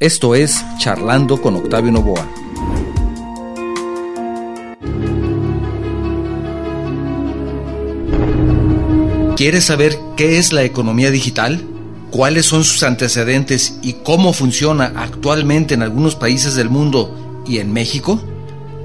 Esto 0.00 0.34
es 0.34 0.64
Charlando 0.80 1.40
con 1.40 1.54
Octavio 1.54 1.92
Novoa. 1.92 2.28
¿Quieres 9.36 9.62
saber 9.62 9.96
qué 10.16 10.38
es 10.38 10.52
la 10.52 10.64
economía 10.64 11.12
digital? 11.12 11.64
¿Cuáles 12.10 12.46
son 12.46 12.64
sus 12.64 12.82
antecedentes 12.82 13.78
y 13.82 13.92
cómo 13.92 14.32
funciona 14.32 14.92
actualmente 14.96 15.74
en 15.74 15.82
algunos 15.82 16.16
países 16.16 16.56
del 16.56 16.70
mundo 16.70 17.44
y 17.46 17.58
en 17.58 17.72
México? 17.72 18.20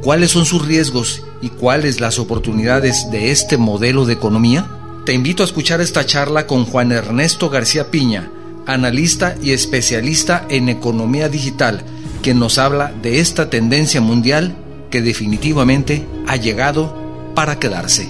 ¿Cuáles 0.04 0.30
son 0.30 0.46
sus 0.46 0.64
riesgos 0.64 1.24
y 1.42 1.50
cuáles 1.50 2.00
las 2.00 2.20
oportunidades 2.20 3.10
de 3.10 3.32
este 3.32 3.58
modelo 3.58 4.06
de 4.06 4.14
economía? 4.14 4.70
Te 5.08 5.14
invito 5.14 5.42
a 5.42 5.48
escuchar 5.48 5.82
esta 5.82 6.06
charla 6.06 6.46
con 6.46 6.66
Juan 6.66 6.92
Ernesto 6.92 7.50
García 7.50 7.90
Piña, 7.90 8.30
analista 8.70 9.36
y 9.42 9.52
especialista 9.52 10.46
en 10.50 10.70
economía 10.70 11.28
digital, 11.28 11.82
quien 12.22 12.40
nos 12.40 12.58
habla 12.58 12.94
de 13.02 13.20
esta 13.20 13.50
tendencia 13.50 14.00
mundial 14.00 14.56
que 14.92 15.02
definitivamente 15.02 16.06
ha 16.28 16.36
llegado 16.36 17.32
para 17.34 17.60
quedarse. 17.60 18.10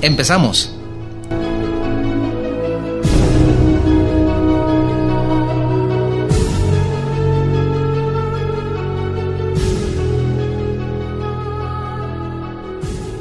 Empezamos. 0.00 0.76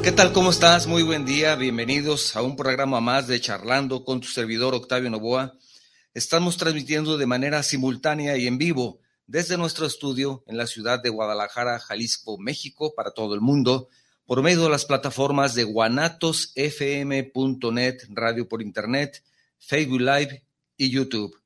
¿Qué 0.03 0.11
tal? 0.11 0.33
¿Cómo 0.33 0.49
estás? 0.49 0.87
Muy 0.87 1.03
buen 1.03 1.25
día. 1.25 1.55
Bienvenidos 1.55 2.35
a 2.35 2.41
un 2.41 2.55
programa 2.55 2.99
más 2.99 3.27
de 3.27 3.39
Charlando 3.41 4.03
con 4.03 4.21
tu 4.21 4.27
servidor 4.27 4.73
Octavio 4.75 5.09
Novoa. 5.09 5.53
Estamos 6.19 6.57
transmitiendo 6.57 7.17
de 7.17 7.25
manera 7.25 7.63
simultánea 7.63 8.35
y 8.35 8.45
en 8.45 8.57
vivo 8.57 8.99
desde 9.25 9.57
nuestro 9.57 9.85
estudio 9.85 10.43
en 10.47 10.57
la 10.57 10.67
ciudad 10.67 11.01
de 11.01 11.07
Guadalajara, 11.07 11.79
Jalisco, 11.79 12.37
México, 12.37 12.93
para 12.93 13.11
todo 13.11 13.35
el 13.35 13.39
mundo, 13.39 13.87
por 14.25 14.43
medio 14.43 14.63
de 14.63 14.69
las 14.69 14.83
plataformas 14.83 15.55
de 15.55 15.63
guanatosfm.net, 15.63 17.99
radio 18.09 18.49
por 18.49 18.61
internet, 18.61 19.23
Facebook 19.59 20.01
Live 20.01 20.43
y 20.75 20.89
YouTube. 20.89 21.41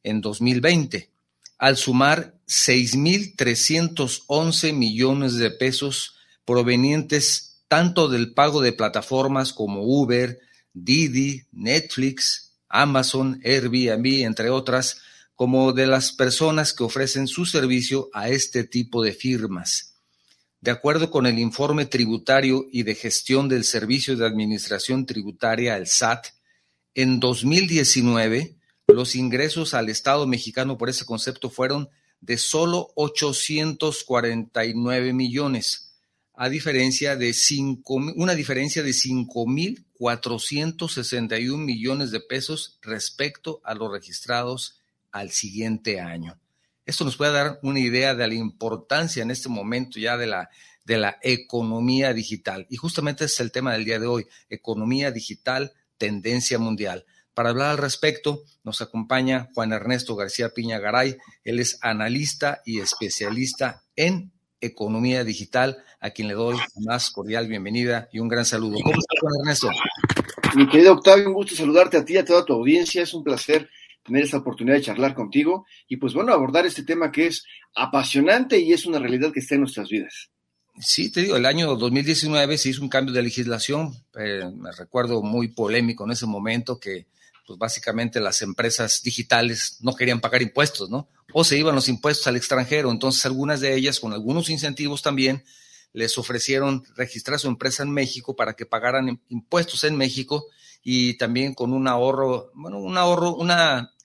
en 0.03 0.21
2020, 0.21 1.09
al 1.59 1.77
sumar 1.77 2.35
6.311 2.49 4.73
millones 4.73 5.37
de 5.37 5.53
pesos 5.53 6.17
provenientes 6.45 7.61
tanto 7.69 8.09
del 8.09 8.35
pago 8.35 8.61
de 8.61 8.73
plataformas 8.73 9.53
como 9.53 9.85
Uber, 9.85 10.41
Didi, 10.73 11.45
Netflix, 11.53 12.46
Amazon, 12.83 13.41
Airbnb, 13.45 14.25
entre 14.25 14.51
otras, 14.51 15.01
como 15.35 15.73
de 15.73 15.87
las 15.87 16.13
personas 16.13 16.73
que 16.73 16.85
ofrecen 16.85 17.29
su 17.29 17.45
servicio 17.45 18.09
a 18.13 18.29
este 18.29 18.65
tipo 18.65 19.03
de 19.03 19.13
firmas. 19.13 19.95
De 20.61 20.71
acuerdo 20.71 21.11
con 21.11 21.27
el 21.27 21.39
informe 21.39 21.87
tributario 21.87 22.67
y 22.73 22.83
de 22.83 22.95
gestión 22.95 23.49
del 23.49 23.65
Servicio 23.65 24.17
de 24.17 24.27
Administración 24.27 25.07
Tributaria, 25.07 25.77
el 25.77 25.87
SAT, 25.87 26.27
en 26.95 27.21
2019 27.21 28.57
los 28.89 29.17
ingresos 29.17 29.75
al 29.75 29.91
Estado 29.91 30.27
mexicano 30.27 30.79
por 30.79 30.89
ese 30.89 31.05
concepto 31.05 31.51
fueron 31.51 31.91
de 32.21 32.39
solo 32.39 32.93
849 32.95 35.13
millones, 35.13 35.86
a 36.37 36.49
diferencia 36.51 37.17
de 37.17 37.33
cinco, 37.33 37.95
una 37.95 38.35
diferencia 38.35 38.83
de 38.83 38.91
5.461 38.91 41.57
millones 41.57 42.11
de 42.11 42.21
pesos 42.21 42.79
respecto 42.83 43.63
a 43.65 43.73
los 43.75 43.91
registrados 43.91 44.83
al 45.13 45.31
siguiente 45.31 45.99
año. 45.99 46.39
Esto 46.85 47.07
nos 47.07 47.17
puede 47.17 47.33
dar 47.33 47.59
una 47.63 47.81
idea 47.81 48.15
de 48.15 48.29
la 48.29 48.35
importancia 48.35 49.23
en 49.23 49.31
este 49.31 49.49
momento 49.49 49.99
ya 49.99 50.19
de 50.19 50.27
la, 50.27 50.51
de 50.85 50.99
la 50.99 51.17
economía 51.23 52.13
digital. 52.13 52.67
Y 52.69 52.77
justamente 52.77 53.25
es 53.25 53.41
el 53.41 53.51
tema 53.51 53.73
del 53.73 53.87
día 53.87 53.99
de 53.99 54.07
hoy, 54.07 54.27
economía 54.51 55.11
digital, 55.11 55.73
tendencia 55.97 56.59
mundial. 56.59 57.07
Para 57.33 57.49
hablar 57.51 57.71
al 57.71 57.79
respecto, 57.79 58.43
nos 58.63 58.83
acompaña 58.83 59.49
Juan 59.55 59.73
Ernesto 59.73 60.17
García 60.17 60.51
Piña 60.51 60.79
Garay. 60.79 61.17
Él 61.45 61.61
es 61.61 61.79
analista 61.81 62.61
y 62.65 62.81
especialista 62.81 63.85
en 63.97 64.36
economía 64.61 65.25
digital, 65.25 65.85
a 66.01 66.11
quien 66.11 66.29
le 66.29 66.35
doy 66.35 66.57
más 66.85 67.11
cordial 67.11 67.49
bienvenida 67.49 68.09
y 68.13 68.19
un 68.19 68.29
gran 68.29 68.45
saludo. 68.45 68.79
¿Cómo 68.83 68.99
estás, 68.99 69.21
Juan 69.21 69.35
Ernesto? 69.41 69.71
Mi 70.55 70.69
querido 70.69 70.95
Octavio, 70.95 71.29
un 71.29 71.35
gusto 71.35 71.55
saludarte 71.55 71.99
a 71.99 72.05
ti 72.05 72.15
y 72.15 72.19
a 72.19 72.25
toda 72.25 72.45
tu 72.45 72.55
audiencia. 72.55 73.03
Es 73.03 73.15
un 73.15 73.25
placer 73.25 73.69
tener 74.03 74.25
esta 74.25 74.39
oportunidad 74.39 74.77
de 74.77 74.83
charlar 74.83 75.15
contigo 75.15 75.67
y 75.89 75.97
pues 75.97 76.15
bueno, 76.15 76.33
abordar 76.33 76.65
este 76.65 76.85
tema 76.85 77.11
que 77.11 77.27
es 77.27 77.45
apasionante 77.75 78.59
y 78.59 78.73
es 78.73 78.87
una 78.87 78.99
realidad 78.99 79.33
que 79.33 79.41
está 79.41 79.55
en 79.57 79.63
nuestras 79.63 79.89
vidas. 79.89 80.31
Sí, 80.79 81.11
te 81.11 81.23
digo, 81.23 81.37
el 81.37 81.47
año 81.47 81.75
2019 81.75 82.59
se 82.59 82.69
hizo 82.69 82.83
un 82.83 82.89
cambio 82.89 83.15
de 83.15 83.23
legislación, 83.23 83.95
eh, 84.19 84.45
me 84.55 84.71
recuerdo 84.73 85.23
muy 85.23 85.49
polémico 85.49 86.05
en 86.05 86.11
ese 86.13 86.27
momento 86.27 86.79
que 86.79 87.07
pues 87.47 87.59
básicamente 87.59 88.21
las 88.21 88.43
empresas 88.43 89.03
digitales 89.03 89.79
no 89.81 89.95
querían 89.95 90.21
pagar 90.21 90.43
impuestos, 90.43 90.91
¿no? 90.91 91.09
O 91.33 91.45
se 91.45 91.59
iban 91.59 91.75
los 91.75 91.89
impuestos 91.89 92.27
al 92.27 92.37
extranjero, 92.37 92.91
entonces 92.91 93.25
algunas 93.27 93.61
de 93.61 93.75
ellas 93.75 94.01
con 94.01 94.13
algunos 94.13 94.49
incentivos 94.49 95.03
también 95.03 95.45
les 95.93 96.19
ofrecieron 96.19 96.85
registrar 96.95 97.39
su 97.39 97.49
empresa 97.49 97.83
en 97.83 97.91
México 97.91 98.37
para 98.37 98.55
que 98.55 98.67
pagaran 98.67 99.21
impuestos 99.29 99.85
en 99.85 99.97
México 99.97 100.47
y 100.83 101.15
también 101.15 101.55
con 101.55 101.73
un 101.73 101.89
ahorro, 101.89 102.53
bueno, 102.55 102.79
un 102.79 102.97
ahorro, 102.97 103.35
un 103.35 103.51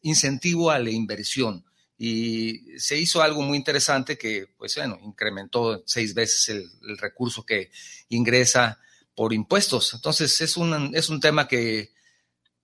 incentivo 0.02 0.72
a 0.72 0.80
la 0.80 0.90
inversión. 0.90 1.64
Y 1.98 2.80
se 2.80 2.98
hizo 2.98 3.22
algo 3.22 3.44
muy 3.44 3.58
interesante 3.58 4.18
que, 4.18 4.48
pues 4.58 4.76
bueno, 4.76 4.98
incrementó 5.04 5.84
seis 5.86 6.16
veces 6.16 6.50
el, 6.50 6.72
el 6.90 6.98
recurso 6.98 7.46
que 7.46 7.70
ingresa 8.10 8.80
por 9.14 9.34
impuestos. 9.34 9.94
Entonces 9.94 10.42
es 10.42 10.58
un, 10.58 10.96
es 10.96 11.10
un 11.10 11.20
tema 11.20 11.48
que 11.48 11.92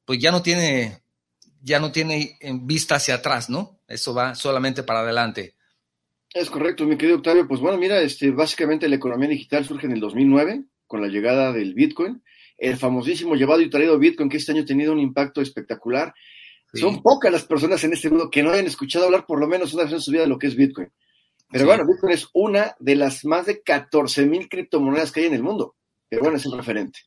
pues 0.05 0.19
ya 0.19 0.31
no 0.31 0.41
tiene, 0.41 1.03
ya 1.67 1.81
no 1.81 1.91
tiene 1.91 2.37
en 2.39 2.65
vista 2.65 2.95
hacia 2.95 3.15
atrás, 3.15 3.49
¿no? 3.49 3.81
Eso 3.89 4.13
va 4.13 4.35
solamente 4.35 4.83
para 4.83 5.01
adelante. 5.01 5.55
Es 6.33 6.49
correcto, 6.49 6.85
mi 6.85 6.97
querido 6.97 7.17
Octavio. 7.17 7.45
Pues 7.45 7.59
bueno, 7.59 7.77
mira, 7.77 8.01
este, 8.01 8.31
básicamente 8.31 8.87
la 8.87 8.95
economía 8.95 9.27
digital 9.27 9.65
surge 9.65 9.85
en 9.85 9.91
el 9.91 9.99
2009 9.99 10.63
con 10.85 11.01
la 11.01 11.09
llegada 11.09 11.51
del 11.51 11.73
Bitcoin, 11.73 12.23
el 12.57 12.77
famosísimo 12.77 13.35
llevado 13.35 13.59
y 13.59 13.69
traído 13.69 13.99
Bitcoin 13.99 14.29
que 14.29 14.37
este 14.37 14.53
año 14.53 14.61
ha 14.61 14.65
tenido 14.65 14.93
un 14.93 14.99
impacto 14.99 15.41
espectacular. 15.41 16.13
Sí. 16.71 16.79
Son 16.79 17.01
pocas 17.01 17.31
las 17.33 17.43
personas 17.43 17.83
en 17.83 17.91
este 17.91 18.09
mundo 18.09 18.29
que 18.29 18.43
no 18.43 18.51
hayan 18.51 18.65
escuchado 18.65 19.05
hablar 19.05 19.25
por 19.25 19.39
lo 19.39 19.47
menos 19.47 19.73
una 19.73 19.83
vez 19.83 19.91
en 19.91 20.01
su 20.01 20.11
vida 20.11 20.21
de 20.21 20.29
lo 20.29 20.39
que 20.39 20.47
es 20.47 20.55
Bitcoin. 20.55 20.89
Pero 21.51 21.63
sí. 21.63 21.67
bueno, 21.67 21.85
Bitcoin 21.85 22.13
es 22.13 22.29
una 22.33 22.75
de 22.79 22.95
las 22.95 23.25
más 23.25 23.45
de 23.45 23.61
14 23.61 24.25
mil 24.25 24.47
criptomonedas 24.47 25.11
que 25.11 25.19
hay 25.19 25.25
en 25.25 25.33
el 25.33 25.43
mundo. 25.43 25.75
Pero 26.07 26.21
bueno, 26.21 26.37
es 26.37 26.45
un 26.45 26.57
referente. 26.57 26.99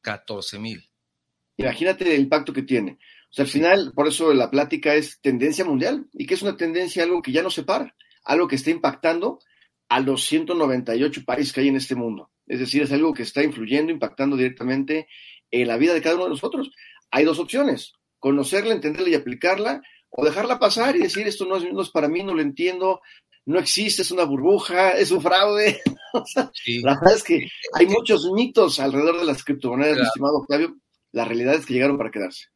14 0.00 0.58
mil. 0.58 0.82
Imagínate 1.56 2.12
el 2.12 2.22
impacto 2.22 2.52
que 2.52 2.62
tiene. 2.62 2.98
O 3.34 3.36
sea, 3.36 3.46
al 3.46 3.50
final, 3.50 3.92
por 3.96 4.06
eso 4.06 4.32
la 4.32 4.48
plática 4.48 4.94
es 4.94 5.20
tendencia 5.20 5.64
mundial. 5.64 6.06
¿Y 6.12 6.24
que 6.24 6.34
es 6.34 6.42
una 6.42 6.56
tendencia? 6.56 7.02
Algo 7.02 7.20
que 7.20 7.32
ya 7.32 7.42
no 7.42 7.50
se 7.50 7.64
para, 7.64 7.92
algo 8.22 8.46
que 8.46 8.54
está 8.54 8.70
impactando 8.70 9.40
a 9.88 9.98
los 9.98 10.24
198 10.24 11.24
países 11.24 11.52
que 11.52 11.62
hay 11.62 11.66
en 11.66 11.74
este 11.74 11.96
mundo. 11.96 12.30
Es 12.46 12.60
decir, 12.60 12.82
es 12.82 12.92
algo 12.92 13.12
que 13.12 13.24
está 13.24 13.42
influyendo, 13.42 13.90
impactando 13.90 14.36
directamente 14.36 15.08
en 15.50 15.66
la 15.66 15.76
vida 15.76 15.94
de 15.94 16.00
cada 16.00 16.14
uno 16.14 16.26
de 16.26 16.30
nosotros. 16.30 16.70
Hay 17.10 17.24
dos 17.24 17.40
opciones, 17.40 17.94
conocerla, 18.20 18.72
entenderla 18.72 19.08
y 19.08 19.14
aplicarla, 19.16 19.82
o 20.10 20.24
dejarla 20.24 20.60
pasar 20.60 20.94
y 20.94 21.00
decir, 21.00 21.26
esto 21.26 21.44
no 21.44 21.56
es, 21.56 21.90
para 21.90 22.06
mí, 22.06 22.22
no 22.22 22.34
lo 22.34 22.40
entiendo, 22.40 23.00
no 23.46 23.58
existe, 23.58 24.02
es 24.02 24.12
una 24.12 24.22
burbuja, 24.22 24.92
es 24.92 25.10
un 25.10 25.20
fraude. 25.20 25.80
La 26.84 26.94
verdad 27.00 27.16
es 27.16 27.24
que 27.24 27.48
hay 27.72 27.86
muchos 27.88 28.30
mitos 28.30 28.78
alrededor 28.78 29.18
de 29.18 29.24
las 29.24 29.42
criptomonedas, 29.42 29.98
estimado 29.98 30.36
Octavio. 30.36 30.76
La 31.10 31.24
realidad 31.24 31.56
es 31.56 31.66
que 31.66 31.74
llegaron 31.74 31.98
para 31.98 32.12
quedarse. 32.12 32.53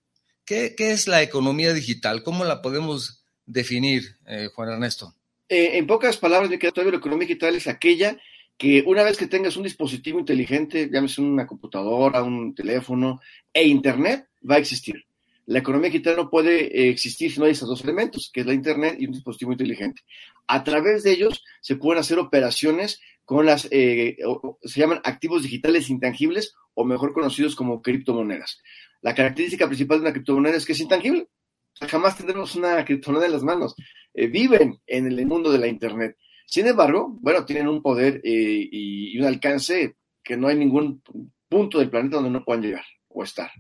¿Qué, 0.49 0.75
es 0.79 1.07
la 1.07 1.23
economía 1.23 1.75
digital? 1.75 2.23
¿Cómo 2.23 2.47
la 2.47 2.63
podemos 2.63 3.23
definir, 3.45 4.17
eh, 4.27 4.49
Juan 4.55 4.71
Ernesto? 4.71 5.15
Eh, 5.47 5.73
en 5.75 5.87
pocas 5.87 6.17
palabras, 6.17 6.49
mi 6.49 6.57
querido 6.57 6.91
la 6.91 6.97
economía 6.97 7.29
digital 7.29 7.55
es 7.55 7.67
aquella 7.67 8.17
que 8.57 8.83
una 8.87 9.03
vez 9.03 9.19
que 9.19 9.27
tengas 9.27 9.59
un 9.59 9.65
dispositivo 9.65 10.19
inteligente, 10.19 10.89
llámese 10.91 11.21
una 11.21 11.47
computadora, 11.47 12.23
un 12.23 12.55
teléfono 12.55 13.21
e 13.53 13.69
internet, 13.69 14.27
va 14.51 14.55
a 14.55 14.59
existir. 14.59 15.05
La 15.45 15.59
economía 15.59 15.91
digital 15.91 16.17
no 16.17 16.31
puede 16.31 16.65
eh, 16.65 16.89
existir 16.89 17.31
si 17.31 17.39
no 17.39 17.45
hay 17.45 17.53
esos 17.53 17.69
dos 17.69 17.85
elementos, 17.85 18.31
que 18.33 18.41
es 18.41 18.47
la 18.47 18.55
internet 18.55 18.97
y 18.99 19.05
un 19.05 19.13
dispositivo 19.13 19.53
inteligente. 19.53 20.01
A 20.47 20.65
través 20.65 21.03
de 21.03 21.13
ellos 21.13 21.45
se 21.61 21.77
pueden 21.77 22.01
hacer 22.01 22.19
operaciones 22.19 23.03
con 23.27 23.45
las, 23.45 23.69
eh, 23.71 24.17
se 24.63 24.81
llaman 24.81 25.03
activos 25.05 25.43
digitales 25.43 25.91
intangibles 25.91 26.55
o 26.73 26.87
mejor 26.87 27.13
conocidos 27.13 27.55
como 27.55 27.83
criptomonedas. 27.83 28.63
La 29.01 29.15
característica 29.15 29.67
principal 29.67 29.99
de 29.99 30.03
una 30.03 30.13
criptomoneda 30.13 30.57
es 30.57 30.67
que 30.67 30.73
es 30.73 30.81
intangible. 30.81 31.29
Jamás 31.81 32.17
tendremos 32.17 32.57
una 32.57 32.85
criptomoneda 32.85 33.27
en 33.27 33.33
las 33.33 33.43
manos. 33.43 33.75
Eh, 34.15 34.27
viven 34.27 34.81
en 34.87 35.07
el 35.07 35.27
mundo 35.27 35.53
de 35.53 35.59
la 35.59 35.69
Internet. 35.69 36.17
Sin 36.47 36.67
embargo, 36.67 37.17
bueno, 37.21 37.45
tienen 37.45 37.69
un 37.69 37.83
poder 37.83 38.21
eh, 38.25 38.69
y, 38.73 39.19
un 39.19 39.27
alcance 39.27 39.97
que 40.25 40.37
no 40.37 40.49
hay 40.49 40.57
ningún 40.57 41.03
punto 41.49 41.79
del 41.79 41.91
planeta 41.91 42.17
donde 42.17 42.31
no 42.31 42.45
puedan 42.45 42.63
llegar 42.63 42.85
o 43.09 43.23
estar. 43.23 43.51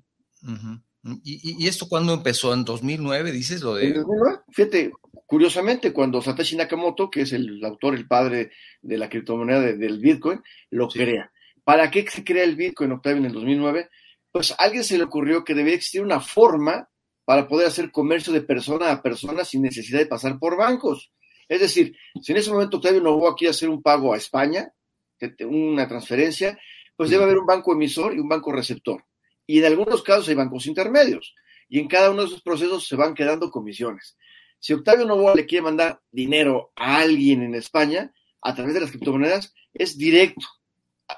¿Y, 1.23 1.67
esto 1.67 1.87
cuándo 1.89 2.15
empezó? 2.15 2.53
¿En 2.53 2.65
2009 2.65 3.31
dices 3.31 3.63
lo 3.63 3.75
de...? 3.75 3.89
En 3.89 3.95
2009, 3.95 4.39
fíjate, 4.51 4.93
curiosamente, 5.27 5.93
cuando 5.93 6.23
Satoshi 6.23 6.57
Nakamoto, 6.57 7.11
que 7.11 7.23
es 7.23 7.33
el 7.33 7.65
autor, 7.65 7.95
el 7.95 8.07
padre 8.07 8.51
de 8.83 8.99
la 8.99 9.09
criptomoneda 9.09 9.61
del 9.61 10.01
Bitcoin, 10.01 10.41
lo 10.71 10.89
crea. 10.89 11.31
¿Para 11.65 11.91
qué 11.91 12.07
se 12.09 12.25
crea 12.25 12.45
el 12.45 12.57
Bitcoin, 12.57 12.93
Octavio, 12.93 13.19
en 13.19 13.27
el 13.27 13.33
2009? 13.33 13.91
Pues 14.33 14.53
a 14.53 14.57
alguien 14.57 14.85
se 14.85 14.99
le 14.99 15.05
ocurrió 15.05 15.45
que 15.45 15.55
debía 15.55 15.75
existir 15.75 16.03
una 16.03 16.21
forma 16.21 16.89
para 17.25 17.47
poder 17.47 17.69
hacer 17.69 17.91
comercio 17.91 18.33
de 18.33 18.41
persona 18.41 18.91
a 18.91 19.03
persona 19.03 19.45
sin 19.45 19.63
necesidad 19.63 19.99
de 19.99 20.07
pasar 20.07 20.39
por 20.39 20.57
bancos. 20.57 21.13
Es 21.49 21.61
decir, 21.61 21.97
si 22.23 22.33
en 22.33 22.39
ese 22.39 22.51
momento 22.51 22.77
Octavio 22.77 23.01
no 23.01 23.17
voy 23.17 23.31
aquí 23.31 23.47
a 23.47 23.51
hacer 23.51 23.69
un 23.69 23.83
pago 23.83 24.13
a 24.13 24.17
España, 24.17 24.73
una 25.41 25.89
transferencia, 25.89 26.59
pues 26.97 27.11
debe 27.11 27.25
haber 27.25 27.39
un 27.39 27.47
banco 27.47 27.73
emisor 27.73 28.15
y 28.15 28.19
un 28.19 28.29
banco 28.29 28.53
receptor. 28.53 29.05
Y 29.47 29.59
en 29.59 29.65
algunos 29.65 30.03
casos 30.03 30.29
hay 30.29 30.35
bancos 30.35 30.67
intermedios. 30.67 31.35
Y 31.69 31.81
en 31.81 31.89
cada 31.89 32.11
uno 32.11 32.23
de 32.23 32.29
esos 32.29 32.43
procesos 32.43 32.87
se 32.87 32.97
van 32.97 33.15
quedando 33.15 33.51
comisiones. 33.51 34.17
Si 34.59 34.73
Octavio 34.73 35.05
Novoa 35.05 35.35
le 35.35 35.47
quiere 35.47 35.63
mandar 35.63 36.01
dinero 36.11 36.73
a 36.77 36.99
alguien 36.99 37.43
en 37.43 37.55
España, 37.55 38.13
a 38.43 38.55
través 38.55 38.75
de 38.75 38.81
las 38.81 38.91
criptomonedas, 38.91 39.55
es 39.73 39.97
directo. 39.97 40.47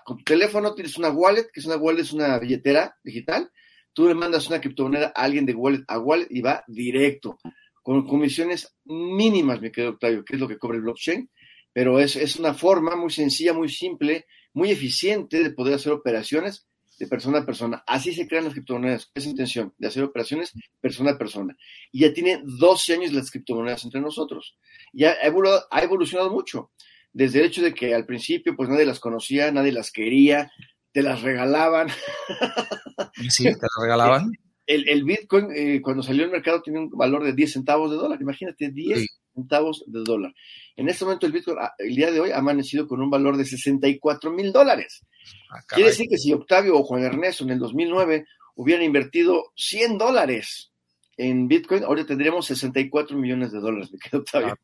Con 0.05 0.19
tu 0.19 0.25
teléfono 0.25 0.75
tienes 0.75 0.97
una 0.99 1.11
wallet, 1.11 1.49
que 1.53 1.61
es 1.61 1.67
una 1.67 1.77
wallet, 1.77 2.03
es 2.03 2.13
una 2.13 2.39
billetera 2.39 2.97
digital, 3.03 3.51
Tú 3.93 4.07
le 4.07 4.15
mandas 4.15 4.47
una 4.49 4.61
criptomoneda 4.61 5.13
a 5.15 5.23
alguien 5.23 5.47
de 5.47 5.55
wallet 5.55 5.85
a 5.89 5.99
wallet 5.99 6.29
y 6.31 6.41
va 6.41 6.65
directo, 6.69 7.39
con 7.83 8.07
comisiones 8.07 8.77
mínimas, 8.85 9.61
me 9.61 9.73
quedo 9.73 9.91
Octavio, 9.91 10.25
que 10.25 10.35
es 10.37 10.41
lo 10.41 10.47
que 10.47 10.59
cobra 10.59 10.77
el 10.77 10.83
blockchain, 10.83 11.29
pero 11.73 11.99
es, 11.99 12.17
es 12.17 12.37
una 12.37 12.55
forma 12.55 12.95
muy 12.95 13.11
sencilla, 13.11 13.53
muy 13.53 13.69
simple, 13.69 14.27
muy 14.53 14.71
eficiente 14.71 15.43
de 15.43 15.51
poder 15.51 15.75
hacer 15.75 15.93
operaciones 15.93 16.67
de 16.99 17.07
persona 17.07 17.39
a 17.39 17.47
persona. 17.47 17.83
Así 17.87 18.13
se 18.13 18.29
crean 18.29 18.45
las 18.45 18.53
criptomonedas, 18.53 19.11
esa 19.15 19.29
intención, 19.29 19.75
de 19.79 19.89
hacer 19.89 20.05
operaciones 20.05 20.53
persona 20.81 21.13
a 21.13 21.19
persona. 21.19 21.57
Y 21.91 22.01
ya 22.01 22.13
tiene 22.13 22.43
12 22.45 22.95
años 22.95 23.13
las 23.13 23.31
criptomonedas 23.31 23.85
entre 23.85 24.01
nosotros. 24.01 24.57
Ya 24.93 25.17
ha 25.23 25.83
evolucionado 25.83 26.31
mucho. 26.31 26.71
Desde 27.13 27.41
el 27.41 27.47
hecho 27.47 27.63
de 27.63 27.75
que 27.75 27.95
al 27.95 28.07
principio 28.07 28.55
pues 28.57 28.69
nadie 28.69 28.85
las 28.85 29.01
conocía, 29.01 29.51
nadie 29.51 29.73
las 29.73 29.91
quería, 29.91 30.51
te 30.93 31.03
las 31.03 31.23
regalaban. 31.23 31.89
Sí, 33.29 33.45
te 33.45 33.51
las 33.51 33.71
regalaban. 33.81 34.31
El, 34.67 34.89
el 34.89 35.05
Bitcoin, 35.05 35.49
eh, 35.55 35.81
cuando 35.83 36.03
salió 36.03 36.25
al 36.25 36.31
mercado, 36.31 36.63
tenía 36.63 36.81
un 36.81 36.91
valor 36.91 37.25
de 37.25 37.33
10 37.33 37.53
centavos 37.53 37.91
de 37.91 37.97
dólar. 37.97 38.21
Imagínate, 38.21 38.71
10 38.71 39.07
centavos 39.35 39.83
de 39.87 40.01
dólar. 40.05 40.35
En 40.77 40.89
este 40.89 41.05
momento, 41.05 41.27
el 41.27 41.33
Bitcoin, 41.33 41.57
ah, 41.61 41.73
el 41.79 41.97
día 41.97 42.13
de 42.13 42.21
hoy, 42.21 42.31
ha 42.31 42.39
amanecido 42.39 42.87
con 42.87 43.01
un 43.01 43.11
valor 43.11 43.37
de 43.37 43.45
64 43.45 44.31
mil 44.31 44.53
dólares. 44.53 45.05
Ah, 45.51 45.61
Quiere 45.67 45.91
decir 45.91 46.09
que 46.09 46.19
si 46.19 46.33
Octavio 46.33 46.77
o 46.77 46.85
Juan 46.85 47.03
Ernesto 47.03 47.45
en 47.45 47.51
el 47.51 47.59
2009 47.59 48.27
hubieran 48.57 48.85
invertido 48.85 49.53
100 49.57 49.99
dólares 49.99 50.71
en 51.17 51.49
Bitcoin, 51.49 51.85
ahora 51.85 52.07
tendríamos 52.07 52.47
64 52.47 53.17
millones 53.17 53.53
de 53.53 53.61
dólares, 53.61 53.91
me 53.93 53.99
quedo 53.99 54.21
Octavio. 54.21 54.57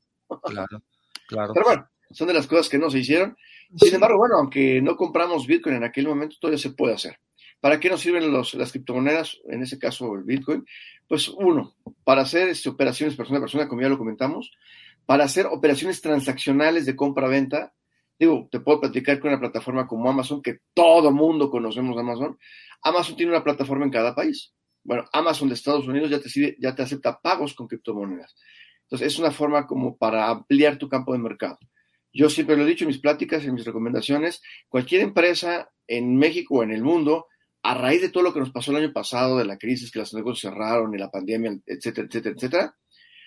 claro, 0.42 0.82
claro. 1.26 1.52
Pero 1.54 1.66
bueno, 1.66 1.88
son 2.10 2.28
de 2.28 2.34
las 2.34 2.46
cosas 2.46 2.68
que 2.68 2.78
no 2.78 2.90
se 2.90 3.00
hicieron. 3.00 3.36
Sin 3.76 3.94
embargo, 3.94 4.18
bueno, 4.18 4.36
aunque 4.36 4.80
no 4.80 4.96
compramos 4.96 5.46
Bitcoin 5.46 5.76
en 5.76 5.84
aquel 5.84 6.06
momento, 6.06 6.36
todavía 6.40 6.58
se 6.58 6.70
puede 6.70 6.94
hacer. 6.94 7.18
¿Para 7.60 7.80
qué 7.80 7.88
nos 7.88 8.00
sirven 8.00 8.32
las 8.32 8.70
criptomonedas, 8.70 9.38
en 9.48 9.62
ese 9.62 9.78
caso 9.78 10.14
el 10.14 10.24
Bitcoin? 10.24 10.64
Pues 11.08 11.28
uno, 11.28 11.74
para 12.04 12.22
hacer 12.22 12.48
este, 12.48 12.68
operaciones 12.68 13.16
persona 13.16 13.38
a 13.38 13.40
persona, 13.40 13.68
como 13.68 13.82
ya 13.82 13.88
lo 13.88 13.98
comentamos, 13.98 14.52
para 15.04 15.24
hacer 15.24 15.46
operaciones 15.46 16.00
transaccionales 16.00 16.84
de 16.86 16.96
compra-venta. 16.96 17.72
Digo, 18.18 18.48
te 18.50 18.60
puedo 18.60 18.80
platicar 18.80 19.18
con 19.20 19.30
una 19.30 19.40
plataforma 19.40 19.86
como 19.86 20.08
Amazon, 20.08 20.42
que 20.42 20.60
todo 20.74 21.10
mundo 21.10 21.50
conocemos 21.50 21.96
Amazon. 21.98 22.38
Amazon 22.82 23.16
tiene 23.16 23.32
una 23.32 23.44
plataforma 23.44 23.84
en 23.84 23.90
cada 23.90 24.14
país. 24.14 24.52
Bueno, 24.82 25.04
Amazon 25.12 25.48
de 25.48 25.54
Estados 25.54 25.86
Unidos 25.88 26.10
ya 26.10 26.20
te, 26.20 26.56
ya 26.60 26.74
te 26.74 26.82
acepta 26.82 27.18
pagos 27.20 27.54
con 27.54 27.66
criptomonedas. 27.66 28.36
Entonces, 28.82 29.12
es 29.12 29.18
una 29.18 29.32
forma 29.32 29.66
como 29.66 29.96
para 29.96 30.28
ampliar 30.28 30.78
tu 30.78 30.88
campo 30.88 31.12
de 31.12 31.18
mercado. 31.18 31.58
Yo 32.16 32.30
siempre 32.30 32.56
lo 32.56 32.62
he 32.62 32.66
dicho 32.66 32.84
en 32.84 32.88
mis 32.88 32.98
pláticas, 32.98 33.44
en 33.44 33.52
mis 33.52 33.66
recomendaciones, 33.66 34.40
cualquier 34.70 35.02
empresa 35.02 35.70
en 35.86 36.16
México 36.16 36.56
o 36.56 36.62
en 36.62 36.70
el 36.70 36.82
mundo, 36.82 37.26
a 37.62 37.74
raíz 37.74 38.00
de 38.00 38.08
todo 38.08 38.22
lo 38.22 38.32
que 38.32 38.40
nos 38.40 38.52
pasó 38.52 38.70
el 38.70 38.78
año 38.78 38.92
pasado, 38.94 39.36
de 39.36 39.44
la 39.44 39.58
crisis, 39.58 39.90
que 39.90 39.98
los 39.98 40.14
negocios 40.14 40.50
cerraron 40.50 40.94
y 40.94 40.98
la 40.98 41.10
pandemia, 41.10 41.58
etcétera, 41.66 42.06
etcétera, 42.06 42.34
etcétera, 42.34 42.76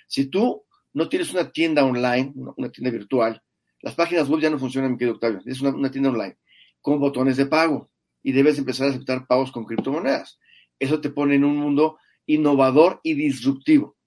si 0.08 0.26
tú 0.26 0.66
no 0.94 1.08
tienes 1.08 1.32
una 1.32 1.52
tienda 1.52 1.86
online, 1.86 2.34
una 2.36 2.72
tienda 2.72 2.90
virtual, 2.90 3.44
las 3.82 3.94
páginas 3.94 4.28
web 4.28 4.42
ya 4.42 4.50
no 4.50 4.58
funcionan, 4.58 4.94
mi 4.94 4.98
querido 4.98 5.16
Octavio, 5.16 5.40
es 5.46 5.62
una, 5.62 5.70
una 5.70 5.92
tienda 5.92 6.10
online 6.10 6.40
con 6.82 7.00
botones 7.00 7.38
de 7.38 7.46
pago 7.46 7.92
y 8.24 8.32
debes 8.32 8.58
empezar 8.58 8.88
a 8.88 8.90
aceptar 8.90 9.28
pagos 9.28 9.52
con 9.52 9.66
criptomonedas. 9.66 10.40
Eso 10.80 11.00
te 11.00 11.12
pone 11.12 11.36
en 11.36 11.44
un 11.44 11.58
mundo 11.58 12.00
innovador 12.26 13.02
y 13.04 13.14
disruptivo. 13.14 13.99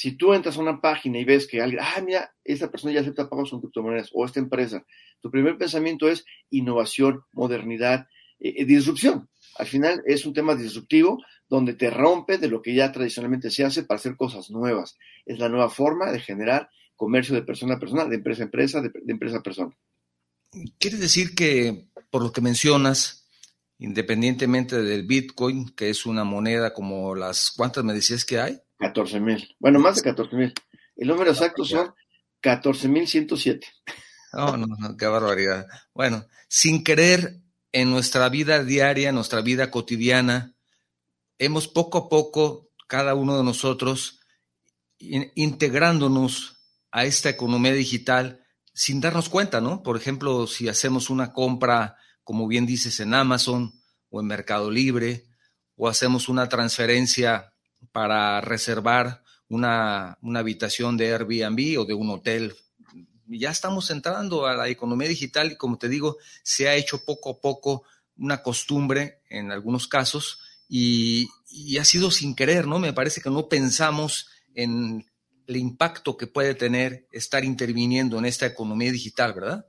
Si 0.00 0.12
tú 0.12 0.32
entras 0.32 0.56
a 0.56 0.60
una 0.60 0.80
página 0.80 1.18
y 1.18 1.24
ves 1.26 1.46
que 1.46 1.60
alguien, 1.60 1.82
ah, 1.84 2.00
mira, 2.00 2.34
esta 2.42 2.70
persona 2.70 2.94
ya 2.94 3.00
acepta 3.02 3.28
pagos 3.28 3.50
con 3.50 3.60
criptomonedas 3.60 4.08
o 4.14 4.24
esta 4.24 4.40
empresa, 4.40 4.82
tu 5.20 5.30
primer 5.30 5.58
pensamiento 5.58 6.08
es 6.08 6.24
innovación, 6.48 7.20
modernidad, 7.32 8.08
eh, 8.38 8.54
eh, 8.56 8.64
disrupción. 8.64 9.28
Al 9.56 9.66
final 9.66 10.02
es 10.06 10.24
un 10.24 10.32
tema 10.32 10.54
disruptivo 10.54 11.22
donde 11.50 11.74
te 11.74 11.90
rompe 11.90 12.38
de 12.38 12.48
lo 12.48 12.62
que 12.62 12.74
ya 12.74 12.90
tradicionalmente 12.90 13.50
se 13.50 13.62
hace 13.62 13.82
para 13.82 13.98
hacer 13.98 14.16
cosas 14.16 14.50
nuevas. 14.50 14.96
Es 15.26 15.38
la 15.38 15.50
nueva 15.50 15.68
forma 15.68 16.10
de 16.10 16.20
generar 16.20 16.70
comercio 16.96 17.34
de 17.34 17.42
persona 17.42 17.74
a 17.74 17.78
persona, 17.78 18.06
de 18.06 18.16
empresa 18.16 18.40
a 18.40 18.46
empresa, 18.46 18.80
de, 18.80 18.90
empresa 19.06 19.36
a 19.36 19.42
persona. 19.42 19.76
Quiere 20.78 20.96
decir 20.96 21.34
que, 21.34 21.90
por 22.08 22.22
lo 22.22 22.32
que 22.32 22.40
mencionas, 22.40 23.28
independientemente 23.78 24.82
del 24.82 25.06
Bitcoin, 25.06 25.68
que 25.76 25.90
es 25.90 26.06
una 26.06 26.24
moneda 26.24 26.72
como 26.72 27.14
las, 27.14 27.50
¿cuántas 27.54 27.84
me 27.84 27.92
que 28.26 28.40
hay? 28.40 28.62
14 28.80 29.20
mil. 29.20 29.54
Bueno, 29.58 29.78
más 29.78 29.96
de 29.96 30.02
14 30.02 30.34
mil. 30.34 30.54
El 30.96 31.08
número 31.08 31.30
exacto 31.30 31.64
son 31.64 31.94
14 32.40 32.88
mil 32.88 33.06
107. 33.06 33.66
No, 34.32 34.56
no, 34.56 34.66
no, 34.66 34.96
qué 34.96 35.06
barbaridad. 35.06 35.66
Bueno, 35.94 36.26
sin 36.48 36.82
querer 36.82 37.40
en 37.72 37.90
nuestra 37.90 38.28
vida 38.28 38.64
diaria, 38.64 39.10
en 39.10 39.14
nuestra 39.14 39.42
vida 39.42 39.70
cotidiana, 39.70 40.54
hemos 41.38 41.68
poco 41.68 41.98
a 41.98 42.08
poco, 42.08 42.70
cada 42.88 43.14
uno 43.14 43.36
de 43.36 43.44
nosotros, 43.44 44.20
integrándonos 44.98 46.56
a 46.90 47.04
esta 47.04 47.28
economía 47.28 47.72
digital 47.72 48.44
sin 48.72 49.00
darnos 49.00 49.28
cuenta, 49.28 49.60
¿no? 49.60 49.82
Por 49.82 49.96
ejemplo, 49.96 50.46
si 50.46 50.68
hacemos 50.68 51.10
una 51.10 51.32
compra, 51.32 51.96
como 52.24 52.48
bien 52.48 52.66
dices, 52.66 52.98
en 53.00 53.14
Amazon 53.14 53.72
o 54.08 54.20
en 54.20 54.26
Mercado 54.26 54.70
Libre, 54.70 55.26
o 55.76 55.88
hacemos 55.88 56.28
una 56.28 56.48
transferencia 56.48 57.49
para 57.92 58.40
reservar 58.40 59.22
una, 59.48 60.18
habitación 60.34 60.96
de 60.96 61.12
Airbnb 61.12 61.80
o 61.80 61.84
de 61.84 61.94
un 61.94 62.10
hotel. 62.10 62.54
Ya 63.26 63.50
estamos 63.50 63.90
entrando 63.90 64.46
a 64.46 64.54
la 64.54 64.68
economía 64.68 65.08
digital 65.08 65.52
y 65.52 65.56
como 65.56 65.78
te 65.78 65.88
digo, 65.88 66.16
se 66.42 66.68
ha 66.68 66.74
hecho 66.74 67.04
poco 67.04 67.30
a 67.30 67.40
poco 67.40 67.84
una 68.16 68.42
costumbre 68.42 69.22
en 69.28 69.50
algunos 69.50 69.86
casos 69.88 70.40
y, 70.68 71.28
ha 71.78 71.84
sido 71.84 72.10
sin 72.10 72.34
querer, 72.34 72.66
¿no? 72.66 72.78
Me 72.78 72.92
parece 72.92 73.20
que 73.20 73.30
no 73.30 73.48
pensamos 73.48 74.30
en 74.54 75.04
el 75.46 75.56
impacto 75.56 76.16
que 76.16 76.28
puede 76.28 76.54
tener 76.54 77.08
estar 77.10 77.44
interviniendo 77.44 78.18
en 78.18 78.24
esta 78.24 78.46
economía 78.46 78.92
digital, 78.92 79.34
¿verdad? 79.34 79.66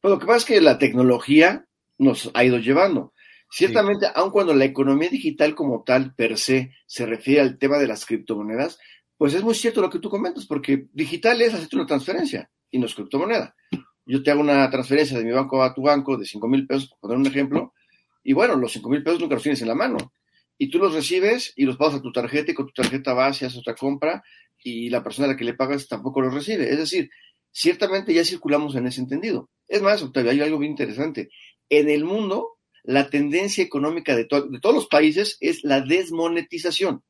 Pues 0.00 0.12
lo 0.12 0.18
que 0.18 0.26
pasa 0.26 0.38
es 0.38 0.44
que 0.44 0.60
la 0.60 0.78
tecnología 0.78 1.66
nos 1.98 2.30
ha 2.34 2.44
ido 2.44 2.58
llevando. 2.58 3.13
Ciertamente, 3.56 4.08
aun 4.16 4.32
cuando 4.32 4.52
la 4.52 4.64
economía 4.64 5.08
digital 5.08 5.54
como 5.54 5.84
tal, 5.84 6.12
per 6.16 6.38
se, 6.38 6.72
se 6.86 7.06
refiere 7.06 7.40
al 7.40 7.56
tema 7.56 7.78
de 7.78 7.86
las 7.86 8.04
criptomonedas, 8.04 8.80
pues 9.16 9.32
es 9.32 9.44
muy 9.44 9.54
cierto 9.54 9.80
lo 9.80 9.90
que 9.90 10.00
tú 10.00 10.10
comentas, 10.10 10.44
porque 10.44 10.88
digital 10.92 11.40
es 11.40 11.54
hacerte 11.54 11.76
una 11.76 11.86
transferencia 11.86 12.50
y 12.72 12.80
no 12.80 12.86
es 12.86 12.96
criptomoneda. 12.96 13.54
Yo 14.06 14.24
te 14.24 14.32
hago 14.32 14.40
una 14.40 14.68
transferencia 14.70 15.16
de 15.16 15.24
mi 15.24 15.30
banco 15.30 15.62
a 15.62 15.72
tu 15.72 15.82
banco 15.82 16.16
de 16.16 16.26
5 16.26 16.48
mil 16.48 16.66
pesos, 16.66 16.88
por 16.88 16.98
poner 16.98 17.18
un 17.18 17.28
ejemplo, 17.28 17.72
y 18.24 18.32
bueno, 18.32 18.56
los 18.56 18.72
5 18.72 18.90
mil 18.90 19.04
pesos 19.04 19.20
nunca 19.20 19.34
los 19.34 19.44
tienes 19.44 19.62
en 19.62 19.68
la 19.68 19.76
mano. 19.76 19.98
Y 20.58 20.68
tú 20.68 20.80
los 20.80 20.92
recibes 20.92 21.52
y 21.54 21.64
los 21.64 21.76
pagas 21.76 21.94
a 21.94 22.02
tu 22.02 22.10
tarjeta 22.10 22.50
y 22.50 22.54
con 22.54 22.66
tu 22.66 22.72
tarjeta 22.72 23.14
vas 23.14 23.40
y 23.40 23.44
haces 23.44 23.60
otra 23.60 23.76
compra 23.76 24.24
y 24.64 24.90
la 24.90 25.04
persona 25.04 25.28
a 25.28 25.30
la 25.30 25.36
que 25.36 25.44
le 25.44 25.54
pagas 25.54 25.86
tampoco 25.86 26.20
los 26.20 26.34
recibe. 26.34 26.68
Es 26.68 26.78
decir, 26.78 27.08
ciertamente 27.52 28.12
ya 28.12 28.24
circulamos 28.24 28.74
en 28.74 28.88
ese 28.88 29.00
entendido. 29.00 29.48
Es 29.68 29.80
más, 29.80 30.02
Octavio, 30.02 30.32
hay 30.32 30.40
algo 30.40 30.58
bien 30.58 30.72
interesante. 30.72 31.28
En 31.68 31.88
el 31.88 32.04
mundo, 32.04 32.58
la 32.84 33.08
tendencia 33.08 33.64
económica 33.64 34.14
de, 34.14 34.26
todos 34.26 34.74
los 34.74 34.86
países 34.86 35.38
es 35.40 35.64
la 35.64 35.80
desmonetización, 35.80 37.02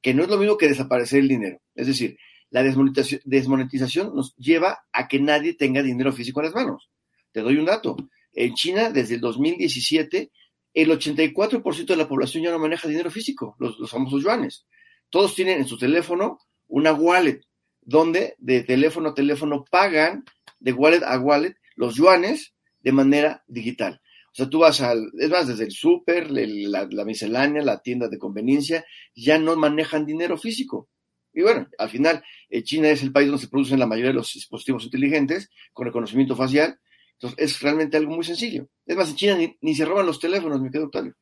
que 0.00 0.14
no 0.14 0.24
es 0.24 0.30
lo 0.30 0.38
mismo 0.38 0.56
que 0.56 0.68
desaparecer 0.68 1.20
el 1.20 1.28
dinero. 1.28 1.60
Es 1.74 1.86
decir, 1.86 2.18
la 2.50 2.62
desmonetización 2.62 4.14
nos 4.14 4.34
lleva 4.36 4.84
a 4.92 5.08
que 5.08 5.20
nadie 5.20 5.54
tenga 5.54 5.82
dinero 5.82 6.12
físico 6.12 6.40
en 6.40 6.46
las 6.46 6.54
manos. 6.54 6.90
Te 7.32 7.40
doy 7.40 7.56
un 7.56 7.64
dato. 7.64 7.96
En 8.34 8.54
China, 8.54 8.90
desde 8.90 9.14
el 9.14 9.20
2017, 9.20 10.30
el 10.74 10.90
84% 10.90 11.86
de 11.86 11.96
la 11.96 12.08
población 12.08 12.44
ya 12.44 12.50
no 12.50 12.58
maneja 12.58 12.88
dinero 12.88 13.10
físico, 13.10 13.56
los, 13.58 13.90
famosos 13.90 14.22
yuanes. 14.22 14.66
Todos 15.10 15.34
tienen 15.34 15.60
en 15.60 15.66
su 15.66 15.78
teléfono 15.78 16.38
una 16.68 16.92
wallet, 16.92 17.40
donde 17.80 18.34
de 18.38 18.62
teléfono 18.62 19.10
a 19.10 19.14
teléfono 19.14 19.64
pagan 19.70 20.24
de 20.60 20.72
wallet 20.72 21.02
a 21.04 21.18
wallet 21.18 21.56
los 21.76 21.96
yuanes 21.96 22.54
de 22.80 22.92
manera 22.92 23.44
digital. 23.46 24.00
O 24.32 24.34
sea, 24.34 24.48
tú 24.48 24.60
vas 24.60 24.80
al, 24.80 25.10
es 25.18 25.28
más, 25.28 25.46
desde 25.46 25.64
el 25.64 25.72
súper, 25.72 26.30
la, 26.30 26.88
la, 26.90 27.04
miscelánea, 27.04 27.62
la 27.62 27.82
tienda 27.82 28.08
de 28.08 28.18
conveniencia, 28.18 28.84
ya 29.14 29.38
no 29.38 29.54
manejan 29.56 30.06
dinero 30.06 30.38
físico. 30.38 30.88
Y 31.34 31.42
bueno, 31.42 31.68
al 31.78 31.90
final, 31.90 32.24
eh, 32.48 32.62
China 32.62 32.88
es 32.88 33.02
el 33.02 33.12
país 33.12 33.28
donde 33.28 33.42
se 33.42 33.48
producen 33.48 33.78
la 33.78 33.86
mayoría 33.86 34.10
de 34.10 34.16
los 34.16 34.32
dispositivos 34.32 34.84
inteligentes 34.84 35.50
con 35.72 35.86
reconocimiento 35.86 36.34
facial, 36.34 36.78
entonces, 37.22 37.54
es 37.54 37.60
realmente 37.60 37.96
algo 37.96 38.14
muy 38.14 38.24
sencillo. 38.24 38.66
Es 38.84 38.96
más, 38.96 39.10
en 39.10 39.16
China 39.16 39.38
ni, 39.60 39.74
se 39.74 39.84
roban 39.84 40.06
los 40.06 40.18
teléfonos, 40.18 40.60
mi 40.60 40.70
querido 40.70 40.86
Octavio, 40.86 41.14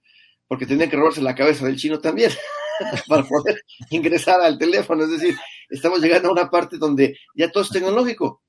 porque 0.48 0.64
tendrían 0.64 0.90
que 0.90 0.96
robarse 0.96 1.20
la 1.20 1.34
cabeza 1.34 1.66
del 1.66 1.76
chino 1.76 2.00
también 2.00 2.30
para 3.08 3.22
poder 3.22 3.62
ingresar 3.90 4.40
al 4.40 4.56
teléfono. 4.56 5.04
Es 5.04 5.10
decir, 5.10 5.36
estamos 5.68 6.00
llegando 6.00 6.28
a 6.28 6.32
una 6.32 6.48
parte 6.48 6.78
donde 6.78 7.18
ya 7.34 7.50
todo 7.50 7.64
es 7.64 7.70
tecnológico. 7.70 8.42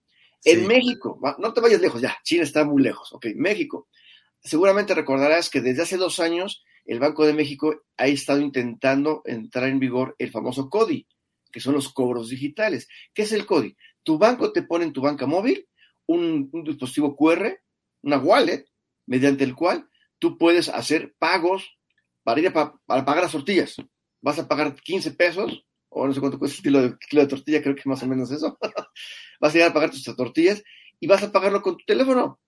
En 0.43 0.65
México, 0.65 1.19
no 1.37 1.53
te 1.53 1.61
vayas 1.61 1.81
lejos, 1.81 2.01
ya, 2.01 2.17
China 2.23 2.43
está 2.43 2.63
muy 2.63 2.81
lejos, 2.81 3.11
ok, 3.13 3.27
México. 3.35 3.87
Seguramente 4.43 4.95
recordarás 4.95 5.49
que 5.49 5.61
desde 5.61 5.83
hace 5.83 5.97
dos 5.97 6.19
años 6.19 6.63
el 6.85 6.99
Banco 6.99 7.25
de 7.25 7.33
México 7.33 7.83
ha 7.97 8.07
estado 8.07 8.41
intentando 8.41 9.21
entrar 9.25 9.69
en 9.69 9.79
vigor 9.79 10.15
el 10.17 10.31
famoso 10.31 10.69
CODI, 10.69 11.07
que 11.51 11.59
son 11.59 11.75
los 11.75 11.93
cobros 11.93 12.29
digitales. 12.29 12.87
¿Qué 13.13 13.21
es 13.23 13.31
el 13.31 13.45
CODI? 13.45 13.75
Tu 14.03 14.17
banco 14.17 14.51
te 14.51 14.63
pone 14.63 14.85
en 14.85 14.93
tu 14.93 15.01
banca 15.01 15.27
móvil 15.27 15.67
un, 16.07 16.49
dispositivo 16.65 17.15
QR, 17.15 17.59
una 18.01 18.17
wallet, 18.17 18.65
mediante 19.05 19.43
el 19.43 19.55
cual 19.55 19.87
tú 20.19 20.37
puedes 20.37 20.69
hacer 20.69 21.13
pagos 21.19 21.77
para 22.23 22.41
ir 22.41 22.51
para 22.51 22.73
pagar 22.85 23.23
las 23.23 23.31
tortillas. 23.31 23.75
Vas 24.21 24.39
a 24.39 24.47
pagar 24.47 24.75
15 24.75 25.11
pesos, 25.11 25.65
o 25.89 26.07
no 26.07 26.13
sé 26.13 26.19
cuánto 26.19 26.39
cuesta 26.39 26.57
el 26.57 26.97
kilo 26.99 27.21
de, 27.21 27.27
tortilla, 27.27 27.61
creo 27.61 27.75
que 27.75 27.89
más 27.89 28.01
o 28.03 28.07
menos 28.07 28.31
eso. 28.31 28.57
vas 29.39 29.53
a 29.53 29.57
ir 29.57 29.63
a 29.63 29.73
pagar 29.73 29.91
tus 29.91 30.03
tortillas 30.03 30.63
y 30.99 31.07
vas 31.07 31.23
a 31.23 31.31
pagarlo 31.31 31.61
con 31.61 31.77
tu 31.77 31.85
teléfono. 31.85 32.40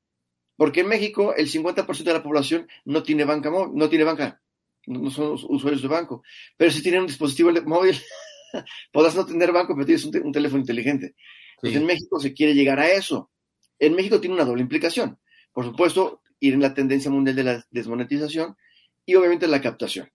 Porque 0.63 0.79
en 0.79 0.87
México 0.87 1.35
el 1.35 1.49
50% 1.49 2.05
de 2.05 2.13
la 2.13 2.23
población 2.23 2.69
no 2.85 3.03
tiene 3.03 3.25
banca 3.25 3.51
no 3.51 3.89
tiene 3.89 4.05
banca, 4.05 4.41
no 4.85 5.11
son 5.11 5.37
usuarios 5.49 5.81
de 5.81 5.89
banco. 5.89 6.23
Pero 6.55 6.71
si 6.71 6.81
tienen 6.81 7.01
un 7.01 7.07
dispositivo 7.07 7.51
móvil, 7.65 7.99
podrás 8.93 9.13
no 9.13 9.25
tener 9.25 9.51
banco, 9.51 9.73
pero 9.75 9.85
tienes 9.85 10.05
un, 10.05 10.31
teléfono 10.31 10.61
inteligente. 10.61 11.15
en 11.63 11.85
México 11.85 12.17
se 12.17 12.33
quiere 12.33 12.53
llegar 12.53 12.79
a 12.79 12.89
eso. 12.89 13.29
En 13.77 13.93
México 13.93 14.21
tiene 14.21 14.35
una 14.35 14.45
doble 14.45 14.61
implicación. 14.61 15.19
Por 15.51 15.65
supuesto, 15.65 16.21
ir 16.39 16.53
en 16.53 16.61
la 16.61 16.73
tendencia 16.73 17.11
mundial 17.11 17.35
de 17.35 17.43
la 17.43 17.65
desmonetización 17.69 18.55
y 19.05 19.15
obviamente 19.15 19.49
la 19.49 19.59
captación. 19.59 20.13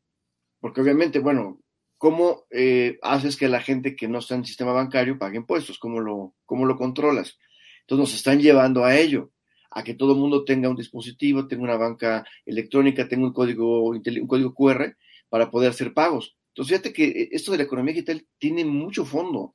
Porque 0.60 0.80
obviamente, 0.80 1.18
bueno, 1.18 1.60
¿cómo 1.98 2.46
eh, 2.48 2.98
haces 3.02 3.36
que 3.36 3.48
la 3.48 3.60
gente 3.60 3.94
que 3.94 4.08
no 4.08 4.20
está 4.20 4.32
en 4.32 4.40
el 4.40 4.46
sistema 4.46 4.72
bancario 4.72 5.18
pague 5.18 5.36
impuestos? 5.36 5.78
¿Cómo 5.78 6.00
lo, 6.00 6.34
cómo 6.46 6.64
lo 6.64 6.78
controlas? 6.78 7.38
Entonces 7.82 8.00
nos 8.00 8.14
están 8.14 8.40
llevando 8.40 8.86
a 8.86 8.96
ello, 8.96 9.30
a 9.70 9.84
que 9.84 9.94
todo 9.94 10.12
el 10.12 10.18
mundo 10.18 10.44
tenga 10.44 10.68
un 10.68 10.76
dispositivo, 10.76 11.46
tenga 11.46 11.64
una 11.64 11.76
banca 11.76 12.24
electrónica, 12.46 13.08
tenga 13.08 13.26
un 13.26 13.32
código, 13.32 13.88
un 13.88 14.26
código 14.26 14.54
QR 14.54 14.96
para 15.28 15.50
poder 15.50 15.70
hacer 15.70 15.92
pagos. 15.92 16.36
Entonces, 16.48 16.76
fíjate 16.76 16.92
que 16.92 17.28
esto 17.32 17.52
de 17.52 17.58
la 17.58 17.64
economía 17.64 17.94
digital 17.94 18.26
tiene 18.38 18.64
mucho 18.64 19.04
fondo, 19.04 19.54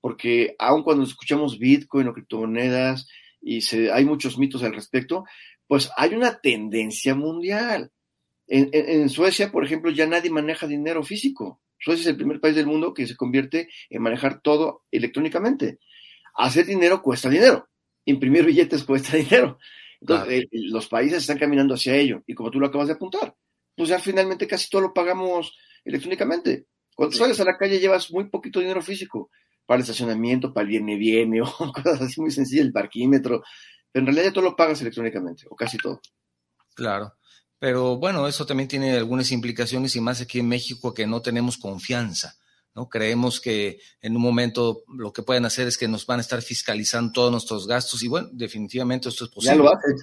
porque 0.00 0.54
aun 0.58 0.82
cuando 0.82 1.04
escuchamos 1.04 1.58
Bitcoin 1.58 2.08
o 2.08 2.12
criptomonedas, 2.12 3.08
y 3.40 3.60
hay 3.88 4.04
muchos 4.04 4.38
mitos 4.38 4.62
al 4.62 4.74
respecto, 4.74 5.24
pues 5.66 5.90
hay 5.96 6.14
una 6.14 6.40
tendencia 6.40 7.14
mundial. 7.14 7.90
En, 8.46 9.08
Suecia, 9.08 9.50
por 9.50 9.64
ejemplo, 9.64 9.90
ya 9.90 10.06
nadie 10.06 10.30
maneja 10.30 10.66
dinero 10.66 11.02
físico. 11.02 11.60
Suecia 11.78 12.02
es 12.02 12.08
el 12.08 12.16
primer 12.16 12.40
país 12.40 12.54
del 12.54 12.66
mundo 12.66 12.94
que 12.94 13.06
se 13.06 13.16
convierte 13.16 13.68
en 13.90 14.02
manejar 14.02 14.40
todo 14.40 14.84
electrónicamente. 14.90 15.78
Hacer 16.34 16.66
dinero 16.66 17.02
cuesta 17.02 17.28
dinero. 17.28 17.68
Imprimir 18.04 18.44
billetes 18.44 18.84
cuesta 18.86 19.16
dinero. 19.16 19.58
Entonces, 20.00 20.42
eh, 20.42 20.48
los 20.52 20.88
países 20.88 21.18
están 21.18 21.38
caminando 21.38 21.74
hacia 21.74 21.96
ello. 21.96 22.22
Y 22.26 22.34
como 22.34 22.50
tú 22.50 22.60
lo 22.60 22.66
acabas 22.66 22.88
de 22.88 22.94
apuntar, 22.94 23.34
pues 23.76 23.88
ya 23.88 23.98
finalmente 23.98 24.46
casi 24.46 24.68
todo 24.68 24.82
lo 24.82 24.94
pagamos 24.94 25.56
electrónicamente. 25.84 26.66
Cuando 26.94 27.16
sales 27.16 27.40
a 27.40 27.44
la 27.44 27.56
calle 27.56 27.80
llevas 27.80 28.10
muy 28.12 28.28
poquito 28.28 28.60
dinero 28.60 28.82
físico 28.82 29.30
para 29.66 29.76
el 29.76 29.82
estacionamiento, 29.82 30.52
para 30.52 30.64
el 30.64 30.68
viene 30.68 30.96
viene 30.96 31.40
o 31.42 31.46
cosas 31.72 32.00
así 32.00 32.20
muy 32.20 32.30
sencillas, 32.30 32.66
el 32.66 32.72
parquímetro, 32.72 33.42
pero 33.90 34.06
en 34.06 34.14
realidad 34.14 34.32
todo 34.32 34.44
lo 34.44 34.56
pagas 34.56 34.80
electrónicamente, 34.80 35.44
o 35.48 35.56
casi 35.56 35.78
todo. 35.78 36.00
Claro, 36.74 37.14
pero 37.58 37.96
bueno, 37.96 38.26
eso 38.28 38.44
también 38.44 38.68
tiene 38.68 38.92
algunas 38.96 39.30
implicaciones 39.32 39.96
y 39.96 40.00
más 40.00 40.20
aquí 40.20 40.40
en 40.40 40.48
México 40.48 40.92
que 40.92 41.06
no 41.06 41.22
tenemos 41.22 41.56
confianza. 41.56 42.36
¿No? 42.74 42.88
Creemos 42.88 43.40
que 43.40 43.78
en 44.00 44.16
un 44.16 44.22
momento 44.22 44.84
lo 44.88 45.12
que 45.12 45.22
pueden 45.22 45.44
hacer 45.44 45.68
es 45.68 45.78
que 45.78 45.88
nos 45.88 46.06
van 46.06 46.18
a 46.18 46.22
estar 46.22 46.42
fiscalizando 46.42 47.12
todos 47.12 47.30
nuestros 47.30 47.66
gastos 47.66 48.02
y 48.02 48.08
bueno, 48.08 48.28
definitivamente 48.32 49.08
esto 49.08 49.24
es 49.24 49.30
posible. 49.30 49.56
Ya 49.56 49.62
lo 49.62 49.68
hacen. 49.68 49.96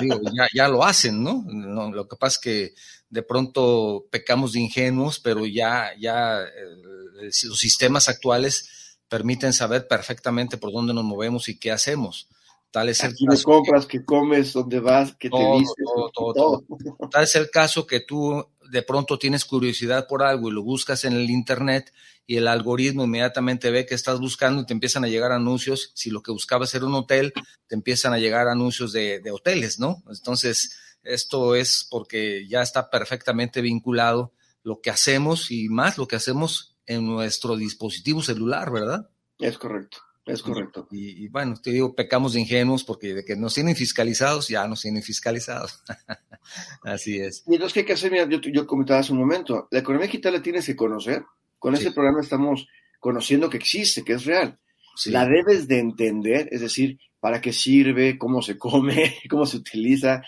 Digo, 0.00 0.20
ya, 0.54 0.68
lo 0.68 0.82
hacen, 0.82 1.22
¿no? 1.22 1.44
¿no? 1.46 1.92
Lo 1.92 2.08
que 2.08 2.16
pasa 2.16 2.36
es 2.36 2.38
que 2.40 2.74
de 3.10 3.22
pronto 3.22 4.06
pecamos 4.10 4.52
de 4.52 4.60
ingenuos, 4.60 5.20
pero 5.20 5.44
ya, 5.44 5.90
ya 5.98 6.40
eh, 6.42 7.30
los 7.44 7.58
sistemas 7.58 8.08
actuales 8.08 8.98
permiten 9.08 9.52
saber 9.52 9.86
perfectamente 9.86 10.56
por 10.56 10.72
dónde 10.72 10.94
nos 10.94 11.04
movemos 11.04 11.48
y 11.48 11.58
qué 11.58 11.70
hacemos. 11.70 12.28
Tal 12.70 12.90
es 12.90 13.02
el 13.02 13.14
caso 13.26 13.44
compras, 13.44 13.86
que, 13.86 14.04
comes, 14.04 14.52
dónde 14.52 14.80
vas, 14.80 15.14
qué 15.18 15.30
te 15.30 15.38
dices. 15.38 15.74
Todo, 16.14 16.64
Tal 17.10 17.24
es 17.24 17.34
el 17.34 17.50
caso 17.50 17.86
que 17.86 18.00
tú 18.00 18.46
de 18.70 18.82
pronto 18.82 19.18
tienes 19.18 19.44
curiosidad 19.44 20.06
por 20.06 20.22
algo 20.22 20.48
y 20.48 20.52
lo 20.52 20.62
buscas 20.62 21.04
en 21.04 21.14
el 21.14 21.30
Internet 21.30 21.92
y 22.26 22.36
el 22.36 22.48
algoritmo 22.48 23.04
inmediatamente 23.04 23.70
ve 23.70 23.86
que 23.86 23.94
estás 23.94 24.20
buscando 24.20 24.62
y 24.62 24.66
te 24.66 24.72
empiezan 24.72 25.04
a 25.04 25.08
llegar 25.08 25.32
anuncios. 25.32 25.92
Si 25.94 26.10
lo 26.10 26.22
que 26.22 26.30
buscabas 26.30 26.74
era 26.74 26.84
un 26.84 26.94
hotel, 26.94 27.32
te 27.66 27.74
empiezan 27.74 28.12
a 28.12 28.18
llegar 28.18 28.48
anuncios 28.48 28.92
de, 28.92 29.20
de 29.20 29.30
hoteles, 29.30 29.78
¿no? 29.78 30.02
Entonces, 30.08 30.76
esto 31.02 31.54
es 31.54 31.86
porque 31.90 32.46
ya 32.48 32.62
está 32.62 32.90
perfectamente 32.90 33.60
vinculado 33.60 34.32
lo 34.62 34.80
que 34.80 34.90
hacemos 34.90 35.50
y 35.50 35.68
más 35.68 35.96
lo 35.96 36.06
que 36.06 36.16
hacemos 36.16 36.76
en 36.86 37.06
nuestro 37.06 37.56
dispositivo 37.56 38.22
celular, 38.22 38.70
¿verdad? 38.70 39.10
Es 39.38 39.56
correcto, 39.56 39.98
es 40.28 40.42
correcto. 40.42 40.86
Y, 40.90 41.28
bueno, 41.28 41.54
te 41.60 41.70
digo, 41.70 41.94
pecamos 41.94 42.32
de 42.32 42.40
ingenuos 42.40 42.84
porque 42.84 43.14
de 43.14 43.24
que 43.24 43.36
nos 43.36 43.54
tienen 43.54 43.74
fiscalizados, 43.74 44.48
ya 44.48 44.66
nos 44.68 44.82
tienen 44.82 45.02
fiscalizados. 45.02 45.82
Así 46.82 47.18
es. 47.18 47.44
Y 47.46 47.54
entonces, 47.54 47.74
¿qué 47.74 47.80
hay 47.80 47.86
que 47.86 47.92
hacer? 47.94 48.10
Mira, 48.10 48.28
yo, 48.28 48.66
comentaba 48.66 49.00
hace 49.00 49.12
un 49.12 49.18
momento, 49.18 49.68
la 49.70 49.80
economía 49.80 50.06
digital 50.06 50.34
la 50.34 50.42
tienes 50.42 50.66
que 50.66 50.76
conocer. 50.76 51.24
Con 51.58 51.74
este 51.74 51.90
programa 51.90 52.20
estamos 52.20 52.68
conociendo 53.00 53.50
que 53.50 53.56
existe, 53.56 54.04
que 54.04 54.14
es 54.14 54.24
real. 54.24 54.58
La 55.06 55.26
debes 55.26 55.66
de 55.68 55.78
entender, 55.78 56.48
es 56.50 56.60
decir, 56.60 56.98
para 57.20 57.40
qué 57.40 57.52
sirve, 57.52 58.18
cómo 58.18 58.42
se 58.42 58.58
come, 58.58 59.16
cómo 59.30 59.46
se 59.46 59.56
utiliza, 59.56 60.22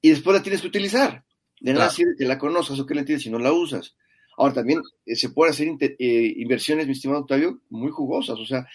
y 0.00 0.10
después 0.10 0.36
la 0.36 0.42
tienes 0.42 0.60
que 0.60 0.68
utilizar. 0.68 1.24
De 1.60 1.72
nada 1.72 1.90
sirve 1.90 2.14
que 2.16 2.24
la 2.24 2.38
conozcas 2.38 2.78
o 2.78 2.86
que 2.86 2.94
la 2.94 3.00
entiendas 3.00 3.24
si 3.24 3.30
no 3.30 3.38
la 3.38 3.52
usas. 3.52 3.96
Ahora 4.36 4.54
también 4.54 4.80
eh, 5.04 5.16
se 5.16 5.30
pueden 5.30 5.52
hacer 5.52 5.68
eh, 5.80 6.34
inversiones, 6.36 6.86
mi 6.86 6.92
estimado 6.92 7.22
Octavio, 7.22 7.60
muy 7.70 7.90
jugosas. 7.90 8.38
O 8.38 8.46
sea, 8.46 8.66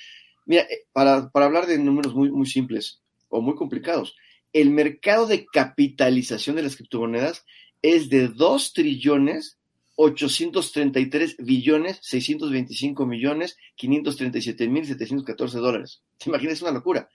mira, 0.45 0.63
eh, 0.63 0.85
para, 0.91 1.29
hablar 1.33 1.67
de 1.67 1.77
números 1.77 2.13
muy, 2.13 2.31
muy 2.31 2.45
simples 2.45 3.01
o 3.29 3.41
muy 3.41 3.55
complicados, 3.55 4.15
el 4.51 4.69
mercado 4.69 5.25
de 5.25 5.45
capitalización 5.45 6.55
de 6.55 6.63
las 6.63 6.75
criptomonedas 6.75 7.45
es 7.81 8.09
de 8.09 8.27
2 8.27 8.73
trillones 8.73 9.57
833 9.95 11.37
billones 11.37 11.99
625 12.01 13.05
millones 13.05 13.57
537 13.75 14.67
mil 14.67 14.85
714 14.85 15.57
dólares. 15.59 16.01
¿Te 16.17 16.29
imaginas? 16.29 16.55
Es 16.55 16.61
una 16.61 16.71
locura. 16.71 17.09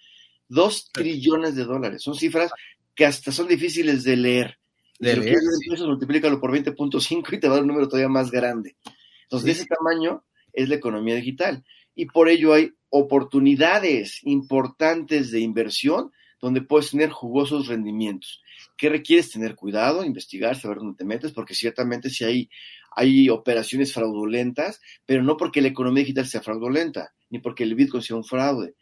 Dos 0.48 0.90
trillones 0.92 1.56
de 1.56 1.64
dólares. 1.64 2.02
Son 2.02 2.14
cifras 2.14 2.50
que 2.94 3.04
hasta 3.04 3.32
son 3.32 3.48
difíciles 3.48 4.04
de 4.04 4.16
leer. 4.16 4.58
De 4.98 5.14
si 5.14 5.20
leer, 5.20 5.38
lo 5.78 5.88
multiplícalo 5.88 6.40
por 6.40 6.52
20.5 6.52 7.32
y 7.32 7.40
te 7.40 7.48
va 7.48 7.54
a 7.54 7.56
dar 7.56 7.62
un 7.62 7.68
número 7.68 7.88
todavía 7.88 8.08
más 8.08 8.30
grande. 8.30 8.76
Entonces, 9.24 9.46
de 9.46 9.52
ese 9.52 9.66
tamaño 9.66 10.24
es 10.52 10.68
la 10.68 10.76
economía 10.76 11.14
digital. 11.14 11.64
Y 11.98 12.06
por 12.06 12.28
ello 12.28 12.54
hay 12.54 12.70
oportunidades 12.90 14.20
importantes 14.22 15.32
de 15.32 15.40
inversión 15.40 16.12
donde 16.40 16.62
puedes 16.62 16.92
tener 16.92 17.10
jugosos 17.10 17.66
rendimientos. 17.66 18.40
¿Qué 18.76 18.88
requieres? 18.88 19.32
Tener 19.32 19.56
cuidado, 19.56 20.04
investigar, 20.04 20.54
saber 20.54 20.78
dónde 20.78 20.96
te 20.96 21.04
metes, 21.04 21.32
porque 21.32 21.54
ciertamente 21.54 22.08
si 22.08 22.22
hay, 22.22 22.50
hay 22.94 23.28
operaciones 23.28 23.92
fraudulentas, 23.92 24.80
pero 25.06 25.24
no 25.24 25.36
porque 25.36 25.60
la 25.60 25.66
economía 25.66 26.04
digital 26.04 26.28
sea 26.28 26.40
fraudulenta, 26.40 27.12
ni 27.30 27.40
porque 27.40 27.64
el 27.64 27.74
Bitcoin 27.74 28.04
sea 28.04 28.14
un 28.14 28.24
fraude. 28.24 28.76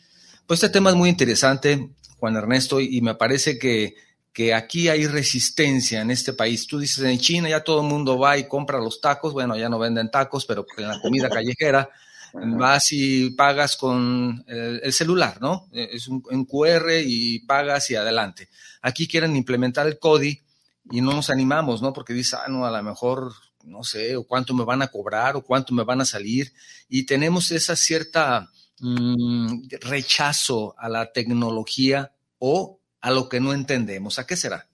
Pues 0.47 0.62
este 0.62 0.73
tema 0.73 0.90
es 0.90 0.97
muy 0.97 1.09
interesante, 1.09 1.90
Juan 2.19 2.37
Ernesto, 2.37 2.81
y 2.81 3.01
me 3.01 3.14
parece 3.14 3.59
que, 3.59 3.95
que 4.35 4.53
aquí 4.53 4.88
hay 4.88 5.07
resistencia 5.07 6.03
en 6.03 6.11
este 6.11 6.33
país. 6.33 6.66
Tú 6.66 6.81
dices, 6.81 7.05
en 7.05 7.18
China 7.18 7.49
ya 7.49 7.62
todo 7.62 7.83
el 7.83 7.87
mundo 7.87 8.18
va 8.18 8.37
y 8.37 8.49
compra 8.49 8.81
los 8.81 9.01
tacos, 9.01 9.33
bueno, 9.33 9.57
ya 9.57 9.68
no 9.68 9.79
venden 9.79 10.11
tacos, 10.11 10.44
pero 10.44 10.66
en 10.77 10.88
la 10.88 11.01
comida 11.01 11.29
callejera 11.31 11.88
vas 12.35 12.90
y 12.90 13.31
pagas 13.31 13.77
con 13.77 14.44
el, 14.49 14.92
celular, 14.92 15.40
¿no? 15.40 15.68
Es 15.70 16.09
un, 16.09 16.20
un, 16.29 16.44
QR 16.47 16.90
y 17.05 17.38
pagas 17.47 17.88
y 17.90 17.94
adelante. 17.94 18.49
Aquí 18.83 19.07
quieren 19.07 19.37
implementar 19.37 19.87
el 19.87 20.01
CODI 20.01 20.42
y 20.90 21.01
no 21.01 21.12
nos 21.12 21.31
animamos, 21.31 21.81
¿no? 21.81 21.92
Porque 21.92 22.12
dice, 22.12 22.37
ah, 22.37 22.49
no, 22.49 22.66
a 22.66 22.73
lo 22.73 22.83
mejor, 22.83 23.33
no 23.62 23.85
sé, 23.85 24.16
o 24.16 24.25
cuánto 24.25 24.53
me 24.53 24.64
van 24.64 24.83
a 24.83 24.88
cobrar, 24.88 25.37
o 25.37 25.42
cuánto 25.42 25.73
me 25.73 25.85
van 25.85 26.01
a 26.01 26.05
salir. 26.05 26.53
Y 26.88 27.07
tenemos 27.07 27.53
esa 27.53 27.77
cierta 27.77 28.51
mm, 28.81 29.68
rechazo 29.81 30.75
a 30.77 30.88
la 30.88 31.12
tecnología 31.12 32.11
o 32.40 32.81
a 33.05 33.11
lo 33.11 33.29
que 33.29 33.38
no 33.38 33.53
entendemos. 33.53 34.19
¿A 34.19 34.27
qué 34.27 34.35
será? 34.35 34.67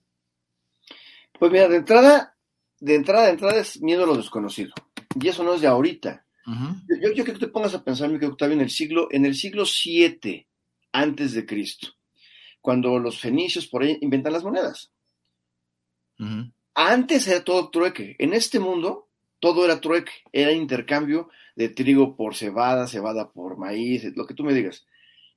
Pues 1.37 1.51
mira, 1.51 1.67
de 1.67 1.75
entrada, 1.75 2.37
de 2.79 2.95
entrada, 2.95 3.25
de 3.25 3.31
entrada 3.31 3.59
es 3.59 3.81
miedo 3.81 4.05
a 4.05 4.07
lo 4.07 4.15
desconocido. 4.15 4.73
Y 5.19 5.27
eso 5.27 5.43
no 5.43 5.53
es 5.53 5.59
de 5.59 5.67
ahorita. 5.67 6.25
yo, 6.47 7.09
yo, 7.09 7.25
quiero 7.25 7.33
que 7.33 7.45
te 7.45 7.51
pongas 7.51 7.73
a 7.73 7.83
pensar, 7.83 8.07
mi 8.07 8.15
querido 8.15 8.31
Octavio, 8.31 8.55
en 8.55 8.61
el 8.61 8.69
siglo, 8.69 9.09
en 9.11 9.25
el 9.25 9.35
siglo 9.35 9.65
7 9.65 10.47
antes 10.93 11.33
de 11.33 11.45
Cristo, 11.45 11.89
cuando 12.61 12.99
los 12.99 13.19
fenicios 13.19 13.67
por 13.67 13.83
ahí 13.83 13.97
inventan 13.99 14.31
las 14.31 14.45
monedas. 14.45 14.93
Antes 16.73 17.27
era 17.27 17.43
todo 17.43 17.69
trueque. 17.69 18.15
En 18.17 18.31
este 18.31 18.61
mundo, 18.61 19.09
todo 19.41 19.65
era 19.65 19.81
trueque. 19.81 20.13
Era 20.31 20.53
intercambio 20.53 21.29
de 21.57 21.67
trigo 21.67 22.15
por 22.15 22.35
cebada, 22.35 22.87
cebada 22.87 23.29
por 23.29 23.57
maíz, 23.57 24.05
lo 24.15 24.25
que 24.25 24.35
tú 24.35 24.45
me 24.45 24.53
digas. 24.53 24.85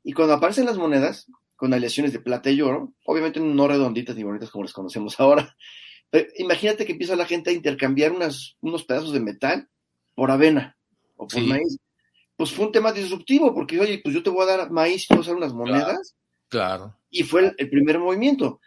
Y 0.05 0.13
cuando 0.13 0.35
aparecen 0.35 0.67
las 0.67 0.79
monedas, 0.79 1.27
con 1.65 1.73
aleaciones 1.73 2.13
de 2.13 2.19
plata 2.19 2.51
y 2.51 2.61
oro, 2.61 2.93
obviamente 3.07 3.41
no 3.41 3.67
redonditas 3.67 4.15
ni 4.15 4.23
bonitas 4.23 4.51
como 4.51 4.65
las 4.65 4.75
conocemos 4.75 5.19
ahora, 5.19 5.57
imagínate 6.37 6.85
que 6.85 6.93
empieza 6.93 7.17
la 7.17 7.25
gente 7.25 7.49
a 7.49 7.55
intercambiar 7.55 8.13
unas, 8.13 8.59
unos 8.61 8.85
pedazos 8.85 9.15
de 9.15 9.21
metal 9.21 9.67
por 10.15 10.31
avena 10.31 10.77
o 11.17 11.27
por 11.27 11.41
maíz. 11.41 11.79
Pues 12.37 12.53
fue 12.53 12.67
un 12.67 12.73
tema 12.73 12.93
disruptivo, 12.93 13.55
porque 13.55 13.81
oye, 13.81 13.99
pues 14.05 14.15
yo 14.15 14.23
te 14.23 14.29
voy 14.29 14.43
a 14.43 14.57
dar 14.57 14.71
maíz 14.71 15.05
y 15.05 15.07
te 15.07 15.15
voy 15.15 15.21
a 15.21 15.23
usar 15.23 15.37
unas 15.37 15.55
monedas. 15.55 16.15
Claro. 16.49 16.99
Y 17.09 17.23
fue 17.23 17.55
el 17.57 17.71
primer 17.71 17.99
movimiento. 17.99 18.61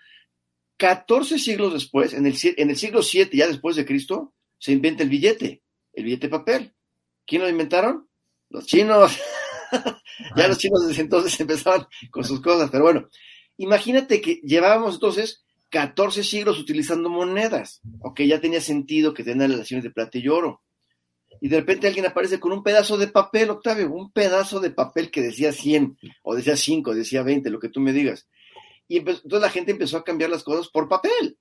14 0.78 1.38
siglos 1.38 1.74
después, 1.74 2.14
en 2.14 2.26
el, 2.26 2.36
en 2.42 2.70
el 2.72 2.78
siglo 2.78 3.04
7 3.04 3.38
ya 3.38 3.46
después 3.46 3.76
de 3.76 3.86
Cristo, 3.86 4.34
se 4.58 4.72
inventa 4.72 5.04
el 5.04 5.10
billete, 5.10 5.62
el 5.94 6.04
billete 6.04 6.30
papel. 6.30 6.74
¿Quién 7.28 7.44
lo 7.44 7.50
inventaron? 7.50 8.10
Los 8.50 8.66
chinos. 8.66 9.20
ya 10.36 10.48
los 10.48 10.58
chinos 10.58 10.88
desde 10.88 11.02
entonces 11.02 11.40
empezaban 11.40 11.86
con 12.12 12.24
sus 12.24 12.42
cosas, 12.42 12.70
pero 12.72 12.84
bueno, 12.84 13.08
imagínate 13.58 14.22
que 14.22 14.36
llevábamos 14.44 14.96
entonces 14.96 15.44
14 15.70 16.24
siglos 16.24 16.60
utilizando 16.60 17.10
monedas, 17.10 17.82
ok, 18.02 18.22
ya 18.22 18.40
tenía 18.40 18.62
sentido 18.62 19.14
que 19.14 19.24
tenían 19.24 19.52
relaciones 19.52 19.84
de 19.84 19.92
plata 19.92 20.18
y 20.18 20.28
oro. 20.28 20.62
Y 21.40 21.50
de 21.50 21.60
repente 21.60 21.88
alguien 21.88 22.06
aparece 22.06 22.40
con 22.40 22.52
un 22.52 22.64
pedazo 22.64 22.98
de 22.98 23.08
papel, 23.08 23.50
Octavio, 23.50 23.92
un 23.92 24.12
pedazo 24.12 24.60
de 24.60 24.72
papel 24.72 25.12
que 25.12 25.22
decía 25.22 25.52
100, 25.52 25.98
o 26.24 26.36
decía 26.36 26.58
5, 26.58 26.96
decía 26.96 27.22
20, 27.22 27.50
lo 27.50 27.60
que 27.60 27.70
tú 27.70 27.80
me 27.80 27.94
digas. 27.94 28.28
Y 28.88 28.98
entonces 28.98 29.42
la 29.42 29.50
gente 29.50 29.72
empezó 29.72 29.98
a 29.98 30.04
cambiar 30.04 30.30
las 30.30 30.44
cosas 30.44 30.70
por 30.70 30.88
papel. 30.88 31.38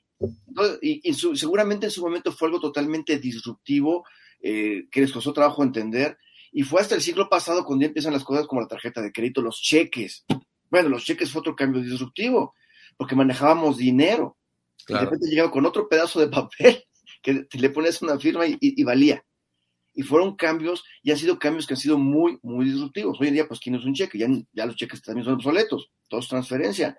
y, 0.83 1.15
seguramente 1.15 1.87
en 1.87 1.93
su 1.93 2.03
momento 2.03 2.33
fue 2.33 2.49
algo 2.49 2.61
totalmente 2.61 3.19
disruptivo, 3.19 4.05
eh, 4.43 4.87
que 4.91 5.01
les 5.01 5.13
costó 5.13 5.33
trabajo 5.33 5.63
entender. 5.63 6.19
Y 6.57 6.63
fue 6.63 6.81
hasta 6.81 6.95
el 6.95 7.03
siglo 7.03 7.29
pasado 7.29 7.65
cuando 7.65 7.83
ya 7.83 7.89
empiezan 7.89 8.15
las 8.15 8.25
cosas 8.25 8.47
como 8.47 8.63
la 8.63 8.67
tarjeta 8.67 9.03
de 9.03 9.13
crédito, 9.13 9.43
los 9.43 9.61
cheques. 9.61 10.25
Bueno, 10.71 10.89
los 10.89 11.05
cheques 11.05 11.31
fue 11.31 11.41
otro 11.41 11.55
cambio 11.55 11.83
disruptivo, 11.83 12.55
porque 12.97 13.15
manejábamos 13.15 13.77
dinero. 13.77 14.39
Y 14.89 14.95
de 14.95 15.01
repente 15.01 15.29
llegaba 15.29 15.51
con 15.51 15.67
otro 15.67 15.87
pedazo 15.87 16.19
de 16.19 16.29
papel 16.29 16.83
que 17.23 17.47
le 17.53 17.71
pones 17.71 18.01
una 18.01 18.19
firma 18.19 18.45
y, 18.47 18.83
valía. 18.85 19.23
Y 19.95 20.03
fueron 20.03 20.35
cambios, 20.35 20.83
y 21.03 21.11
han 21.11 21.19
sido 21.19 21.39
cambios 21.39 21.67
que 21.67 21.75
han 21.75 21.81
sido 21.81 21.99
muy, 21.99 22.39
muy 22.43 22.65
disruptivos. 22.65 23.21
Hoy 23.21 23.29
en 23.29 23.35
día, 23.35 23.47
pues, 23.47 23.61
¿quién 23.61 23.75
es 23.75 23.85
un 23.85 23.93
cheque? 23.93 24.19
Ya, 24.19 24.27
ya 24.53 24.65
los 24.65 24.77
cheques 24.77 25.03
también 25.03 25.25
son 25.25 25.35
obsoletos 25.35 25.91
todo 26.09 26.21
es 26.21 26.29
transferencia. 26.29 26.99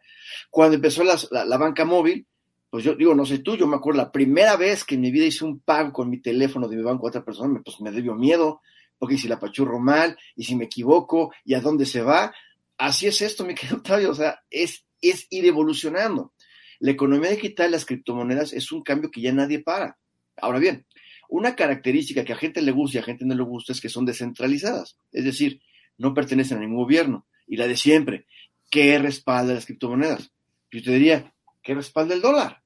Cuando 0.49 0.75
empezó 0.75 1.03
la, 1.03 1.57
banca 1.57 1.85
móvil, 1.85 2.25
pues 2.69 2.83
yo 2.83 2.95
digo, 2.95 3.15
no 3.15 3.25
sé 3.25 3.39
tú, 3.39 3.55
yo 3.55 3.67
me 3.67 3.77
acuerdo 3.77 4.01
la 4.01 4.11
primera 4.11 4.55
vez 4.57 4.83
que 4.83 4.95
en 4.95 5.01
mi 5.01 5.11
vida 5.11 5.25
hice 5.25 5.45
un 5.45 5.59
pago 5.59 5.93
con 5.93 6.09
mi 6.09 6.21
teléfono 6.21 6.67
de 6.67 6.75
mi 6.75 6.83
banco 6.83 7.07
a 7.07 7.09
otra 7.09 7.23
persona, 7.23 7.61
pues 7.63 7.79
me 7.79 7.91
dio 7.91 8.15
miedo, 8.15 8.61
porque 8.97 9.17
si 9.17 9.27
la 9.27 9.39
pachurro 9.39 9.79
mal, 9.79 10.17
y 10.35 10.43
si 10.43 10.55
me 10.55 10.65
equivoco, 10.65 11.33
y 11.45 11.53
a 11.53 11.61
dónde 11.61 11.85
se 11.85 12.01
va. 12.01 12.33
Así 12.77 13.07
es 13.07 13.21
esto, 13.21 13.45
mi 13.45 13.55
querido 13.55 13.77
Octavio, 13.77 14.11
o 14.11 14.15
sea, 14.15 14.41
es, 14.49 14.85
es 15.01 15.27
ir 15.29 15.45
evolucionando. 15.45 16.33
La 16.79 16.91
economía 16.91 17.31
digital, 17.31 17.71
las 17.71 17.85
criptomonedas, 17.85 18.53
es 18.53 18.71
un 18.71 18.83
cambio 18.83 19.09
que 19.09 19.21
ya 19.21 19.31
nadie 19.31 19.59
para. 19.59 19.97
Ahora 20.39 20.59
bien, 20.59 20.85
Una 21.29 21.55
característica 21.55 22.23
que 22.23 22.33
a 22.33 22.37
gente 22.37 22.61
le 22.61 22.71
gusta 22.71 22.97
y 22.97 23.01
a 23.01 23.03
gente 23.03 23.25
no 23.25 23.35
le 23.35 23.43
gusta 23.43 23.73
es 23.73 23.81
que 23.81 23.89
son 23.89 24.05
descentralizadas, 24.05 24.97
es 25.11 25.25
decir, 25.25 25.61
no 25.97 26.13
pertenecen 26.13 26.57
a 26.57 26.61
ningún 26.61 26.77
gobierno. 26.77 27.25
Y 27.47 27.57
la 27.57 27.67
de 27.67 27.75
siempre, 27.75 28.27
¿qué 28.69 28.97
respalda 28.97 29.53
las 29.53 29.65
criptomonedas? 29.65 30.31
Yo 30.71 30.83
te 30.83 30.91
diría, 30.91 31.33
¿qué 31.63 31.75
respalda 31.75 32.13
el 32.13 32.21
dólar? 32.21 32.63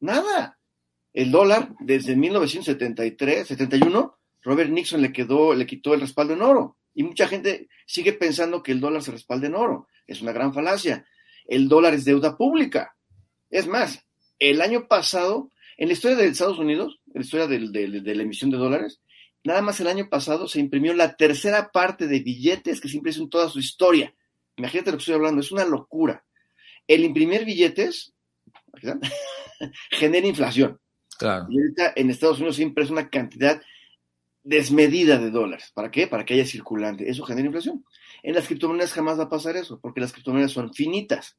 Nada. 0.00 0.58
El 1.12 1.30
dólar, 1.30 1.74
desde 1.80 2.16
1973, 2.16 3.48
71, 3.48 4.18
Robert 4.44 4.70
Nixon 4.70 5.02
le 5.02 5.12
quedó, 5.12 5.54
le 5.54 5.66
quitó 5.66 5.94
el 5.94 6.02
respaldo 6.02 6.34
en 6.34 6.42
oro. 6.42 6.76
Y 6.94 7.02
mucha 7.02 7.26
gente 7.26 7.68
sigue 7.86 8.12
pensando 8.12 8.62
que 8.62 8.72
el 8.72 8.80
dólar 8.80 9.02
se 9.02 9.10
respalda 9.10 9.46
en 9.46 9.54
oro. 9.54 9.88
Es 10.06 10.22
una 10.22 10.32
gran 10.32 10.52
falacia. 10.54 11.06
El 11.46 11.68
dólar 11.68 11.94
es 11.94 12.04
deuda 12.04 12.36
pública. 12.36 12.94
Es 13.50 13.66
más, 13.66 14.04
el 14.38 14.60
año 14.60 14.86
pasado, 14.86 15.50
en 15.76 15.88
la 15.88 15.94
historia 15.94 16.16
de 16.16 16.26
Estados 16.26 16.58
Unidos, 16.58 17.00
en 17.08 17.14
la 17.14 17.20
historia 17.22 17.46
de, 17.46 18.14
la 18.14 18.22
emisión 18.22 18.50
de 18.50 18.58
dólares, 18.58 19.00
nada 19.42 19.62
más 19.62 19.80
el 19.80 19.88
año 19.88 20.08
pasado 20.08 20.46
se 20.46 20.60
imprimió 20.60 20.94
la 20.94 21.16
tercera 21.16 21.70
parte 21.72 22.06
de 22.06 22.20
billetes 22.20 22.80
que 22.80 22.88
se 22.88 22.96
imprimió 22.96 23.22
en 23.22 23.30
toda 23.30 23.48
su 23.48 23.58
historia. 23.58 24.14
Imagínate 24.56 24.90
lo 24.90 24.98
que 24.98 25.02
estoy 25.02 25.14
hablando, 25.14 25.40
es 25.40 25.52
una 25.52 25.64
locura. 25.64 26.24
El 26.86 27.04
imprimir 27.04 27.44
billetes 27.44 28.12
genera 29.90 30.26
inflación. 30.26 30.78
Claro. 31.18 31.46
Y 31.48 31.58
ahorita 31.58 31.92
en 31.96 32.10
Estados 32.10 32.38
Unidos 32.38 32.56
siempre 32.56 32.84
es 32.84 32.90
una 32.90 33.08
cantidad 33.08 33.60
desmedida 34.44 35.18
de 35.18 35.30
dólares. 35.30 35.72
¿Para 35.74 35.90
qué? 35.90 36.06
Para 36.06 36.24
que 36.24 36.34
haya 36.34 36.46
circulante. 36.46 37.10
Eso 37.10 37.24
genera 37.24 37.46
inflación. 37.46 37.84
En 38.22 38.34
las 38.34 38.46
criptomonedas 38.46 38.92
jamás 38.92 39.18
va 39.18 39.24
a 39.24 39.28
pasar 39.28 39.56
eso, 39.56 39.80
porque 39.80 40.00
las 40.00 40.12
criptomonedas 40.12 40.52
son 40.52 40.72
finitas. 40.72 41.36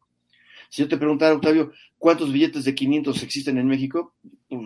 Si 0.69 0.81
yo 0.81 0.89
te 0.89 0.97
preguntara, 0.97 1.35
Octavio, 1.35 1.71
¿cuántos 1.97 2.33
billetes 2.33 2.65
de 2.65 2.73
500 2.73 3.23
existen 3.23 3.57
en 3.59 3.67
México? 3.67 4.15
Pues, 4.49 4.61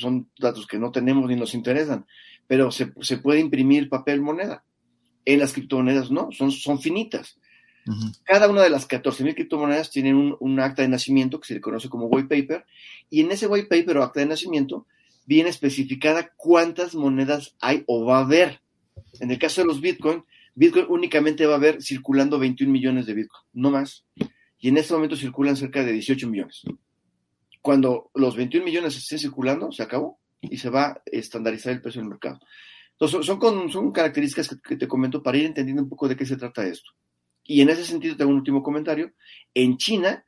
son 0.00 0.28
datos 0.38 0.66
que 0.66 0.78
no 0.78 0.90
tenemos 0.90 1.28
ni 1.28 1.36
nos 1.36 1.54
interesan, 1.54 2.04
pero 2.48 2.70
se, 2.72 2.86
puede 3.18 3.40
imprimir 3.40 3.88
papel 3.88 4.20
moneda. 4.20 4.64
En 5.24 5.38
las 5.38 5.52
criptomonedas 5.52 6.10
no, 6.10 6.30
son, 6.32 6.50
son 6.50 6.80
finitas. 6.80 7.38
Cada 8.24 8.48
una 8.48 8.62
de 8.62 8.70
las 8.70 8.88
14.000 8.88 9.34
criptomonedas 9.34 9.90
tiene 9.90 10.14
un, 10.14 10.36
un, 10.40 10.58
acta 10.58 10.82
de 10.82 10.88
nacimiento 10.88 11.38
que 11.38 11.46
se 11.46 11.54
le 11.54 11.60
conoce 11.60 11.90
como 11.90 12.06
white 12.06 12.28
paper, 12.28 12.64
y 13.10 13.20
en 13.20 13.30
ese 13.30 13.46
white 13.46 13.68
paper 13.68 13.98
o 13.98 14.02
acta 14.02 14.20
de 14.20 14.26
nacimiento 14.26 14.86
viene 15.26 15.50
especificada 15.50 16.32
cuántas 16.36 16.94
monedas 16.94 17.56
hay 17.60 17.84
o 17.86 18.04
va 18.04 18.18
a 18.18 18.24
haber. 18.24 18.60
En 19.20 19.30
el 19.30 19.38
caso 19.38 19.60
de 19.60 19.66
los 19.66 19.80
Bitcoin, 19.80 20.24
Bitcoin 20.54 20.86
únicamente 20.88 21.46
va 21.46 21.54
a 21.54 21.56
haber 21.56 21.82
circulando 21.82 22.38
21 22.38 22.72
millones 22.72 23.06
de 23.06 23.14
Bitcoin, 23.14 23.44
no 23.52 23.70
más. 23.70 24.04
Y 24.58 24.68
en 24.68 24.76
este 24.76 24.94
momento 24.94 25.16
circulan 25.16 25.56
cerca 25.56 25.84
de 25.84 25.92
18 25.92 26.28
millones. 26.28 26.62
Cuando 27.60 28.10
los 28.14 28.36
21 28.36 28.64
millones 28.64 28.96
estén 28.96 29.18
circulando, 29.18 29.72
se 29.72 29.82
acabó 29.82 30.18
y 30.40 30.58
se 30.58 30.70
va 30.70 30.84
a 30.86 31.02
estandarizar 31.06 31.72
el 31.72 31.80
precio 31.80 32.00
del 32.00 32.10
mercado. 32.10 32.40
Entonces, 32.92 33.26
son, 33.26 33.38
con, 33.38 33.92
características 33.92 34.48
que, 34.48 34.60
que 34.60 34.76
te 34.76 34.86
comento 34.88 35.22
para 35.22 35.38
ir 35.38 35.46
entendiendo 35.46 35.82
un 35.82 35.88
poco 35.88 36.08
de 36.08 36.16
qué 36.16 36.24
se 36.24 36.36
trata 36.36 36.66
esto. 36.66 36.92
Y 37.42 37.60
en 37.60 37.70
ese 37.70 37.84
sentido, 37.84 38.16
tengo 38.16 38.30
un 38.30 38.38
último 38.38 38.62
comentario. 38.62 39.12
En 39.52 39.76
China, 39.76 40.24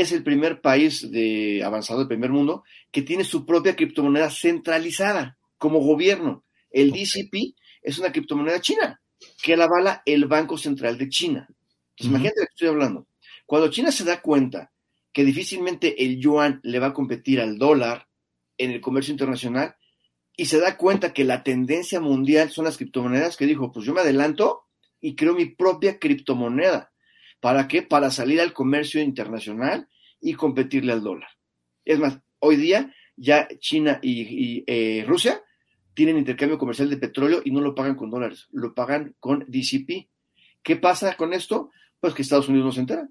es 0.00 0.12
el 0.12 0.22
primer 0.22 0.60
país 0.60 1.10
de 1.10 1.62
avanzado 1.64 2.00
del 2.00 2.08
primer 2.08 2.30
mundo 2.30 2.64
que 2.90 3.02
tiene 3.02 3.24
su 3.24 3.44
propia 3.44 3.76
criptomoneda 3.76 4.30
centralizada 4.30 5.38
como 5.58 5.80
gobierno. 5.80 6.44
El 6.70 6.92
DCP 6.92 7.54
es 7.82 7.98
una 7.98 8.12
criptomoneda 8.12 8.60
china 8.60 9.00
que 9.42 9.56
la 9.56 9.64
avala 9.64 10.02
el 10.04 10.26
Banco 10.26 10.58
Central 10.58 10.98
de 10.98 11.08
China. 11.08 11.46
Entonces, 11.48 12.06
imagínate 12.06 12.40
lo 12.40 12.46
que 12.46 12.52
estoy 12.52 12.68
hablando. 12.68 13.06
Cuando 13.46 13.70
China 13.70 13.92
se 13.92 14.04
da 14.04 14.20
cuenta 14.20 14.72
que 15.12 15.24
difícilmente 15.24 16.04
el 16.04 16.20
yuan 16.20 16.60
le 16.62 16.78
va 16.78 16.88
a 16.88 16.92
competir 16.92 17.40
al 17.40 17.56
dólar 17.56 18.06
en 18.58 18.72
el 18.72 18.80
comercio 18.80 19.12
internacional 19.12 19.76
y 20.36 20.46
se 20.46 20.60
da 20.60 20.76
cuenta 20.76 21.14
que 21.14 21.24
la 21.24 21.42
tendencia 21.42 22.00
mundial 22.00 22.50
son 22.50 22.66
las 22.66 22.76
criptomonedas, 22.76 23.36
que 23.36 23.46
dijo, 23.46 23.72
pues 23.72 23.86
yo 23.86 23.94
me 23.94 24.02
adelanto 24.02 24.64
y 25.00 25.14
creo 25.14 25.34
mi 25.34 25.46
propia 25.46 25.98
criptomoneda. 25.98 26.92
¿Para 27.40 27.68
qué? 27.68 27.82
Para 27.82 28.10
salir 28.10 28.40
al 28.40 28.52
comercio 28.52 29.00
internacional 29.00 29.88
y 30.20 30.34
competirle 30.34 30.92
al 30.92 31.02
dólar. 31.02 31.28
Es 31.84 31.98
más, 31.98 32.18
hoy 32.38 32.56
día 32.56 32.92
ya 33.16 33.48
China 33.58 33.98
y, 34.02 34.64
eh, 34.66 35.04
Rusia 35.06 35.42
tienen 35.94 36.18
intercambio 36.18 36.58
comercial 36.58 36.90
de 36.90 36.98
petróleo 36.98 37.40
y 37.44 37.50
no 37.50 37.60
lo 37.60 37.74
pagan 37.74 37.94
con 37.94 38.10
dólares, 38.10 38.48
lo 38.52 38.74
pagan 38.74 39.14
con 39.18 39.44
DCP. 39.48 40.08
¿Qué 40.62 40.76
pasa 40.76 41.16
con 41.16 41.32
esto? 41.32 41.70
Pues 42.00 42.12
que 42.12 42.22
Estados 42.22 42.48
Unidos 42.48 42.66
no 42.66 42.72
se 42.72 42.80
entera. 42.80 43.08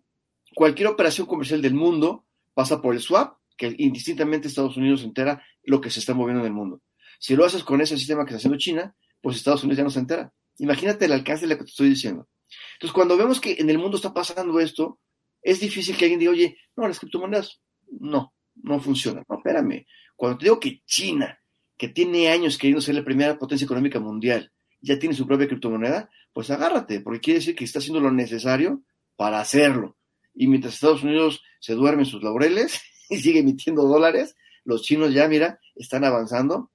Cualquier 0.53 0.89
operación 0.89 1.25
comercial 1.25 1.61
del 1.61 1.73
mundo 1.73 2.25
pasa 2.53 2.81
por 2.81 2.93
el 2.93 3.01
swap, 3.01 3.37
que 3.57 3.73
indistintamente 3.77 4.47
Estados 4.47 4.77
Unidos 4.77 5.01
se 5.01 5.07
entera 5.07 5.41
lo 5.63 5.81
que 5.81 5.89
se 5.89 5.99
está 5.99 6.13
moviendo 6.13 6.41
en 6.41 6.47
el 6.47 6.53
mundo. 6.53 6.81
Si 7.19 7.35
lo 7.35 7.45
haces 7.45 7.63
con 7.63 7.81
ese 7.81 7.97
sistema 7.97 8.23
que 8.23 8.29
está 8.29 8.37
haciendo 8.37 8.57
China, 8.57 8.95
pues 9.21 9.37
Estados 9.37 9.63
Unidos 9.63 9.77
ya 9.77 9.83
no 9.83 9.89
se 9.89 9.99
entera. 9.99 10.33
Imagínate 10.59 11.05
el 11.05 11.13
alcance 11.13 11.47
de 11.47 11.53
lo 11.53 11.57
que 11.57 11.65
te 11.65 11.71
estoy 11.71 11.89
diciendo. 11.89 12.27
Entonces, 12.73 12.93
cuando 12.93 13.17
vemos 13.17 13.39
que 13.39 13.55
en 13.59 13.69
el 13.69 13.77
mundo 13.77 13.97
está 13.97 14.13
pasando 14.13 14.59
esto, 14.59 14.99
es 15.41 15.59
difícil 15.59 15.95
que 15.95 16.05
alguien 16.05 16.19
diga, 16.19 16.31
oye, 16.31 16.57
no, 16.75 16.87
las 16.87 16.99
criptomonedas 16.99 17.61
no, 17.99 18.33
no 18.55 18.79
funcionan. 18.79 19.23
No, 19.29 19.37
espérame. 19.37 19.85
Cuando 20.15 20.37
te 20.37 20.45
digo 20.45 20.59
que 20.59 20.81
China, 20.85 21.39
que 21.77 21.89
tiene 21.89 22.29
años 22.29 22.57
queriendo 22.57 22.81
ser 22.81 22.95
la 22.95 23.03
primera 23.03 23.37
potencia 23.37 23.65
económica 23.65 23.99
mundial, 23.99 24.51
ya 24.81 24.97
tiene 24.99 25.15
su 25.15 25.27
propia 25.27 25.47
criptomoneda, 25.47 26.09
pues 26.33 26.49
agárrate, 26.49 27.01
porque 27.01 27.19
quiere 27.19 27.39
decir 27.39 27.55
que 27.55 27.63
está 27.63 27.79
haciendo 27.79 27.99
lo 27.99 28.11
necesario 28.11 28.83
para 29.15 29.39
hacerlo. 29.39 29.97
Y 30.33 30.47
mientras 30.47 30.75
Estados 30.75 31.03
Unidos 31.03 31.43
se 31.59 31.73
duerme 31.73 32.03
en 32.03 32.09
sus 32.09 32.23
laureles 32.23 32.81
y 33.09 33.17
sigue 33.17 33.39
emitiendo 33.39 33.83
dólares, 33.83 34.35
los 34.63 34.81
chinos 34.81 35.13
ya, 35.13 35.27
mira, 35.27 35.59
están 35.75 36.03
avanzando. 36.03 36.71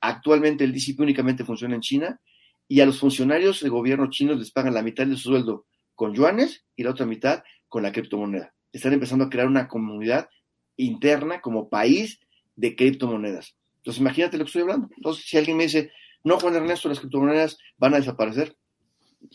Actualmente 0.00 0.64
el 0.64 0.72
DCP 0.72 1.00
únicamente 1.00 1.44
funciona 1.44 1.74
en 1.74 1.80
China 1.80 2.20
y 2.70 2.80
a 2.80 2.86
los 2.86 3.00
funcionarios 3.00 3.62
del 3.62 3.72
gobierno 3.72 4.08
chino 4.10 4.32
les 4.36 4.52
pagan 4.52 4.74
la 4.74 4.82
mitad 4.82 5.04
de 5.04 5.16
su 5.16 5.30
sueldo 5.30 5.66
con 5.96 6.14
yuanes 6.14 6.64
y 6.76 6.84
la 6.84 6.90
otra 6.90 7.04
mitad 7.04 7.42
con 7.66 7.82
la 7.82 7.90
criptomoneda. 7.90 8.54
Están 8.70 8.92
empezando 8.92 9.24
a 9.24 9.28
crear 9.28 9.48
una 9.48 9.66
comunidad 9.66 10.28
interna 10.76 11.40
como 11.40 11.68
país 11.68 12.20
de 12.54 12.76
criptomonedas. 12.76 13.56
Entonces, 13.78 14.00
imagínate 14.00 14.38
lo 14.38 14.44
que 14.44 14.50
estoy 14.50 14.62
hablando. 14.62 14.88
Entonces, 14.96 15.24
si 15.26 15.36
alguien 15.36 15.56
me 15.56 15.64
dice, 15.64 15.90
no, 16.22 16.38
Juan 16.38 16.54
Ernesto, 16.54 16.88
las 16.88 17.00
criptomonedas 17.00 17.58
van 17.76 17.94
a 17.94 17.96
desaparecer, 17.96 18.56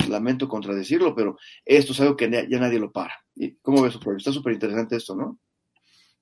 lamento 0.07 0.47
contradecirlo, 0.47 1.13
pero 1.13 1.37
esto 1.65 1.91
es 1.91 1.99
algo 1.99 2.15
que 2.15 2.31
ya 2.31 2.59
nadie 2.59 2.79
lo 2.79 2.93
para. 2.93 3.15
¿Cómo 3.61 3.81
ves, 3.81 3.99
Está 4.15 4.31
súper 4.31 4.53
interesante 4.53 4.95
esto, 4.95 5.13
¿no? 5.13 5.39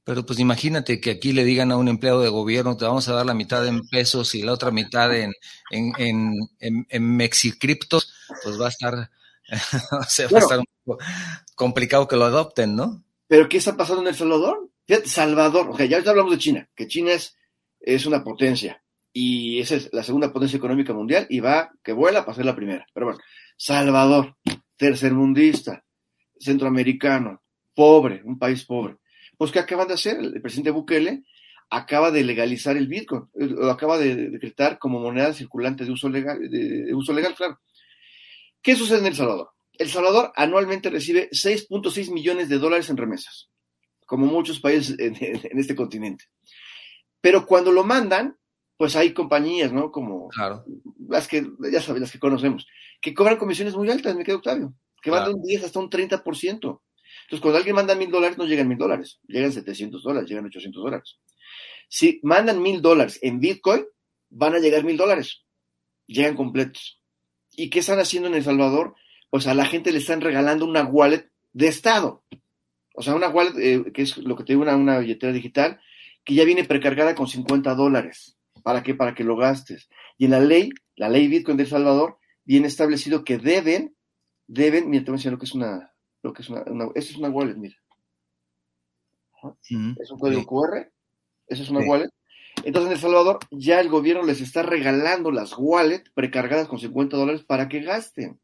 Pero 0.05 0.25
pues 0.25 0.39
imagínate 0.39 0.99
que 0.99 1.11
aquí 1.11 1.31
le 1.31 1.45
digan 1.45 1.71
a 1.71 1.77
un 1.77 1.87
empleado 1.87 2.21
de 2.21 2.29
gobierno, 2.29 2.75
te 2.75 2.85
vamos 2.85 3.07
a 3.07 3.13
dar 3.13 3.25
la 3.25 3.33
mitad 3.33 3.65
en 3.65 3.87
pesos 3.87 4.35
y 4.35 4.41
la 4.41 4.51
otra 4.51 4.69
mitad 4.69 5.15
en, 5.15 5.31
en, 5.71 5.93
en, 5.97 6.85
en, 6.89 7.15
mexicriptos, 7.15 8.13
pues 8.43 8.59
va 8.59 8.65
a 8.65 8.69
estar, 8.69 8.93
va 8.95 9.99
a 9.99 10.41
estar 10.41 10.59
un 10.59 10.65
poco 10.83 10.99
complicado 11.55 12.07
que 12.07 12.17
lo 12.17 12.25
adopten, 12.25 12.75
¿no? 12.75 13.01
Pero 13.27 13.47
¿qué 13.47 13.57
está 13.57 13.77
pasando 13.77 14.01
en 14.01 14.09
El 14.09 14.15
Salvador? 14.15 14.69
Fíjate, 14.85 15.07
Salvador, 15.07 15.69
ok, 15.69 15.83
ya 15.83 15.97
hablamos 16.05 16.31
de 16.31 16.37
China, 16.37 16.69
que 16.75 16.87
China 16.87 17.13
es, 17.13 17.37
es 17.79 18.05
una 18.05 18.25
potencia 18.25 18.83
y 19.13 19.61
esa 19.61 19.75
es 19.75 19.89
la 19.93 20.03
segunda 20.03 20.33
potencia 20.33 20.57
económica 20.57 20.93
mundial 20.93 21.27
y 21.29 21.39
va, 21.39 21.71
que 21.81 21.93
vuela 21.93 22.25
para 22.25 22.35
ser 22.35 22.45
la 22.45 22.55
primera. 22.55 22.85
Pero 22.93 23.05
bueno, 23.05 23.21
Salvador, 23.55 24.35
tercermundista, 24.75 25.85
centroamericano, 26.37 27.41
pobre, 27.73 28.21
un 28.25 28.37
país 28.37 28.65
pobre 28.65 28.97
pues, 29.37 29.51
¿qué 29.51 29.59
acaban 29.59 29.87
de 29.87 29.95
hacer? 29.95 30.17
El 30.17 30.41
presidente 30.41 30.71
Bukele 30.71 31.23
acaba 31.69 32.11
de 32.11 32.23
legalizar 32.23 32.77
el 32.77 32.87
Bitcoin, 32.87 33.23
eh, 33.33 33.47
lo 33.47 33.71
acaba 33.71 33.97
de 33.97 34.29
decretar 34.29 34.77
como 34.77 34.99
moneda 34.99 35.33
circulante 35.33 35.85
de 35.85 35.91
uso 35.91 36.09
legal, 36.09 36.39
de, 36.49 36.93
uso 36.93 37.13
legal, 37.13 37.33
claro. 37.35 37.59
¿Qué 38.61 38.75
sucede 38.75 38.99
en 38.99 39.07
El 39.07 39.15
Salvador? 39.15 39.51
El 39.73 39.89
Salvador 39.89 40.31
anualmente 40.35 40.89
recibe 40.89 41.29
6.6 41.31 42.11
millones 42.11 42.47
de 42.47 42.59
dólares 42.59 42.89
en 42.89 42.97
remesas, 42.97 43.49
como 44.05 44.27
muchos 44.27 44.59
países 44.59 44.97
en, 44.99 45.15
este 45.59 45.75
continente. 45.75 46.25
Pero 47.19 47.45
cuando 47.45 47.71
lo 47.71 47.83
mandan, 47.83 48.37
pues 48.77 48.95
hay 48.95 49.13
compañías, 49.13 49.71
¿no? 49.71 49.91
Como 49.91 50.29
las 51.09 51.27
que, 51.27 51.45
ya 51.71 51.81
sabes, 51.81 52.01
las 52.01 52.11
que 52.11 52.19
conocemos, 52.19 52.67
que 53.01 53.13
cobran 53.13 53.37
comisiones 53.37 53.75
muy 53.75 53.89
altas, 53.89 54.15
me 54.15 54.23
quedo 54.23 54.37
Octavio, 54.37 54.73
que 55.01 55.09
van 55.09 55.25
de 55.25 55.33
un 55.33 55.41
10 55.41 55.63
hasta 55.63 55.79
un 55.79 55.89
30%. 55.89 56.81
Entonces, 57.33 57.41
cuando 57.41 57.57
alguien 57.57 57.75
manda 57.75 57.95
mil 57.95 58.11
dólares, 58.11 58.37
no 58.37 58.45
llegan 58.45 58.67
mil 58.67 58.77
dólares, 58.77 59.19
llegan 59.27 59.51
700 59.51 60.03
dólares, 60.03 60.29
llegan 60.29 60.45
800 60.45 60.83
dólares. 60.83 61.17
Si 61.89 62.19
mandan 62.21 62.61
mil 62.61 62.79
dólares 62.79 63.17
en 63.23 63.39
Bitcoin, 63.39 63.85
van 64.29 64.53
a 64.53 64.59
llegar 64.59 64.83
mil 64.83 64.97
dólares, 64.97 65.43
llegan 66.05 66.35
completos. 66.35 67.01
¿Y 67.55 67.71
qué 67.71 67.79
están 67.79 67.97
haciendo 67.97 68.29
en 68.29 68.35
El 68.35 68.43
Salvador? 68.43 68.93
Pues 69.31 69.47
a 69.47 69.55
la 69.55 69.65
gente 69.65 69.91
le 69.91 69.97
están 69.97 70.21
regalando 70.21 70.63
una 70.63 70.83
wallet 70.83 71.27
de 71.53 71.69
Estado. 71.69 72.23
O 72.93 73.01
sea, 73.01 73.15
una 73.15 73.29
wallet, 73.29 73.57
eh, 73.57 73.91
que 73.91 74.03
es 74.03 74.15
lo 74.19 74.35
que 74.35 74.43
te 74.43 74.53
digo, 74.53 74.61
una, 74.61 74.75
una 74.75 74.99
billetera 74.99 75.33
digital, 75.33 75.81
que 76.23 76.35
ya 76.35 76.45
viene 76.45 76.65
precargada 76.65 77.15
con 77.15 77.27
50 77.27 77.73
dólares. 77.73 78.37
¿Para 78.61 78.83
qué? 78.83 78.93
Para 78.93 79.15
que 79.15 79.23
lo 79.23 79.37
gastes. 79.37 79.89
Y 80.19 80.25
en 80.25 80.31
la 80.31 80.39
ley, 80.39 80.69
la 80.97 81.09
ley 81.09 81.27
Bitcoin 81.27 81.57
de 81.57 81.63
El 81.63 81.69
Salvador, 81.69 82.19
viene 82.45 82.67
establecido 82.67 83.23
que 83.23 83.39
deben, 83.39 83.95
deben, 84.45 84.87
mira, 84.87 85.03
te 85.03 85.09
voy 85.09 85.15
a 85.15 85.17
enseñar 85.17 85.33
lo 85.33 85.39
que 85.39 85.45
es 85.45 85.55
una, 85.55 85.92
lo 86.23 86.33
que 86.33 86.41
es 86.41 86.49
una, 86.49 86.63
es 86.95 87.15
una 87.15 87.29
wallet, 87.29 87.55
mira. 87.55 87.75
Es 89.99 90.09
un 90.09 90.19
código 90.19 90.45
QR, 90.45 90.89
eso 91.47 91.63
es 91.63 91.69
una 91.69 91.81
wallet. 91.81 92.09
Entonces 92.63 92.87
en 92.87 92.93
El 92.93 92.99
Salvador 92.99 93.39
ya 93.51 93.81
el 93.81 93.89
gobierno 93.89 94.23
les 94.23 94.39
está 94.39 94.63
regalando 94.63 95.31
las 95.31 95.53
wallets 95.57 96.09
precargadas 96.13 96.67
con 96.67 96.79
50 96.79 97.17
dólares 97.17 97.43
para 97.43 97.67
que 97.67 97.81
gasten. 97.81 98.39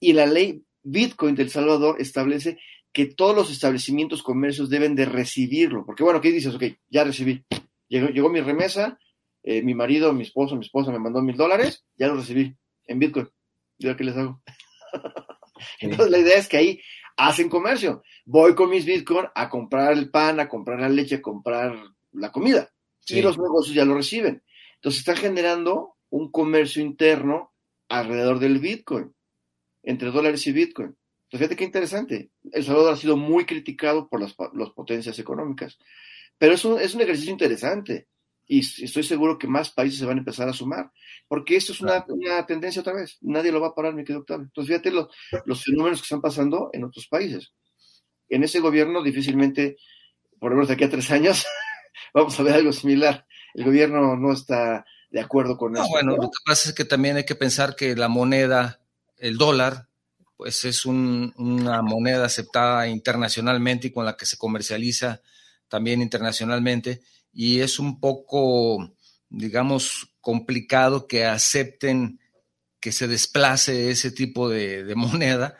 Y 0.00 0.12
la 0.12 0.26
ley 0.26 0.64
Bitcoin 0.82 1.36
del 1.36 1.50
Salvador 1.50 2.00
establece 2.00 2.58
que 2.92 3.06
todos 3.06 3.34
los 3.34 3.50
establecimientos 3.50 4.22
comercios 4.22 4.68
deben 4.68 4.94
de 4.94 5.04
recibirlo. 5.04 5.86
Porque 5.86 6.02
bueno, 6.02 6.20
¿qué 6.20 6.32
dices? 6.32 6.54
Ok, 6.54 6.64
ya 6.88 7.04
recibí. 7.04 7.44
Llegó, 7.88 8.08
llegó 8.08 8.28
mi 8.28 8.40
remesa, 8.40 8.98
eh, 9.42 9.62
mi 9.62 9.74
marido, 9.74 10.12
mi 10.12 10.22
esposo, 10.22 10.56
mi 10.56 10.64
esposa 10.64 10.90
me 10.90 10.98
mandó 10.98 11.20
mil 11.22 11.36
dólares, 11.36 11.84
ya 11.96 12.08
lo 12.08 12.16
recibí 12.16 12.56
en 12.86 12.98
Bitcoin. 12.98 13.28
¿Yo 13.78 13.96
qué 13.96 14.04
les 14.04 14.16
hago? 14.16 14.42
Entonces 15.80 16.10
la 16.10 16.18
idea 16.18 16.38
es 16.38 16.48
que 16.48 16.56
ahí 16.56 16.80
hacen 17.16 17.48
comercio. 17.48 18.02
Voy 18.24 18.54
con 18.54 18.70
mis 18.70 18.84
Bitcoin 18.84 19.26
a 19.34 19.48
comprar 19.48 19.92
el 19.92 20.10
pan, 20.10 20.40
a 20.40 20.48
comprar 20.48 20.80
la 20.80 20.88
leche, 20.88 21.16
a 21.16 21.22
comprar 21.22 21.76
la 22.12 22.32
comida. 22.32 22.70
Y 23.06 23.20
los 23.22 23.38
negocios 23.38 23.74
ya 23.74 23.84
lo 23.84 23.94
reciben. 23.94 24.42
Entonces 24.76 25.00
están 25.00 25.16
generando 25.16 25.96
un 26.10 26.30
comercio 26.30 26.82
interno 26.82 27.52
alrededor 27.88 28.38
del 28.38 28.58
Bitcoin, 28.58 29.14
entre 29.82 30.10
dólares 30.10 30.46
y 30.46 30.52
Bitcoin. 30.52 30.96
Entonces 31.24 31.38
fíjate 31.38 31.56
qué 31.56 31.64
interesante. 31.64 32.30
El 32.52 32.64
Salvador 32.64 32.94
ha 32.94 32.96
sido 32.96 33.16
muy 33.16 33.44
criticado 33.44 34.08
por 34.08 34.20
las, 34.20 34.34
las 34.54 34.70
potencias 34.70 35.18
económicas. 35.18 35.78
Pero 36.38 36.54
es 36.54 36.64
un, 36.64 36.80
es 36.80 36.94
un 36.94 37.02
ejercicio 37.02 37.32
interesante 37.32 38.08
y 38.46 38.60
estoy 38.60 39.02
seguro 39.02 39.38
que 39.38 39.48
más 39.48 39.70
países 39.70 39.98
se 39.98 40.06
van 40.06 40.18
a 40.18 40.20
empezar 40.20 40.48
a 40.48 40.52
sumar, 40.52 40.92
porque 41.28 41.56
esto 41.56 41.72
es 41.72 41.80
una, 41.80 42.04
una 42.08 42.44
tendencia 42.46 42.80
otra 42.80 42.92
vez, 42.92 43.16
nadie 43.22 43.52
lo 43.52 43.60
va 43.60 43.68
a 43.68 43.74
parar, 43.74 43.94
mi 43.94 44.02
querido 44.02 44.20
doctor. 44.20 44.40
Entonces, 44.42 44.68
fíjate 44.68 44.90
los, 44.90 45.08
los, 45.46 45.64
fenómenos 45.64 46.00
que 46.00 46.04
están 46.04 46.20
pasando 46.20 46.70
en 46.72 46.84
otros 46.84 47.06
países. 47.08 47.52
En 48.28 48.44
ese 48.44 48.60
gobierno 48.60 49.02
difícilmente, 49.02 49.76
por 50.38 50.50
lo 50.50 50.56
menos 50.56 50.68
de 50.68 50.74
aquí 50.74 50.84
a 50.84 50.90
tres 50.90 51.10
años, 51.10 51.44
vamos 52.14 52.38
a 52.38 52.42
ver 52.42 52.54
algo 52.54 52.72
similar. 52.72 53.26
El 53.54 53.64
gobierno 53.64 54.16
no 54.16 54.32
está 54.32 54.84
de 55.10 55.20
acuerdo 55.20 55.56
con 55.56 55.76
eso. 55.76 55.88
Bueno, 55.88 56.16
lo 56.16 56.30
que 56.30 56.38
pasa 56.44 56.68
es 56.68 56.74
que 56.74 56.84
también 56.84 57.16
hay 57.16 57.24
que 57.24 57.36
pensar 57.36 57.76
que 57.76 57.96
la 57.96 58.08
moneda, 58.08 58.80
el 59.16 59.38
dólar, 59.38 59.88
pues 60.36 60.64
es 60.64 60.84
un, 60.84 61.32
una 61.36 61.80
moneda 61.80 62.26
aceptada 62.26 62.88
internacionalmente 62.88 63.86
y 63.86 63.90
con 63.92 64.04
la 64.04 64.16
que 64.16 64.26
se 64.26 64.36
comercializa 64.36 65.22
también 65.68 66.02
internacionalmente 66.02 67.00
y 67.34 67.60
es 67.60 67.78
un 67.78 68.00
poco, 68.00 68.94
digamos, 69.28 70.14
complicado 70.20 71.06
que 71.06 71.24
acepten 71.24 72.20
que 72.80 72.92
se 72.92 73.08
desplace 73.08 73.90
ese 73.90 74.10
tipo 74.12 74.48
de, 74.48 74.92
moneda 74.96 75.56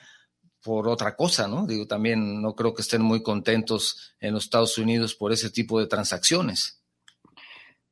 por 0.63 0.89
otra 0.89 1.17
cosa, 1.17 1.49
¿no? 1.49 1.67
Digo, 1.67 1.87
también 1.87 2.41
no 2.41 2.55
creo 2.55 2.73
que 2.73 2.83
estén 2.83 3.03
muy 3.03 3.23
contentos 3.23 4.15
en 4.21 4.33
los 4.33 4.45
Estados 4.45 4.79
Unidos 4.79 5.15
por 5.15 5.33
ese 5.33 5.51
tipo 5.51 5.79
de 5.81 5.87
transacciones. 5.87 6.81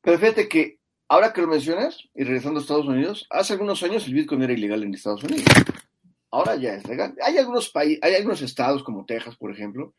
Pero 0.01 0.17
fíjate 0.17 0.47
que 0.47 0.79
ahora 1.07 1.33
que 1.33 1.41
lo 1.41 1.47
mencionas, 1.47 1.99
y 2.15 2.23
regresando 2.23 2.59
a 2.59 2.61
Estados 2.61 2.87
Unidos, 2.87 3.27
hace 3.29 3.53
algunos 3.53 3.83
años 3.83 4.07
el 4.07 4.13
Bitcoin 4.15 4.41
era 4.41 4.53
ilegal 4.53 4.83
en 4.83 4.93
Estados 4.93 5.23
Unidos. 5.23 5.45
Ahora 6.31 6.55
ya 6.55 6.73
es 6.73 6.87
legal. 6.87 7.15
Hay 7.23 7.37
algunos 7.37 7.69
países, 7.69 7.99
hay 8.01 8.15
algunos 8.15 8.41
estados 8.41 8.83
como 8.83 9.05
Texas, 9.05 9.35
por 9.35 9.51
ejemplo, 9.51 9.93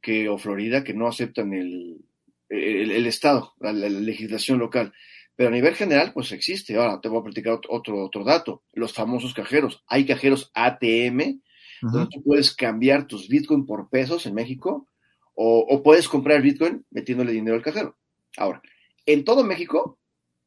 que, 0.00 0.28
o 0.28 0.38
Florida, 0.38 0.84
que 0.84 0.94
no 0.94 1.08
aceptan 1.08 1.52
el, 1.52 2.04
el, 2.52 3.06
Estado, 3.06 3.54
la, 3.60 3.72
legislación 3.72 4.58
local. 4.58 4.92
Pero 5.34 5.48
a 5.48 5.52
nivel 5.52 5.74
general, 5.74 6.12
pues 6.12 6.30
existe. 6.32 6.76
Ahora 6.76 7.00
te 7.00 7.08
voy 7.08 7.20
a 7.20 7.24
platicar 7.24 7.58
otro, 7.68 8.04
otro 8.04 8.24
dato. 8.24 8.62
Los 8.72 8.92
famosos 8.92 9.32
cajeros. 9.32 9.82
Hay 9.86 10.04
cajeros 10.04 10.50
ATM, 10.54 11.40
donde 11.80 12.08
tú 12.10 12.22
puedes 12.22 12.54
cambiar 12.54 13.06
tus 13.06 13.28
Bitcoin 13.28 13.66
por 13.66 13.88
pesos 13.88 14.26
en 14.26 14.34
México, 14.34 14.88
o, 15.34 15.60
o, 15.60 15.82
puedes 15.82 16.08
comprar 16.08 16.42
Bitcoin 16.42 16.84
metiéndole 16.90 17.32
dinero 17.32 17.56
al 17.56 17.62
cajero. 17.62 17.96
Ahora, 18.36 18.62
en 19.06 19.24
todo 19.24 19.42
México 19.42 19.98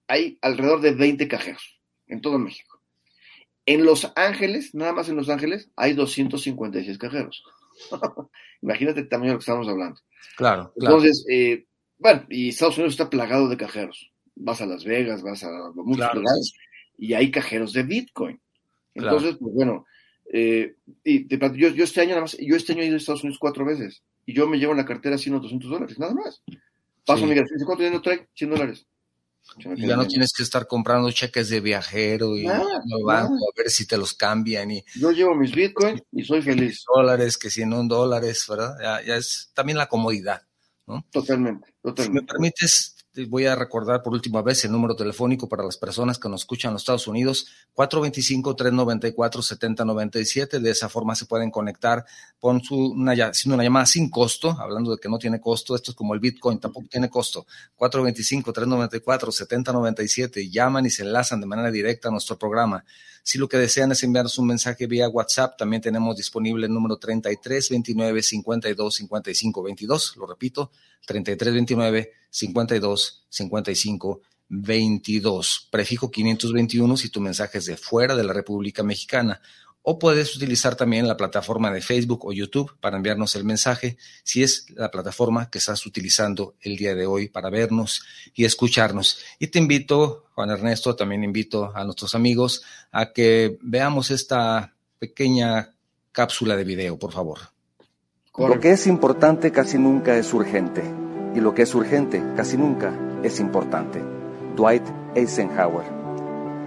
hay 0.07 0.37
alrededor 0.41 0.81
de 0.81 0.91
20 0.91 1.27
cajeros. 1.27 1.81
En 2.07 2.21
todo 2.21 2.37
México. 2.37 2.79
En 3.65 3.83
Los 3.83 4.11
Ángeles, 4.15 4.75
nada 4.75 4.93
más 4.93 5.09
en 5.09 5.15
Los 5.15 5.29
Ángeles, 5.29 5.71
hay 5.75 5.93
256 5.93 6.97
cajeros. 6.99 7.43
Imagínate 8.61 9.01
el 9.01 9.09
tamaño 9.09 9.29
de 9.29 9.33
lo 9.33 9.39
que 9.39 9.43
estamos 9.43 9.67
hablando. 9.67 9.99
Claro. 10.37 10.71
claro. 10.77 10.95
Entonces, 10.95 11.25
eh, 11.29 11.65
bueno, 11.97 12.25
y 12.29 12.49
Estados 12.49 12.77
Unidos 12.77 12.93
está 12.93 13.09
plagado 13.09 13.47
de 13.49 13.57
cajeros. 13.57 14.11
Vas 14.35 14.61
a 14.61 14.65
Las 14.65 14.83
Vegas, 14.83 15.21
vas 15.23 15.43
a 15.43 15.71
muchos 15.75 15.97
claro. 15.97 16.21
lugares 16.21 16.53
y 16.97 17.13
hay 17.13 17.31
cajeros 17.31 17.73
de 17.73 17.83
Bitcoin. 17.83 18.39
Entonces, 18.93 19.31
claro. 19.31 19.39
pues 19.39 19.53
bueno, 19.53 19.85
eh, 20.31 20.75
y 21.03 21.27
yo, 21.27 21.69
yo, 21.69 21.83
este 21.83 22.01
año 22.01 22.09
nada 22.11 22.21
más, 22.21 22.37
yo 22.39 22.55
este 22.55 22.73
año 22.73 22.81
he 22.81 22.87
ido 22.87 22.95
a 22.95 22.97
Estados 22.97 23.23
Unidos 23.23 23.39
cuatro 23.39 23.65
veces 23.65 24.03
y 24.25 24.33
yo 24.33 24.47
me 24.47 24.57
llevo 24.57 24.71
en 24.71 24.79
la 24.79 24.85
cartera 24.85 25.17
100 25.17 25.35
o 25.35 25.39
200 25.39 25.69
dólares, 25.69 25.99
nada 25.99 26.13
más. 26.13 26.41
Paso 27.05 27.21
sí. 27.21 27.27
migración, 27.27 27.59
¿cuánto 27.65 27.83
dinero 27.83 28.01
trae? 28.01 28.27
100 28.33 28.49
dólares. 28.49 28.85
Y 29.75 29.87
ya 29.87 29.95
no 29.95 30.07
tienes 30.07 30.33
que 30.33 30.41
estar 30.41 30.65
comprando 30.67 31.11
cheques 31.11 31.49
de 31.49 31.61
viajero 31.61 32.35
y 32.35 32.47
nada, 32.47 32.81
no 32.85 33.05
banco 33.05 33.35
nada. 33.35 33.45
a 33.53 33.57
ver 33.57 33.69
si 33.69 33.85
te 33.85 33.95
los 33.95 34.13
cambian. 34.13 34.71
Y, 34.71 34.83
Yo 34.95 35.11
llevo 35.11 35.35
mis 35.35 35.53
Bitcoin 35.53 36.01
y 36.11 36.23
soy 36.23 36.41
feliz. 36.41 36.83
Dólares, 36.93 37.37
que 37.37 37.51
100 37.51 37.73
un 37.73 37.87
dólares, 37.87 38.45
¿verdad? 38.49 38.75
Ya, 38.81 39.05
ya 39.05 39.15
es 39.17 39.51
también 39.53 39.77
la 39.77 39.87
comodidad. 39.87 40.41
¿No? 40.87 41.05
Totalmente, 41.11 41.73
totalmente. 41.81 42.03
Si 42.03 42.11
me 42.11 42.21
permites, 42.23 42.94
voy 43.27 43.45
a 43.45 43.55
recordar 43.55 44.03
por 44.03 44.13
última 44.13 44.41
vez 44.41 44.63
el 44.65 44.71
número 44.71 44.95
telefónico 44.95 45.47
para 45.47 45.63
las 45.63 45.77
personas 45.77 46.17
que 46.19 46.27
nos 46.29 46.41
escuchan 46.41 46.69
en 46.69 46.73
los 46.73 46.81
Estados 46.81 47.07
Unidos, 47.07 47.47
425-394-7097. 47.75 50.59
De 50.59 50.71
esa 50.71 50.89
forma 50.89 51.15
se 51.15 51.25
pueden 51.25 51.49
conectar 51.51 52.05
con 52.39 52.61
una, 52.71 53.13
haciendo 53.13 53.55
una 53.55 53.63
llamada 53.63 53.85
sin 53.85 54.09
costo, 54.09 54.57
hablando 54.59 54.91
de 54.91 54.97
que 54.97 55.07
no 55.09 55.17
tiene 55.17 55.39
costo. 55.39 55.75
Esto 55.75 55.91
es 55.91 55.97
como 55.97 56.13
el 56.13 56.19
Bitcoin, 56.19 56.59
tampoco 56.59 56.87
tiene 56.89 57.09
costo. 57.09 57.45
425-394-7097. 57.77 60.51
Llaman 60.51 60.85
y 60.85 60.89
se 60.89 61.03
enlazan 61.03 61.39
de 61.41 61.47
manera 61.47 61.71
directa 61.71 62.09
a 62.09 62.11
nuestro 62.11 62.37
programa. 62.37 62.83
Si 63.27 63.39
lo 63.39 63.49
que 63.49 63.57
desean 63.57 63.91
es 63.91 64.03
enviarnos 64.03 64.37
un 64.37 64.45
mensaje 64.45 64.85
vía 64.85 65.09
WhatsApp, 65.09 65.57
también 65.57 65.81
tenemos 65.81 66.15
disponible 66.15 66.67
el 66.67 66.73
número 66.73 66.97
33 66.97 67.71
29 67.71 68.21
52 68.21 68.95
55 68.95 69.63
22. 69.63 70.17
Lo 70.17 70.27
repito, 70.27 70.69
33 71.07 71.53
29 71.55 72.11
52 72.35 73.25
55 73.29 74.21
22. 74.49 75.67
Prefijo 75.71 76.11
521 76.11 76.97
si 76.97 77.09
tu 77.09 77.21
mensaje 77.21 77.59
es 77.59 77.65
de 77.65 77.77
fuera 77.77 78.15
de 78.15 78.23
la 78.23 78.33
República 78.33 78.83
Mexicana. 78.83 79.41
O 79.87 79.99
puedes 79.99 80.35
utilizar 80.35 80.75
también 80.75 81.07
la 81.07 81.15
plataforma 81.15 81.71
de 81.71 81.79
Facebook 81.79 82.25
o 82.25 82.33
YouTube 82.33 82.75
para 82.79 82.97
enviarnos 82.97 83.35
el 83.35 83.43
mensaje, 83.43 83.97
si 84.23 84.41
es 84.41 84.65
la 84.71 84.89
plataforma 84.89 85.49
que 85.51 85.59
estás 85.59 85.85
utilizando 85.85 86.55
el 86.61 86.75
día 86.75 86.95
de 86.95 87.05
hoy 87.05 87.29
para 87.29 87.51
vernos 87.51 88.03
y 88.33 88.45
escucharnos. 88.45 89.19
Y 89.37 89.47
te 89.47 89.59
invito, 89.59 90.25
Juan 90.33 90.49
Ernesto, 90.49 90.95
también 90.95 91.23
invito 91.23 91.71
a 91.75 91.83
nuestros 91.83 92.15
amigos 92.15 92.63
a 92.91 93.13
que 93.13 93.59
veamos 93.61 94.09
esta 94.09 94.73
pequeña 94.97 95.75
cápsula 96.11 96.55
de 96.55 96.63
video, 96.63 96.97
por 96.97 97.11
favor. 97.11 97.39
Lo 98.37 98.59
que 98.59 98.71
es 98.71 98.87
importante 98.87 99.51
casi 99.51 99.77
nunca 99.77 100.17
es 100.17 100.33
urgente, 100.33 100.83
y 101.35 101.41
lo 101.41 101.53
que 101.53 101.63
es 101.63 101.75
urgente 101.75 102.23
casi 102.35 102.57
nunca 102.57 102.93
es 103.21 103.39
importante. 103.39 104.01
Dwight 104.55 104.83
Eisenhower. 105.13 105.85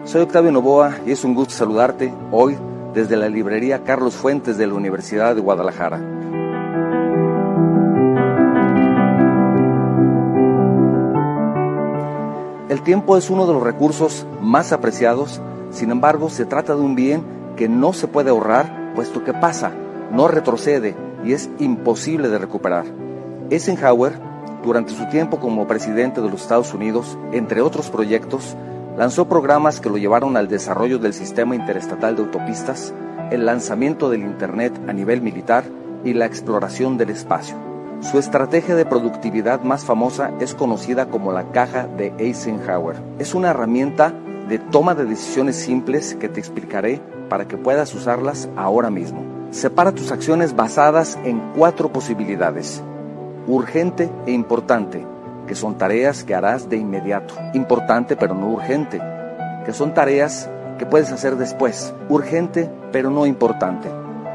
Soy 0.04 0.22
Octavio 0.22 0.52
Novoa 0.52 0.96
y 1.06 1.10
es 1.10 1.24
un 1.24 1.34
gusto 1.34 1.54
saludarte 1.54 2.12
hoy 2.30 2.56
desde 2.94 3.16
la 3.16 3.28
librería 3.28 3.82
Carlos 3.82 4.14
Fuentes 4.14 4.58
de 4.58 4.66
la 4.66 4.74
Universidad 4.74 5.34
de 5.34 5.40
Guadalajara. 5.40 6.00
El 12.68 12.82
tiempo 12.82 13.16
es 13.16 13.30
uno 13.30 13.46
de 13.46 13.54
los 13.54 13.62
recursos 13.62 14.26
más 14.42 14.72
apreciados, 14.72 15.40
sin 15.70 15.90
embargo 15.90 16.28
se 16.28 16.44
trata 16.44 16.74
de 16.74 16.82
un 16.82 16.94
bien 16.94 17.22
que 17.56 17.68
no 17.68 17.94
se 17.94 18.06
puede 18.06 18.30
ahorrar, 18.30 18.92
puesto 18.94 19.24
que 19.24 19.32
pasa, 19.32 19.72
no 20.12 20.28
retrocede 20.28 20.94
y 21.24 21.32
es 21.32 21.48
imposible 21.58 22.28
de 22.28 22.38
recuperar. 22.38 22.84
Eisenhower, 23.50 24.27
durante 24.62 24.92
su 24.92 25.08
tiempo 25.08 25.38
como 25.38 25.66
presidente 25.66 26.20
de 26.20 26.30
los 26.30 26.42
Estados 26.42 26.74
Unidos, 26.74 27.18
entre 27.32 27.60
otros 27.60 27.90
proyectos, 27.90 28.56
lanzó 28.96 29.28
programas 29.28 29.80
que 29.80 29.88
lo 29.88 29.96
llevaron 29.96 30.36
al 30.36 30.48
desarrollo 30.48 30.98
del 30.98 31.14
sistema 31.14 31.54
interestatal 31.54 32.16
de 32.16 32.22
autopistas, 32.22 32.92
el 33.30 33.46
lanzamiento 33.46 34.10
del 34.10 34.22
Internet 34.22 34.72
a 34.88 34.92
nivel 34.92 35.22
militar 35.22 35.64
y 36.04 36.14
la 36.14 36.26
exploración 36.26 36.98
del 36.98 37.10
espacio. 37.10 37.56
Su 38.00 38.18
estrategia 38.18 38.74
de 38.74 38.86
productividad 38.86 39.62
más 39.62 39.84
famosa 39.84 40.32
es 40.40 40.54
conocida 40.54 41.06
como 41.06 41.32
la 41.32 41.50
caja 41.50 41.86
de 41.86 42.12
Eisenhower. 42.18 42.96
Es 43.18 43.34
una 43.34 43.50
herramienta 43.50 44.14
de 44.48 44.58
toma 44.58 44.94
de 44.94 45.04
decisiones 45.04 45.56
simples 45.56 46.14
que 46.14 46.28
te 46.28 46.40
explicaré 46.40 47.00
para 47.28 47.46
que 47.46 47.56
puedas 47.56 47.94
usarlas 47.94 48.48
ahora 48.56 48.90
mismo. 48.90 49.24
Separa 49.50 49.92
tus 49.92 50.12
acciones 50.12 50.54
basadas 50.54 51.18
en 51.24 51.40
cuatro 51.56 51.92
posibilidades. 51.92 52.82
Urgente 53.48 54.10
e 54.26 54.32
importante, 54.32 55.06
que 55.46 55.54
son 55.54 55.78
tareas 55.78 56.22
que 56.22 56.34
harás 56.34 56.68
de 56.68 56.76
inmediato. 56.76 57.32
Importante 57.54 58.14
pero 58.14 58.34
no 58.34 58.46
urgente, 58.50 59.00
que 59.64 59.72
son 59.72 59.94
tareas 59.94 60.50
que 60.78 60.84
puedes 60.84 61.10
hacer 61.12 61.36
después. 61.36 61.94
Urgente 62.10 62.70
pero 62.92 63.08
no 63.08 63.24
importante. 63.24 63.88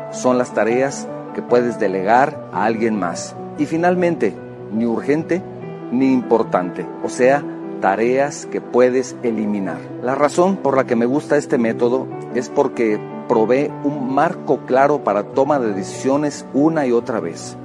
Son 0.10 0.39
las 0.39 0.52
tareas 0.56 1.08
que 1.36 1.43
puedes 1.43 1.80
delegar 1.80 2.43
a 2.52 2.65
alguien 2.65 2.97
más. 2.97 3.36
Y 3.60 3.67
finalmente, 3.67 4.34
ni 4.73 4.88
urgente 4.88 5.43
ni 5.91 6.12
importante, 6.12 6.88
o 7.04 7.10
sea, 7.10 7.43
tareas 7.82 8.47
que 8.47 8.62
puedes 8.62 9.15
eliminar. 9.21 9.78
La 10.02 10.15
razón 10.15 10.58
por 10.58 10.76
la 10.76 10.86
que 10.86 10.95
me 10.95 11.06
gusta 11.06 11.38
este 11.38 11.60
método 11.60 12.08
es 12.34 12.49
porque 12.49 12.99
provee 13.28 13.69
un 13.84 14.12
marco 14.12 14.62
claro 14.65 15.04
para 15.04 15.23
toma 15.23 15.60
de 15.60 15.73
decisiones 15.73 16.47
una 16.56 16.88
y 16.88 16.91
otra 16.91 17.19
vez. 17.19 17.58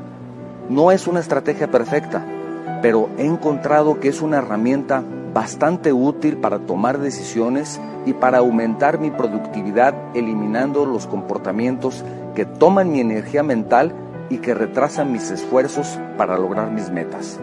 No 0.68 0.90
es 0.90 1.06
una 1.06 1.20
estrategia 1.20 1.70
perfecta, 1.70 2.24
pero 2.82 3.08
he 3.16 3.24
encontrado 3.24 4.00
que 4.00 4.08
es 4.08 4.20
una 4.20 4.38
herramienta 4.38 5.02
bastante 5.32 5.92
útil 5.92 6.36
para 6.38 6.58
tomar 6.58 6.98
decisiones 6.98 7.80
y 8.06 8.12
para 8.12 8.38
aumentar 8.38 8.98
mi 8.98 9.10
productividad 9.10 9.94
eliminando 10.14 10.86
los 10.86 11.06
comportamientos 11.06 12.04
que 12.34 12.44
toman 12.44 12.92
mi 12.92 13.00
energía 13.00 13.42
mental 13.42 13.92
y 14.30 14.38
que 14.38 14.54
retrasan 14.54 15.12
mis 15.12 15.30
esfuerzos 15.30 15.98
para 16.16 16.38
lograr 16.38 16.70
mis 16.70 16.90
metas. 16.90 17.38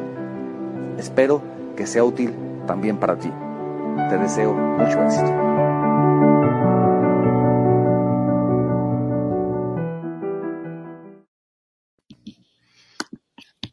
Espero 0.97 1.41
que 1.75 1.87
sea 1.87 2.03
útil 2.03 2.33
también 2.67 2.97
para 2.97 3.17
ti. 3.17 3.31
Te 4.09 4.17
deseo 4.17 4.53
mucho 4.53 5.01
éxito. 5.03 5.64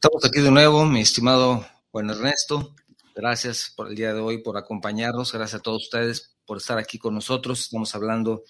Estamos 0.05 0.25
aquí 0.25 0.41
de 0.41 0.51
nuevo, 0.51 0.85
mi 0.85 1.01
estimado 1.01 1.65
Juan 1.93 2.11
Ernesto. 2.11 2.75
Gracias 3.15 3.73
por 3.77 3.87
el 3.87 3.95
día 3.95 4.13
de 4.13 4.19
hoy, 4.19 4.39
por 4.39 4.57
acompañarnos. 4.57 5.33
Gracias 5.33 5.61
a 5.61 5.63
todos 5.63 5.85
ustedes 5.85 6.35
por 6.45 6.59
estar 6.59 6.77
aquí 6.77 6.99
con 6.99 7.15
nosotros. 7.15 7.61
Estamos 7.61 7.95
hablando 7.95 8.43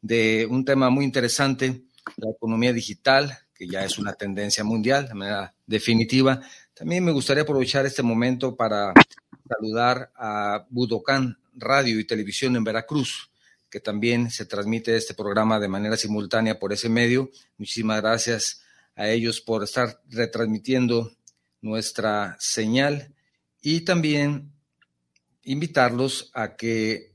de 0.00 0.48
un 0.48 0.64
tema 0.64 0.88
muy 0.88 1.04
interesante, 1.04 1.82
la 2.16 2.30
economía 2.30 2.72
digital, 2.72 3.40
que 3.54 3.68
ya 3.68 3.84
es 3.84 3.98
una 3.98 4.14
tendencia 4.14 4.64
mundial 4.64 5.06
de 5.06 5.12
manera 5.12 5.54
definitiva. 5.66 6.40
También 6.72 7.04
me 7.04 7.12
gustaría 7.12 7.42
aprovechar 7.42 7.84
este 7.84 8.02
momento 8.02 8.56
para 8.56 8.94
saludar 9.46 10.12
a 10.16 10.64
Budokan 10.70 11.36
Radio 11.56 12.00
y 12.00 12.06
Televisión 12.06 12.56
en 12.56 12.64
Veracruz, 12.64 13.30
que 13.68 13.80
también 13.80 14.30
se 14.30 14.46
transmite 14.46 14.96
este 14.96 15.12
programa 15.12 15.60
de 15.60 15.68
manera 15.68 15.98
simultánea 15.98 16.58
por 16.58 16.72
ese 16.72 16.88
medio. 16.88 17.28
Muchísimas 17.58 18.00
gracias 18.00 18.62
a 18.96 19.08
ellos 19.08 19.40
por 19.40 19.62
estar 19.62 20.02
retransmitiendo 20.08 21.12
nuestra 21.60 22.36
señal 22.40 23.14
y 23.60 23.82
también 23.82 24.52
invitarlos 25.42 26.30
a 26.34 26.56
que 26.56 27.12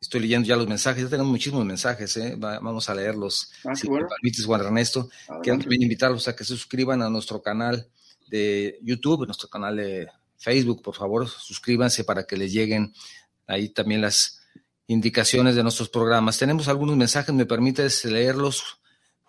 estoy 0.00 0.20
leyendo 0.20 0.46
ya 0.46 0.56
los 0.56 0.68
mensajes, 0.68 1.02
ya 1.02 1.08
tenemos 1.08 1.30
muchísimos 1.30 1.64
mensajes, 1.64 2.16
¿eh? 2.16 2.34
vamos 2.38 2.88
a 2.88 2.94
leerlos. 2.94 3.50
Ah, 3.64 3.74
si 3.74 3.88
bueno. 3.88 4.06
permites, 4.08 4.44
Juan 4.44 4.60
Ernesto. 4.60 5.08
Quiero 5.42 5.58
también 5.58 5.82
invitarlos 5.82 6.28
a 6.28 6.36
que 6.36 6.44
se 6.44 6.54
suscriban 6.54 7.02
a 7.02 7.10
nuestro 7.10 7.42
canal 7.42 7.88
de 8.28 8.78
YouTube, 8.82 9.26
nuestro 9.26 9.48
canal 9.48 9.76
de 9.76 10.08
Facebook, 10.36 10.82
por 10.82 10.94
favor, 10.94 11.28
suscríbanse 11.28 12.04
para 12.04 12.24
que 12.24 12.36
les 12.36 12.52
lleguen 12.52 12.92
ahí 13.46 13.70
también 13.70 14.02
las 14.02 14.40
indicaciones 14.86 15.56
de 15.56 15.62
nuestros 15.62 15.88
programas. 15.88 16.38
Tenemos 16.38 16.68
algunos 16.68 16.96
mensajes, 16.96 17.34
me 17.34 17.46
permites 17.46 18.04
leerlos. 18.04 18.78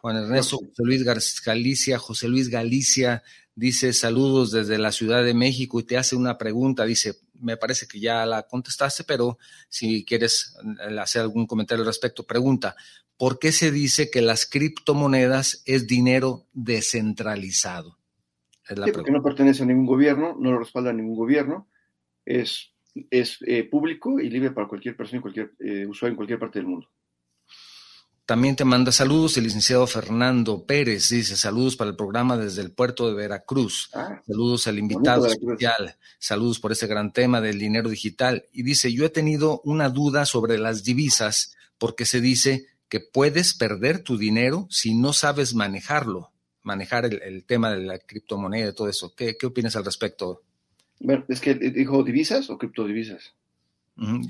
Juan 0.05 0.17
Ernesto, 0.17 0.57
José 0.57 0.83
Luis 0.83 1.03
Galicia, 1.43 1.97
José 1.97 2.27
Luis 2.27 2.49
Galicia 2.49 3.23
dice 3.55 3.91
saludos 3.91 4.51
desde 4.51 4.77
la 4.77 4.91
Ciudad 4.91 5.23
de 5.23 5.33
México 5.33 5.79
y 5.79 5.83
te 5.83 5.97
hace 5.97 6.15
una 6.15 6.37
pregunta, 6.37 6.85
dice, 6.85 7.13
me 7.41 7.57
parece 7.57 7.87
que 7.87 7.99
ya 7.99 8.23
la 8.27 8.43
contestaste, 8.43 9.03
pero 9.03 9.39
si 9.67 10.05
quieres 10.05 10.55
eh, 10.87 10.99
hacer 10.99 11.23
algún 11.23 11.47
comentario 11.47 11.81
al 11.81 11.87
respecto, 11.87 12.23
pregunta, 12.23 12.75
¿por 13.17 13.39
qué 13.39 13.51
se 13.51 13.71
dice 13.71 14.11
que 14.11 14.21
las 14.21 14.45
criptomonedas 14.45 15.63
es 15.65 15.87
dinero 15.87 16.45
descentralizado? 16.53 17.97
Es 18.69 18.77
la 18.77 18.85
sí, 18.85 18.91
porque 18.91 19.11
no 19.11 19.23
pertenece 19.23 19.63
a 19.63 19.65
ningún 19.65 19.87
gobierno, 19.87 20.37
no 20.39 20.51
lo 20.51 20.59
respalda 20.59 20.93
ningún 20.93 21.15
gobierno, 21.15 21.67
es, 22.25 22.75
es 23.09 23.39
eh, 23.47 23.63
público 23.63 24.19
y 24.19 24.29
libre 24.29 24.51
para 24.51 24.67
cualquier 24.67 24.95
persona, 24.95 25.23
cualquier 25.23 25.55
eh, 25.61 25.87
usuario 25.87 26.11
en 26.11 26.17
cualquier 26.17 26.37
parte 26.37 26.59
del 26.59 26.67
mundo. 26.67 26.89
También 28.25 28.55
te 28.55 28.65
manda 28.65 28.91
saludos 28.91 29.37
el 29.37 29.43
licenciado 29.43 29.85
Fernando 29.85 30.65
Pérez. 30.65 31.09
Dice 31.09 31.35
saludos 31.35 31.75
para 31.75 31.91
el 31.91 31.95
programa 31.95 32.37
desde 32.37 32.63
el 32.63 32.71
puerto 32.71 33.07
de 33.07 33.13
Veracruz. 33.13 33.91
Ah, 33.93 34.19
saludos 34.25 34.65
al 34.65 34.79
invitado 34.79 35.27
especial. 35.27 35.95
Saludos 36.17 36.59
por 36.59 36.71
ese 36.71 36.87
gran 36.87 37.13
tema 37.13 37.39
del 37.39 37.59
dinero 37.59 37.87
digital. 37.87 38.45
Y 38.51 38.63
dice, 38.63 38.91
yo 38.91 39.05
he 39.05 39.09
tenido 39.09 39.61
una 39.63 39.89
duda 39.89 40.25
sobre 40.25 40.57
las 40.57 40.83
divisas 40.83 41.55
porque 41.77 42.05
se 42.05 42.19
dice 42.19 42.65
que 42.89 42.99
puedes 42.99 43.53
perder 43.53 43.99
tu 43.99 44.17
dinero 44.17 44.65
si 44.71 44.95
no 44.95 45.13
sabes 45.13 45.53
manejarlo, 45.53 46.31
manejar 46.63 47.05
el, 47.05 47.21
el 47.21 47.45
tema 47.45 47.71
de 47.71 47.83
la 47.83 47.99
criptomoneda 47.99 48.69
y 48.69 48.73
todo 48.73 48.89
eso. 48.89 49.13
¿Qué, 49.15 49.37
¿Qué, 49.37 49.45
opinas 49.45 49.75
al 49.75 49.85
respecto? 49.85 50.41
Bueno, 50.99 51.25
es 51.27 51.39
que 51.39 51.53
dijo 51.53 52.03
divisas 52.03 52.49
o 52.49 52.57
criptodivisas. 52.57 53.33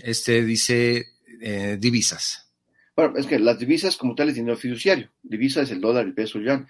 Este 0.03 0.43
dice 0.43 1.05
eh, 1.41 1.77
divisas. 1.79 2.44
Bueno, 2.95 3.17
es 3.17 3.27
que 3.27 3.39
las 3.39 3.59
divisas 3.59 3.97
como 3.97 4.15
tal 4.15 4.29
es 4.29 4.35
dinero 4.35 4.55
fiduciario. 4.55 5.09
Divisa 5.21 5.61
es 5.61 5.71
el 5.71 5.81
dólar, 5.81 6.05
el 6.05 6.13
peso, 6.13 6.37
el 6.37 6.45
yuan. 6.45 6.67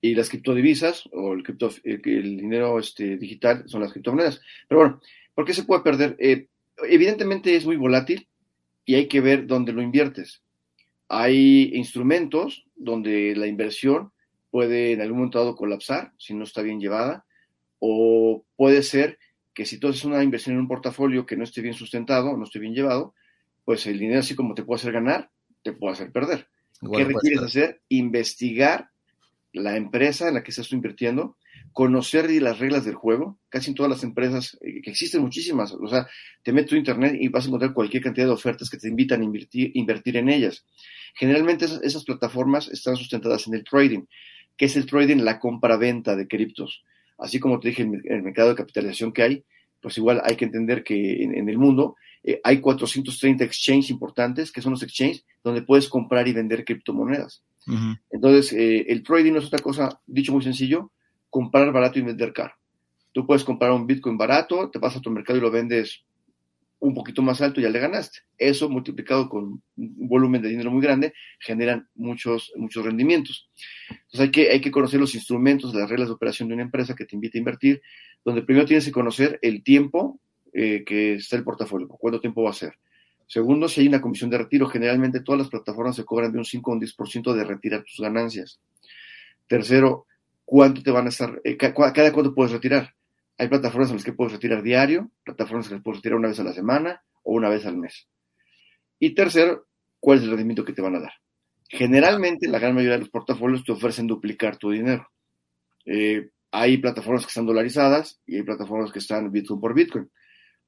Y 0.00 0.14
las 0.14 0.28
criptodivisas 0.28 1.08
o 1.12 1.34
el, 1.34 1.42
cripto, 1.42 1.70
el, 1.84 2.02
dinero 2.02 2.78
este, 2.78 3.16
digital 3.16 3.64
son 3.66 3.82
las 3.82 3.92
criptomonedas. 3.92 4.40
Pero 4.66 4.80
bueno, 4.80 5.00
¿por 5.34 5.44
qué 5.44 5.52
se 5.52 5.64
puede 5.64 5.82
perder? 5.82 6.16
Eh, 6.18 6.48
evidentemente 6.88 7.54
es 7.54 7.66
muy 7.66 7.76
volátil 7.76 8.26
y 8.84 8.94
hay 8.94 9.06
que 9.08 9.20
ver 9.20 9.46
dónde 9.46 9.72
lo 9.72 9.82
inviertes. 9.82 10.42
Hay 11.08 11.70
instrumentos 11.74 12.64
donde 12.74 13.34
la 13.36 13.46
inversión 13.46 14.12
puede 14.50 14.92
en 14.92 15.00
algún 15.00 15.18
momento 15.18 15.38
dado 15.38 15.54
colapsar 15.54 16.12
si 16.18 16.34
no 16.34 16.44
está 16.44 16.62
bien 16.62 16.80
llevada, 16.80 17.24
o 17.78 18.44
puede 18.56 18.82
ser 18.82 19.18
que 19.54 19.66
si 19.66 19.78
tú 19.78 19.88
haces 19.88 20.04
una 20.04 20.22
inversión 20.22 20.54
en 20.54 20.62
un 20.62 20.68
portafolio 20.68 21.26
que 21.26 21.36
no 21.36 21.44
esté 21.44 21.60
bien 21.60 21.74
sustentado, 21.74 22.36
no 22.36 22.44
esté 22.44 22.58
bien 22.58 22.74
llevado, 22.74 23.14
pues 23.64 23.86
el 23.86 23.98
dinero 23.98 24.20
así 24.20 24.34
como 24.34 24.54
te 24.54 24.64
puede 24.64 24.80
hacer 24.80 24.92
ganar, 24.92 25.30
te 25.62 25.72
puede 25.72 25.94
hacer 25.94 26.12
perder. 26.12 26.48
Igual 26.82 27.02
¿Qué 27.02 27.12
requieres 27.12 27.42
hacer? 27.42 27.82
Investigar 27.88 28.90
la 29.52 29.76
empresa 29.76 30.28
en 30.28 30.34
la 30.34 30.42
que 30.42 30.50
estás 30.50 30.72
invirtiendo, 30.72 31.36
conocer 31.72 32.30
las 32.30 32.58
reglas 32.58 32.84
del 32.84 32.94
juego. 32.94 33.38
Casi 33.48 33.70
en 33.70 33.76
todas 33.76 33.90
las 33.90 34.04
empresas, 34.04 34.58
eh, 34.62 34.80
que 34.82 34.90
existen 34.90 35.22
muchísimas, 35.22 35.72
o 35.72 35.88
sea, 35.88 36.06
te 36.42 36.52
metes 36.52 36.72
a 36.72 36.76
internet 36.76 37.16
y 37.18 37.28
vas 37.28 37.44
a 37.44 37.48
encontrar 37.48 37.74
cualquier 37.74 38.02
cantidad 38.02 38.26
de 38.26 38.32
ofertas 38.32 38.70
que 38.70 38.78
te 38.78 38.88
invitan 38.88 39.20
a 39.20 39.24
invertir, 39.24 39.70
invertir 39.74 40.16
en 40.16 40.28
ellas. 40.28 40.64
Generalmente 41.14 41.64
esas, 41.64 41.82
esas, 41.82 42.04
plataformas 42.04 42.68
están 42.68 42.96
sustentadas 42.96 43.46
en 43.46 43.54
el 43.54 43.64
trading. 43.64 44.04
que 44.56 44.66
es 44.66 44.76
el 44.76 44.86
trading? 44.86 45.18
La 45.18 45.38
compra-venta 45.40 46.16
de 46.16 46.28
criptos. 46.28 46.84
Así 47.18 47.40
como 47.40 47.60
te 47.60 47.68
dije, 47.68 47.82
en 47.82 48.00
el 48.04 48.22
mercado 48.22 48.50
de 48.50 48.54
capitalización 48.54 49.12
que 49.12 49.22
hay, 49.22 49.44
pues 49.80 49.96
igual 49.98 50.20
hay 50.24 50.36
que 50.36 50.44
entender 50.44 50.84
que 50.84 51.22
en, 51.22 51.34
en 51.34 51.48
el 51.48 51.58
mundo 51.58 51.96
eh, 52.22 52.40
hay 52.44 52.60
430 52.60 53.44
exchanges 53.44 53.90
importantes, 53.90 54.52
que 54.52 54.60
son 54.62 54.72
los 54.72 54.82
exchanges 54.82 55.24
donde 55.42 55.62
puedes 55.62 55.88
comprar 55.88 56.28
y 56.28 56.32
vender 56.32 56.64
criptomonedas. 56.64 57.42
Uh 57.66 57.72
-huh. 57.72 58.00
Entonces, 58.10 58.52
eh, 58.52 58.86
el 58.88 59.02
trading 59.02 59.32
no 59.32 59.38
es 59.38 59.46
otra 59.46 59.60
cosa, 59.60 60.00
dicho 60.06 60.32
muy 60.32 60.42
sencillo, 60.42 60.90
comprar 61.30 61.72
barato 61.72 61.98
y 61.98 62.02
vender 62.02 62.32
caro. 62.32 62.54
Tú 63.12 63.26
puedes 63.26 63.44
comprar 63.44 63.72
un 63.72 63.86
Bitcoin 63.86 64.16
barato, 64.16 64.70
te 64.70 64.78
vas 64.78 64.96
a 64.96 65.00
tu 65.00 65.10
mercado 65.10 65.38
y 65.38 65.42
lo 65.42 65.50
vendes 65.50 66.04
un 66.80 66.94
poquito 66.94 67.22
más 67.22 67.40
alto 67.42 67.60
y 67.60 67.64
ya 67.64 67.70
le 67.70 67.78
ganaste. 67.78 68.20
Eso 68.38 68.68
multiplicado 68.68 69.28
con 69.28 69.62
un 69.76 70.08
volumen 70.08 70.40
de 70.40 70.48
dinero 70.48 70.70
muy 70.70 70.80
grande 70.80 71.12
generan 71.38 71.88
muchos, 71.94 72.52
muchos 72.56 72.84
rendimientos. 72.84 73.50
Entonces 73.90 74.20
hay 74.20 74.30
que, 74.30 74.50
hay 74.50 74.60
que 74.60 74.70
conocer 74.70 74.98
los 74.98 75.14
instrumentos, 75.14 75.74
las 75.74 75.88
reglas 75.88 76.08
de 76.08 76.14
operación 76.14 76.48
de 76.48 76.54
una 76.54 76.62
empresa 76.62 76.94
que 76.94 77.04
te 77.04 77.14
invita 77.14 77.36
a 77.36 77.40
invertir, 77.40 77.82
donde 78.24 78.42
primero 78.42 78.66
tienes 78.66 78.86
que 78.86 78.92
conocer 78.92 79.38
el 79.42 79.62
tiempo 79.62 80.18
eh, 80.52 80.84
que 80.84 81.14
está 81.14 81.36
el 81.36 81.44
portafolio, 81.44 81.88
cuánto 81.88 82.20
tiempo 82.20 82.42
va 82.42 82.50
a 82.50 82.54
ser. 82.54 82.74
Segundo, 83.26 83.68
si 83.68 83.82
hay 83.82 83.88
una 83.88 84.00
comisión 84.00 84.28
de 84.28 84.38
retiro, 84.38 84.66
generalmente 84.66 85.20
todas 85.20 85.38
las 85.38 85.48
plataformas 85.48 85.94
se 85.94 86.04
cobran 86.04 86.32
de 86.32 86.38
un 86.38 86.44
5 86.44 86.70
a 86.70 86.74
un 86.74 86.80
10% 86.80 87.32
de 87.32 87.44
retirar 87.44 87.84
tus 87.84 88.00
ganancias. 88.00 88.60
Tercero, 89.46 90.06
cuánto 90.44 90.82
te 90.82 90.90
van 90.90 91.06
a 91.06 91.10
estar, 91.10 91.40
eh, 91.44 91.56
cada 91.56 92.12
cuánto 92.12 92.34
puedes 92.34 92.52
retirar. 92.52 92.94
Hay 93.38 93.48
plataformas 93.48 93.90
en 93.90 93.96
las 93.96 94.04
que 94.04 94.12
puedes 94.12 94.32
retirar 94.32 94.62
diario, 94.62 95.10
plataformas 95.24 95.66
en 95.66 95.72
las 95.72 95.80
que 95.80 95.84
puedes 95.84 95.98
retirar 95.98 96.18
una 96.18 96.28
vez 96.28 96.40
a 96.40 96.44
la 96.44 96.52
semana 96.52 97.02
o 97.22 97.34
una 97.34 97.48
vez 97.48 97.64
al 97.66 97.76
mes. 97.76 98.08
Y 98.98 99.14
tercero, 99.14 99.66
cuál 100.00 100.18
es 100.18 100.24
el 100.24 100.30
rendimiento 100.30 100.64
que 100.64 100.72
te 100.72 100.82
van 100.82 100.96
a 100.96 101.00
dar. 101.00 101.12
Generalmente, 101.68 102.48
la 102.48 102.58
gran 102.58 102.74
mayoría 102.74 102.96
de 102.96 103.02
los 103.02 103.10
portafolios 103.10 103.62
te 103.62 103.70
ofrecen 103.70 104.08
duplicar 104.08 104.56
tu 104.56 104.72
dinero. 104.72 105.08
Eh, 105.86 106.30
hay 106.50 106.78
plataformas 106.78 107.24
que 107.24 107.28
están 107.28 107.46
dolarizadas 107.46 108.20
y 108.26 108.36
hay 108.36 108.42
plataformas 108.42 108.90
que 108.90 108.98
están 108.98 109.30
Bitcoin 109.30 109.60
por 109.60 109.72
Bitcoin. 109.72 110.10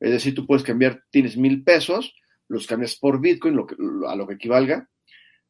Es 0.02 0.10
decir, 0.10 0.34
tú 0.34 0.46
puedes 0.46 0.64
cambiar, 0.64 1.04
tienes 1.10 1.36
mil 1.36 1.62
pesos, 1.62 2.12
los 2.48 2.66
cambias 2.66 2.96
por 2.96 3.20
Bitcoin, 3.20 3.54
lo 3.54 3.66
que, 3.66 3.76
a 4.08 4.16
lo 4.16 4.26
que 4.26 4.34
equivalga. 4.34 4.88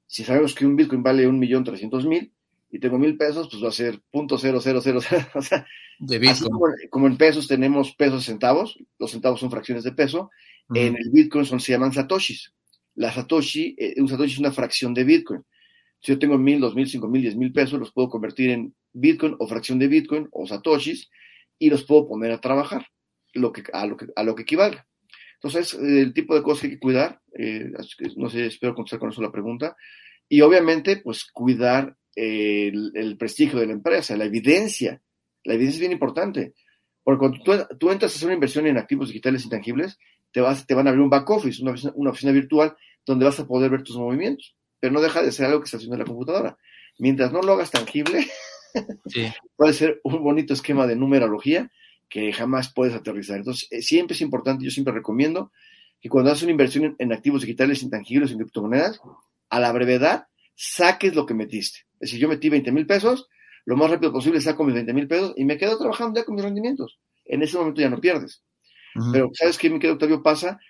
Si 0.06 0.24
sabemos 0.24 0.54
que 0.54 0.66
un 0.66 0.76
Bitcoin 0.76 1.02
vale 1.02 1.26
un 1.26 1.38
millón 1.38 1.64
trescientos 1.64 2.04
mil 2.04 2.34
y 2.70 2.78
tengo 2.78 2.98
mil 2.98 3.16
pesos, 3.16 3.48
pues 3.50 3.64
va 3.64 3.68
a 3.68 3.72
ser 3.72 4.02
punto 4.10 4.36
cero 4.36 4.60
cero 4.62 4.80
cero 4.82 5.00
O 5.34 5.40
sea, 5.40 5.66
de 5.98 6.18
Bitcoin. 6.18 6.50
Como, 6.50 6.66
como, 6.90 7.06
en 7.06 7.16
pesos 7.16 7.48
tenemos 7.48 7.94
pesos 7.94 8.26
centavos, 8.26 8.78
los 8.98 9.10
centavos 9.10 9.40
son 9.40 9.50
fracciones 9.50 9.84
de 9.84 9.92
peso, 9.92 10.30
uh 10.68 10.74
-huh. 10.74 10.78
en 10.80 10.96
el 10.96 11.10
Bitcoin 11.10 11.46
son, 11.46 11.58
se 11.58 11.72
llaman 11.72 11.94
satoshis. 11.94 12.52
La 12.96 13.10
satoshi, 13.10 13.74
eh, 13.78 13.94
un 14.02 14.08
satoshi 14.08 14.34
es 14.34 14.38
una 14.38 14.52
fracción 14.52 14.92
de 14.92 15.04
Bitcoin. 15.04 15.42
Si 15.98 16.12
yo 16.12 16.18
tengo 16.18 16.36
mil, 16.36 16.60
dos 16.60 16.74
mil, 16.74 16.86
cinco 16.86 17.08
mil, 17.08 17.22
diez 17.22 17.36
mil 17.36 17.52
pesos, 17.52 17.80
los 17.80 17.90
puedo 17.90 18.10
convertir 18.10 18.50
en 18.50 18.74
Bitcoin 18.92 19.34
o 19.38 19.46
fracción 19.46 19.78
de 19.78 19.88
Bitcoin 19.88 20.28
o 20.30 20.46
satoshis 20.46 21.08
y 21.58 21.70
los 21.70 21.84
puedo 21.84 22.06
poner 22.06 22.32
a 22.32 22.38
trabajar 22.38 22.91
lo 23.34 23.52
que, 23.52 23.62
a, 23.72 23.86
lo 23.86 23.96
que, 23.96 24.06
a 24.14 24.22
lo 24.22 24.34
que 24.34 24.42
equivalga. 24.42 24.86
Entonces, 25.34 25.74
el 25.74 26.12
tipo 26.14 26.34
de 26.34 26.42
cosas 26.42 26.60
que 26.60 26.66
hay 26.68 26.72
que 26.74 26.80
cuidar, 26.80 27.20
eh, 27.36 27.70
no 28.16 28.30
sé, 28.30 28.46
espero 28.46 28.74
contestar 28.74 29.00
con 29.00 29.10
eso 29.10 29.22
la 29.22 29.32
pregunta, 29.32 29.76
y 30.28 30.40
obviamente, 30.40 30.98
pues 30.98 31.24
cuidar 31.24 31.96
el, 32.14 32.92
el, 32.94 33.16
prestigio 33.16 33.58
de 33.58 33.66
la 33.66 33.72
empresa, 33.72 34.16
la 34.16 34.24
evidencia. 34.24 35.02
La 35.44 35.54
evidencia 35.54 35.76
es 35.76 35.80
bien 35.80 35.92
importante, 35.92 36.54
porque 37.02 37.18
cuando 37.18 37.42
tú, 37.42 37.76
tú, 37.78 37.90
entras 37.90 38.12
a 38.12 38.16
hacer 38.16 38.26
una 38.28 38.34
inversión 38.34 38.66
en 38.66 38.78
activos 38.78 39.08
digitales 39.08 39.44
intangibles, 39.44 39.98
te, 40.30 40.40
vas, 40.40 40.66
te 40.66 40.74
van 40.74 40.86
a 40.86 40.90
abrir 40.90 41.02
un 41.02 41.10
back 41.10 41.28
office, 41.28 41.60
una 41.62 41.72
oficina, 41.72 41.92
una 41.96 42.10
oficina 42.10 42.32
virtual, 42.32 42.76
donde 43.04 43.24
vas 43.24 43.40
a 43.40 43.46
poder 43.46 43.70
ver 43.70 43.82
tus 43.82 43.96
movimientos, 43.96 44.54
pero 44.78 44.92
no 44.92 45.00
deja 45.00 45.22
de 45.22 45.32
ser 45.32 45.46
algo 45.46 45.60
que 45.60 45.64
está 45.64 45.76
haciendo 45.76 45.96
en 45.96 46.00
la 46.00 46.06
computadora. 46.06 46.56
Mientras 46.98 47.32
no 47.32 47.42
lo 47.42 47.54
hagas 47.54 47.70
tangible, 47.70 48.26
sí. 49.06 49.26
puede 49.56 49.72
ser 49.72 50.00
un 50.04 50.22
bonito 50.22 50.54
esquema 50.54 50.86
de 50.86 50.96
numerología, 50.96 51.70
que 52.12 52.30
jamás 52.30 52.70
puedes 52.70 52.94
aterrizar. 52.94 53.38
Entonces, 53.38 53.66
eh, 53.70 53.80
siempre 53.80 54.14
es 54.14 54.20
importante, 54.20 54.66
yo 54.66 54.70
siempre 54.70 54.92
recomiendo 54.92 55.50
que 55.98 56.10
cuando 56.10 56.30
haces 56.30 56.42
una 56.42 56.52
inversión 56.52 56.84
en, 56.84 56.96
en, 56.98 57.10
activos 57.10 57.40
digitales 57.40 57.82
intangibles, 57.82 58.30
en 58.30 58.36
criptomonedas, 58.36 59.00
a 59.48 59.58
la 59.58 59.72
brevedad 59.72 60.26
saques 60.54 61.14
lo 61.14 61.24
que 61.24 61.32
metiste. 61.32 61.86
Es 61.94 62.10
decir, 62.10 62.20
yo 62.20 62.28
metí 62.28 62.50
20 62.50 62.70
mil 62.70 62.86
pesos, 62.86 63.28
lo 63.64 63.78
más 63.78 63.90
rápido 63.90 64.12
posible 64.12 64.42
saco 64.42 64.62
mis 64.62 64.74
20 64.74 64.92
mil 64.92 65.08
pesos 65.08 65.32
y 65.38 65.46
me 65.46 65.56
quedo 65.56 65.78
trabajando 65.78 66.20
ya 66.20 66.26
con 66.26 66.34
mis 66.34 66.44
rendimientos. 66.44 66.98
En 67.24 67.42
ese 67.42 67.56
momento 67.56 67.80
ya 67.80 67.88
no 67.88 67.98
pierdes. 67.98 68.42
Uh 68.94 69.00
-huh. 69.00 69.12
Pero, 69.12 69.30
¿sabes 69.32 69.56
qué, 69.56 69.70
mi 69.70 69.78
querido 69.78 69.94
Octavio? 69.94 70.22
Pasa, 70.22 70.60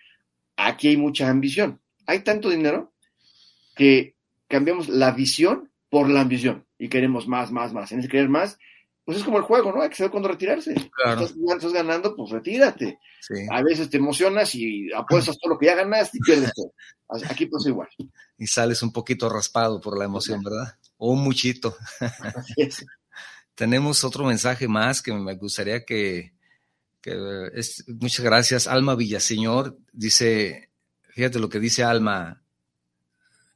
aquí 0.57 0.89
hay 0.89 0.97
mucha 0.97 1.29
ambición. 1.29 1.81
Hay 2.07 2.21
tanto 2.21 2.51
dinero 2.51 2.93
que 3.75 4.15
cambiamos 4.47 4.89
la 4.89 5.11
visión 5.11 5.73
por 5.89 6.09
la 6.09 6.21
ambición 6.21 6.67
y 6.79 6.89
queremos 6.89 7.27
más, 7.27 7.51
más, 7.51 7.73
más. 7.73 7.91
En 7.91 7.99
ese 7.99 8.09
querer 8.09 8.29
más, 8.29 8.59
pues 9.05 9.19
es 9.19 9.25
como 9.25 9.39
el 9.39 9.43
juego, 9.43 9.73
¿no? 9.73 9.83
Hay 9.83 9.89
que 9.89 9.97
saber 9.97 10.13
cuándo 10.13 10.29
retirarse. 10.29 10.75
Claro. 10.95 11.23
Estás, 11.23 11.37
estás, 11.37 11.73
ganando, 11.73 12.15
pues 12.15 12.31
retírate. 12.31 12.99
Sí. 13.21 13.35
A 13.51 13.63
veces 13.63 13.91
te 13.91 13.97
emocionas 13.97 14.55
y 14.55 14.93
apuestas 14.93 15.39
todo 15.39 15.55
lo 15.55 15.59
que 15.59 15.67
ya 15.67 15.75
ganaste 15.75 16.19
y 16.19 16.21
pierdes 16.21 16.53
todo. 16.55 16.73
Aquí 17.31 17.47
pasa 17.47 17.69
igual. 17.69 17.89
Y 18.39 18.47
sales 18.47 18.83
un 18.83 18.93
poquito 18.93 19.29
raspado 19.29 19.81
por 19.81 19.99
la 19.99 20.05
emoción, 20.05 20.43
¿verdad? 20.43 20.77
O 20.99 21.13
un 21.13 21.23
muchito. 21.23 21.77
Tenemos 23.55 24.05
otro 24.05 24.25
mensaje 24.25 24.69
más 24.69 25.03
que 25.03 25.13
me 25.13 25.35
gustaría 25.35 25.85
que, 25.85 26.33
que 27.01 27.51
es, 27.55 27.85
muchas 27.89 28.25
gracias. 28.25 28.69
Alma 28.69 28.95
Villaseñor 28.95 29.79
dice, 29.93 30.71
fíjate 31.11 31.41
lo 31.41 31.49
que 31.49 31.59
dice 31.59 31.83
Alma. 31.83 32.43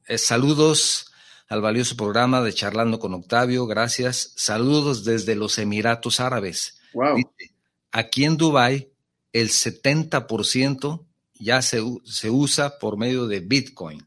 Es, 0.07 0.27
saludos 0.27 1.06
al 1.49 1.61
valioso 1.61 1.97
programa 1.97 2.43
de 2.43 2.53
Charlando 2.53 2.99
con 2.99 3.15
Octavio. 3.15 3.67
Gracias. 3.67 4.33
Saludos 4.37 5.05
desde 5.05 5.35
los 5.35 5.59
Emiratos 5.59 6.21
Árabes. 6.21 6.81
Wow. 6.93 7.17
Dice, 7.17 7.53
aquí 7.93 8.25
en 8.25 8.37
Dubái, 8.37 8.89
el 9.33 9.49
70% 9.49 11.05
ya 11.35 11.63
se, 11.63 11.81
se, 12.05 12.31
usa 12.31 12.79
por 12.79 12.97
medio 12.97 13.27
de 13.27 13.41
Bitcoin. 13.41 14.07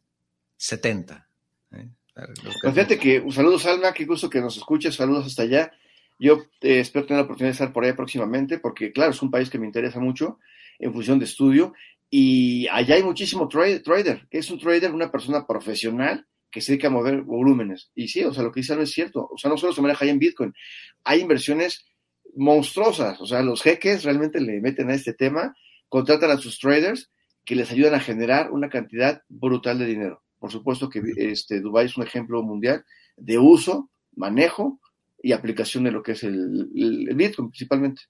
70. 0.58 1.28
¿eh? 1.72 1.88
Pues 2.62 2.74
fíjate 2.74 2.98
que, 2.98 3.24
saludos 3.32 3.66
Alma, 3.66 3.94
qué 3.94 4.06
gusto 4.06 4.30
que 4.30 4.42
nos 4.42 4.58
escuches, 4.58 4.96
saludos 4.96 5.28
hasta 5.28 5.44
allá. 5.44 5.72
Yo 6.20 6.44
eh, 6.62 6.82
espero 6.82 7.06
tener 7.06 7.20
la 7.20 7.24
oportunidad 7.24 7.50
de 7.50 7.54
estar 7.54 7.72
por 7.72 7.86
allá 7.86 7.96
próximamente, 7.96 8.60
porque 8.60 8.92
claro, 8.92 9.12
es 9.12 9.22
un 9.22 9.32
país 9.32 9.50
que 9.50 9.58
me 9.58 9.66
interesa 9.66 10.00
mucho 10.00 10.40
en 10.80 10.92
función 10.94 11.20
de 11.20 11.26
estudio, 11.26 11.74
y 12.10 12.68
allá 12.68 12.96
hay 12.96 13.04
muchísimo 13.04 13.48
trader, 13.48 13.84
trader 13.84 14.28
que 14.30 14.40
es 14.40 14.50
un 14.50 14.60
trader, 14.60 14.92
una 14.92 15.12
persona 15.12 15.46
profesional, 15.46 16.26
que 16.52 16.62
se 16.62 16.72
dedica 16.72 16.88
a 16.88 16.92
mover 16.92 17.22
volúmenes. 17.22 17.92
Y 17.96 18.08
sí, 18.08 18.24
o 18.24 18.34
sea, 18.34 18.44
lo 18.44 18.52
que 18.52 18.62
dice 18.62 18.76
no 18.76 18.82
es 18.82 18.92
cierto. 18.92 19.28
O 19.32 19.38
sea, 19.38 19.50
no 19.50 19.58
solo 19.58 19.74
se 19.74 19.82
maneja 19.82 20.06
ahí 20.06 20.12
en 20.12 20.20
Bitcoin, 20.20 20.54
hay 21.04 21.22
inversiones 21.22 21.86
monstruosas. 22.36 23.20
O 23.22 23.26
sea, 23.26 23.42
los 23.42 23.62
jeques 23.62 24.04
realmente 24.04 24.40
le 24.40 24.62
meten 24.62 24.90
a 24.90 24.96
este 24.96 25.14
tema, 25.14 25.56
contratan 25.88 26.32
a 26.32 26.38
sus 26.38 26.60
traders 26.60 27.12
que 27.46 27.56
les 27.56 27.72
ayudan 27.72 27.96
a 27.96 28.00
generar 28.00 28.52
una 28.52 28.70
cantidad 28.70 29.24
brutal 29.28 29.80
de 29.80 29.86
dinero. 29.86 30.24
Por 30.40 30.52
supuesto 30.52 30.90
que 30.90 31.02
este, 31.18 31.60
Dubái 31.60 31.88
es 31.88 31.98
un 31.98 32.04
ejemplo 32.04 32.42
mundial 32.44 32.86
de 33.18 33.38
uso, 33.38 33.90
manejo 34.16 34.80
y 35.22 35.34
aplicación 35.34 35.84
de 35.84 35.92
lo 35.92 36.02
que 36.02 36.14
es 36.14 36.24
el, 36.24 37.10
Bitcoin 37.16 37.50
principalmente. 37.50 38.04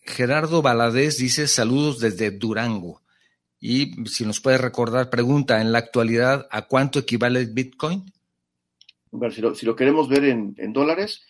Gerardo 0.00 0.62
Valadez 0.62 1.18
dice 1.18 1.46
saludos 1.46 2.00
desde 2.00 2.30
Durango. 2.30 3.01
Y 3.64 3.92
si 4.06 4.26
nos 4.26 4.40
puede 4.40 4.58
recordar, 4.58 5.08
pregunta, 5.08 5.60
en 5.60 5.70
la 5.70 5.78
actualidad, 5.78 6.48
¿a 6.50 6.66
cuánto 6.66 6.98
equivale 6.98 7.38
el 7.38 7.52
Bitcoin? 7.52 8.02
Bueno, 9.12 9.32
si, 9.32 9.40
lo, 9.40 9.54
si 9.54 9.64
lo 9.64 9.76
queremos 9.76 10.08
ver 10.08 10.24
en, 10.24 10.56
en, 10.58 10.72
dólares, 10.72 11.22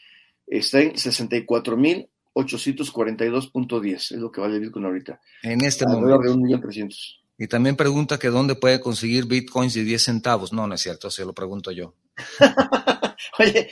está 0.46 0.80
en 0.80 0.94
64.842.10, 0.94 3.94
es 3.94 4.12
lo 4.12 4.32
que 4.32 4.40
vale 4.40 4.54
el 4.54 4.62
Bitcoin 4.62 4.86
ahorita. 4.86 5.20
En 5.42 5.62
este 5.62 5.86
momento. 5.86 6.22
de 6.22 6.30
1.300.000. 6.30 7.18
Y 7.36 7.48
también 7.48 7.76
pregunta 7.76 8.18
que 8.18 8.28
dónde 8.28 8.54
puede 8.54 8.80
conseguir 8.80 9.26
Bitcoins 9.26 9.74
de 9.74 9.84
10 9.84 10.02
centavos. 10.02 10.54
No, 10.54 10.66
no 10.66 10.74
es 10.74 10.80
cierto, 10.80 11.10
se 11.10 11.26
lo 11.26 11.34
pregunto 11.34 11.70
yo. 11.70 11.96
Oye, 13.40 13.68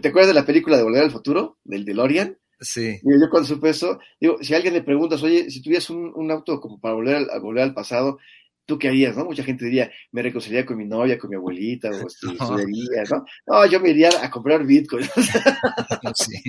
¿te 0.00 0.08
acuerdas 0.08 0.28
de 0.28 0.34
la 0.34 0.46
película 0.46 0.76
de 0.76 0.84
Volver 0.84 1.02
al 1.02 1.10
Futuro, 1.10 1.58
del 1.64 1.84
DeLorean? 1.84 2.38
Sí. 2.60 3.00
Yo 3.02 3.28
cuando 3.30 3.48
supe 3.48 3.70
eso, 3.70 3.98
digo, 4.20 4.38
si 4.40 4.54
alguien 4.54 4.74
le 4.74 4.82
preguntas, 4.82 5.22
oye, 5.22 5.50
si 5.50 5.60
tuvieras 5.60 5.90
un, 5.90 6.12
un 6.14 6.30
auto 6.30 6.60
como 6.60 6.80
para 6.80 6.94
volver 6.94 7.16
al, 7.16 7.40
volver 7.40 7.64
al 7.64 7.74
pasado, 7.74 8.18
¿tú 8.66 8.78
qué 8.78 8.88
harías, 8.88 9.16
no? 9.16 9.24
Mucha 9.24 9.44
gente 9.44 9.64
diría, 9.64 9.90
me 10.12 10.22
reconciliaría 10.22 10.66
con 10.66 10.76
mi 10.76 10.84
novia, 10.84 11.18
con 11.18 11.30
mi 11.30 11.36
abuelita, 11.36 11.88
o 11.88 11.92
no. 12.00 12.06
estudiaría, 12.06 13.04
¿no? 13.10 13.24
No, 13.46 13.66
yo 13.66 13.80
me 13.80 13.90
iría 13.90 14.10
a 14.22 14.30
comprar 14.30 14.64
Bitcoin. 14.64 15.04
sí. 16.14 16.42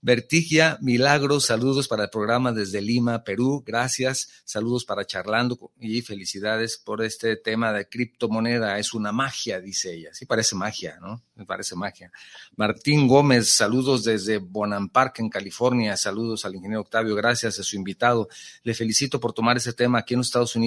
Vertigia, 0.00 0.78
Milagros, 0.80 1.46
saludos 1.46 1.88
para 1.88 2.04
el 2.04 2.10
programa 2.10 2.52
desde 2.52 2.80
Lima, 2.80 3.24
Perú, 3.24 3.62
gracias, 3.66 4.42
saludos 4.44 4.84
para 4.84 5.04
Charlando 5.04 5.72
y 5.80 6.02
felicidades 6.02 6.78
por 6.78 7.02
este 7.02 7.36
tema 7.36 7.72
de 7.72 7.88
criptomoneda, 7.88 8.78
es 8.78 8.94
una 8.94 9.12
magia, 9.12 9.60
dice 9.60 9.94
ella, 9.94 10.10
sí 10.12 10.26
parece 10.26 10.54
magia, 10.54 10.98
¿no? 11.00 11.22
Me 11.34 11.44
parece 11.44 11.74
magia. 11.74 12.10
Martín 12.56 13.08
Gómez, 13.08 13.52
saludos 13.52 14.04
desde 14.04 14.38
Bonham 14.38 14.88
Park, 14.88 15.16
en 15.18 15.28
California, 15.28 15.96
saludos 15.96 16.44
al 16.44 16.54
ingeniero 16.54 16.82
Octavio, 16.82 17.14
gracias 17.14 17.58
a 17.58 17.62
su 17.62 17.76
invitado, 17.76 18.28
le 18.62 18.74
felicito 18.74 19.20
por 19.20 19.32
tomar 19.32 19.56
ese 19.56 19.72
tema 19.72 19.98
aquí 19.98 20.14
en 20.14 20.18
los 20.18 20.28
Estados 20.28 20.56
Unidos, 20.56 20.65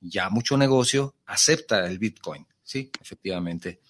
ya 0.00 0.30
mucho 0.30 0.56
negocio, 0.56 1.14
acepta 1.26 1.86
el 1.86 1.98
Bitcoin, 1.98 2.46
sí, 2.62 2.90
efectivamente. 3.00 3.80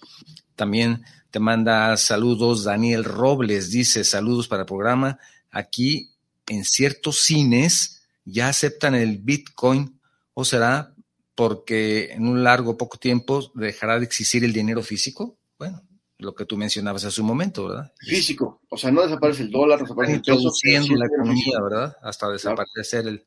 También 0.55 1.03
te 1.31 1.39
manda 1.39 1.97
saludos 1.97 2.65
Daniel 2.65 3.05
Robles, 3.05 3.71
dice 3.71 4.05
saludos 4.05 4.49
para 4.49 4.63
el 4.63 4.67
programa. 4.67 5.19
Aquí 5.51 6.11
en 6.47 6.65
ciertos 6.65 7.23
cines 7.23 8.03
ya 8.25 8.49
aceptan 8.49 8.95
el 8.95 9.19
Bitcoin 9.19 10.01
o 10.35 10.45
será 10.45 10.95
porque 11.35 12.13
en 12.13 12.29
un 12.29 12.45
largo 12.45 12.77
poco 12.77 12.99
tiempo 12.99 13.51
dejará 13.55 13.99
de 13.99 14.05
existir 14.05 14.45
el 14.45 14.53
dinero 14.53 14.83
físico. 14.83 15.39
Bueno, 15.59 15.83
lo 16.19 16.35
que 16.35 16.45
tú 16.45 16.57
mencionabas 16.57 17.05
hace 17.05 17.21
un 17.21 17.27
momento, 17.29 17.69
¿verdad? 17.69 17.93
Físico, 17.99 18.61
o 18.69 18.77
sea, 18.77 18.91
no 18.91 19.03
desaparece 19.03 19.45
el 19.45 19.51
dólar, 19.51 19.81
desaparece 19.81 20.15
el 20.15 20.21
peso. 20.21 20.33
Introduciendo 20.33 20.97
la 20.97 21.07
economía, 21.07 21.61
¿verdad? 21.63 21.97
Hasta 22.03 22.29
desaparecer 22.31 23.03
claro. 23.03 23.17
el... 23.17 23.27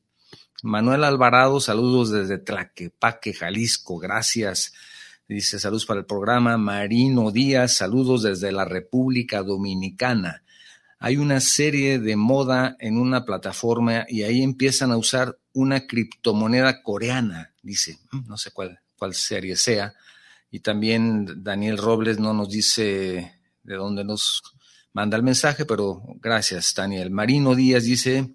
Manuel 0.63 1.03
Alvarado, 1.03 1.59
saludos 1.59 2.09
desde 2.09 2.37
Tlaquepaque, 2.37 3.33
Jalisco, 3.33 3.97
gracias. 3.97 4.71
Dice 5.27 5.59
saludos 5.59 5.85
para 5.85 5.99
el 5.99 6.05
programa. 6.05 6.57
Marino 6.57 7.31
Díaz, 7.31 7.75
saludos 7.75 8.23
desde 8.23 8.49
la 8.53 8.63
República 8.63 9.43
Dominicana. 9.43 10.45
Hay 10.99 11.17
una 11.17 11.41
serie 11.41 11.99
de 11.99 12.15
moda 12.15 12.77
en 12.79 12.97
una 12.97 13.25
plataforma 13.25 14.05
y 14.07 14.23
ahí 14.23 14.41
empiezan 14.41 14.93
a 14.93 14.97
usar 14.97 15.37
una 15.51 15.85
criptomoneda 15.85 16.81
coreana, 16.81 17.53
dice. 17.61 17.99
No 18.25 18.37
sé 18.37 18.51
cuál, 18.51 18.79
cuál 18.95 19.13
serie 19.15 19.57
sea. 19.57 19.93
Y 20.49 20.61
también 20.61 21.43
Daniel 21.43 21.77
Robles 21.77 22.19
no 22.19 22.33
nos 22.33 22.47
dice 22.47 23.33
de 23.63 23.75
dónde 23.75 24.05
nos 24.05 24.41
manda 24.93 25.17
el 25.17 25.23
mensaje, 25.23 25.65
pero 25.65 26.01
gracias, 26.21 26.73
Daniel. 26.73 27.11
Marino 27.11 27.53
Díaz 27.53 27.83
dice. 27.83 28.33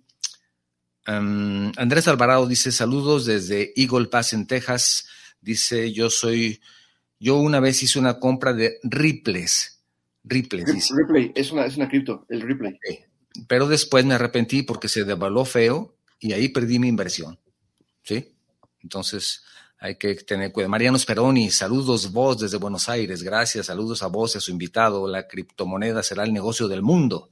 Um, 1.09 1.73
Andrés 1.79 2.07
Alvarado 2.07 2.47
dice 2.47 2.71
saludos 2.71 3.25
desde 3.25 3.73
Eagle 3.77 4.09
Pass 4.09 4.35
en 4.35 4.47
Texas. 4.47 5.07
Dice 5.41 5.91
yo 5.93 6.11
soy 6.11 6.61
yo 7.19 7.37
una 7.37 7.61
vez 7.61 7.83
hice 7.83 7.99
una 7.99 8.19
compra 8.19 8.53
de 8.53 8.79
Ripples. 8.83 9.81
Ripples. 10.23 10.67
Dice. 10.67 10.95
Ripley, 10.95 11.33
es 11.35 11.51
una, 11.51 11.65
es 11.65 11.77
una 11.77 11.89
cripto, 11.89 12.27
el 12.29 12.43
Ripley. 12.43 12.79
Pero 13.47 13.67
después 13.67 14.05
me 14.05 14.15
arrepentí 14.15 14.63
porque 14.63 14.89
se 14.89 15.05
devaluó 15.05 15.47
feo 15.47 15.95
y 16.21 16.33
ahí 16.33 16.49
perdí 16.49 16.79
mi 16.79 16.89
inversión. 16.89 17.39
¿Sí? 18.03 18.35
Entonces 18.83 19.43
hay 19.79 19.97
que 19.97 20.15
tener 20.17 20.53
cuidado. 20.53 20.71
Mariano 20.71 20.99
Speroni, 20.99 21.51
saludos 21.51 22.13
vos 22.13 22.39
desde 22.39 22.59
Buenos 22.59 22.89
Aires. 22.91 23.23
Gracias, 23.23 23.67
saludos 23.67 24.03
a 24.03 24.09
vos 24.09 24.35
y 24.35 24.39
a 24.39 24.41
su 24.43 24.51
invitado. 24.51 25.09
La 25.09 25.27
criptomoneda 25.27 26.03
será 26.03 26.25
el 26.25 26.35
negocio 26.35 26.69
del 26.69 26.83
mundo, 26.83 27.31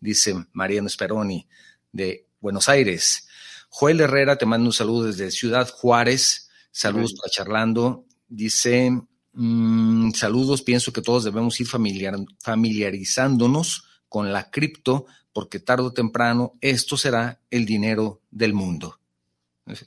dice 0.00 0.34
Mariano 0.52 0.88
Speroni 0.88 1.46
de 1.92 2.27
Buenos 2.40 2.68
Aires. 2.68 3.28
Joel 3.68 4.00
Herrera, 4.00 4.38
te 4.38 4.46
mando 4.46 4.66
un 4.66 4.72
saludo 4.72 5.04
desde 5.04 5.30
Ciudad 5.30 5.68
Juárez. 5.68 6.50
Saludos 6.70 7.14
para 7.14 7.30
charlando. 7.30 8.04
Dice, 8.28 8.92
Mm, 9.40 10.10
saludos, 10.14 10.62
pienso 10.62 10.92
que 10.92 11.00
todos 11.00 11.22
debemos 11.22 11.60
ir 11.60 11.68
familiar, 11.68 12.16
familiarizándonos 12.40 13.84
con 14.08 14.32
la 14.32 14.50
cripto 14.50 15.06
porque 15.32 15.60
tarde 15.60 15.84
o 15.84 15.92
temprano 15.92 16.54
esto 16.60 16.96
será 16.96 17.40
el 17.48 17.64
dinero 17.64 18.20
del 18.32 18.52
mundo. 18.52 18.98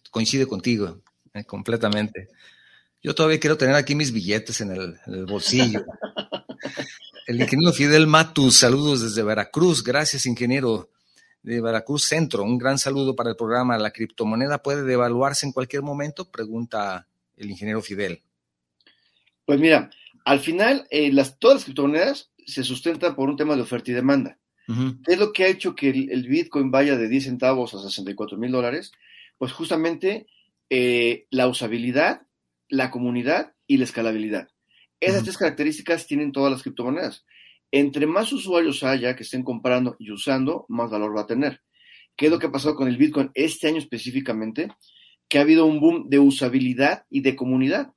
Coincide 0.10 0.48
contigo, 0.48 1.02
eh, 1.34 1.44
completamente. 1.44 2.30
Yo 3.04 3.14
todavía 3.14 3.42
quiero 3.42 3.58
tener 3.58 3.76
aquí 3.76 3.94
mis 3.94 4.14
billetes 4.14 4.62
en 4.62 4.72
el, 4.72 5.26
bolsillo. 5.26 5.84
El 7.28 7.40
ingeniero 7.40 7.72
Fidel 7.72 8.08
Matus, 8.08 8.58
saludos 8.58 9.02
desde 9.02 9.24
Veracruz. 9.24 9.84
Gracias, 9.84 10.26
ingeniero 10.26 10.90
de 11.44 11.62
Veracruz 11.62 12.06
Centro. 12.06 12.44
Un 12.44 12.58
gran 12.58 12.78
saludo 12.78 13.16
para 13.16 13.32
el 13.32 13.36
programa. 13.36 13.78
¿La 13.78 13.92
criptomoneda 13.92 14.62
puede 14.62 14.84
devaluarse 14.84 15.46
en 15.46 15.52
cualquier 15.52 15.82
momento? 15.82 16.30
Pregunta 16.30 17.08
el 17.36 17.50
ingeniero 17.50 17.82
Fidel. 17.82 18.22
Pues 19.46 19.60
mira, 19.60 19.90
al 20.26 20.40
final 20.40 20.88
eh, 20.92 21.12
las, 21.12 21.40
todas 21.40 21.58
las 21.58 21.64
criptomonedas 21.66 22.32
se 22.46 22.64
sustentan 22.64 23.16
por 23.16 23.30
un 23.30 23.38
tema 23.38 23.56
de 23.56 23.62
oferta 23.62 23.92
y 23.92 23.94
demanda. 23.94 24.38
¿Qué 25.06 25.14
es 25.14 25.20
lo 25.20 25.34
que 25.34 25.44
ha 25.44 25.48
hecho 25.48 25.76
que 25.76 25.90
el, 25.90 26.28
Bitcoin 26.30 26.72
vaya 26.72 26.96
de 26.96 27.10
10 27.10 27.26
centavos 27.26 27.74
a 27.74 27.82
64 27.82 28.38
mil 28.38 28.52
dólares? 28.52 28.94
Pues 29.38 29.52
justamente 29.52 30.28
eh, 30.70 31.26
la 31.30 31.50
usabilidad, 31.50 32.22
la 32.70 32.90
comunidad 32.90 33.54
y 33.68 33.78
la 33.78 33.84
escalabilidad. 33.84 34.48
Esas 35.02 35.24
tres 35.24 35.38
características 35.38 36.08
tienen 36.08 36.32
todas 36.32 36.54
las 36.54 36.62
criptomonedas. 36.62 37.26
Entre 37.72 38.06
más 38.06 38.34
usuarios 38.34 38.84
haya 38.84 39.16
que 39.16 39.24
estén 39.24 39.44
comprando 39.44 39.96
y 39.98 40.12
usando, 40.12 40.66
más 40.68 40.92
valor 40.92 41.16
va 41.16 41.22
a 41.22 41.28
tener. 41.28 41.62
¿Qué 42.16 42.26
es 42.26 42.32
lo 42.32 42.40
que 42.40 42.48
ha 42.48 42.52
pasado 42.52 42.76
con 42.76 42.88
el 42.88 42.98
Bitcoin 42.98 43.32
este 43.34 43.68
año 43.68 43.78
específicamente? 43.78 44.68
Que 45.30 45.38
ha 45.38 45.42
habido 45.42 45.66
un 45.66 45.80
boom 45.80 46.10
de 46.10 46.20
usabilidad 46.20 47.06
y 47.10 47.22
de 47.22 47.36
comunidad. 47.36 47.94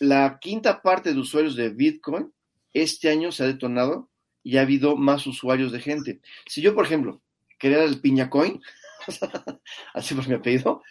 La 0.00 0.38
quinta 0.40 0.82
parte 0.82 1.14
de 1.14 1.20
usuarios 1.20 1.54
de 1.54 1.70
Bitcoin 1.70 2.32
este 2.72 3.08
año 3.08 3.30
se 3.30 3.44
ha 3.44 3.46
detonado 3.46 4.10
y 4.42 4.58
ha 4.58 4.62
habido 4.62 4.96
más 4.96 5.26
usuarios 5.26 5.72
de 5.72 5.80
gente. 5.80 6.20
Si 6.46 6.60
yo, 6.60 6.74
por 6.74 6.84
ejemplo, 6.84 7.22
quería 7.58 7.84
el 7.84 8.00
piñacoin, 8.00 8.60
así 9.94 10.14
por 10.14 10.28
mi 10.28 10.34
apellido, 10.34 10.82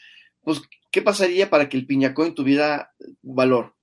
pues, 0.41 0.61
¿qué 0.91 1.01
pasaría 1.01 1.49
para 1.49 1.69
que 1.69 1.77
el 1.77 1.85
piñacoin 1.85 2.33
tuviera 2.33 2.93
valor? 3.21 3.75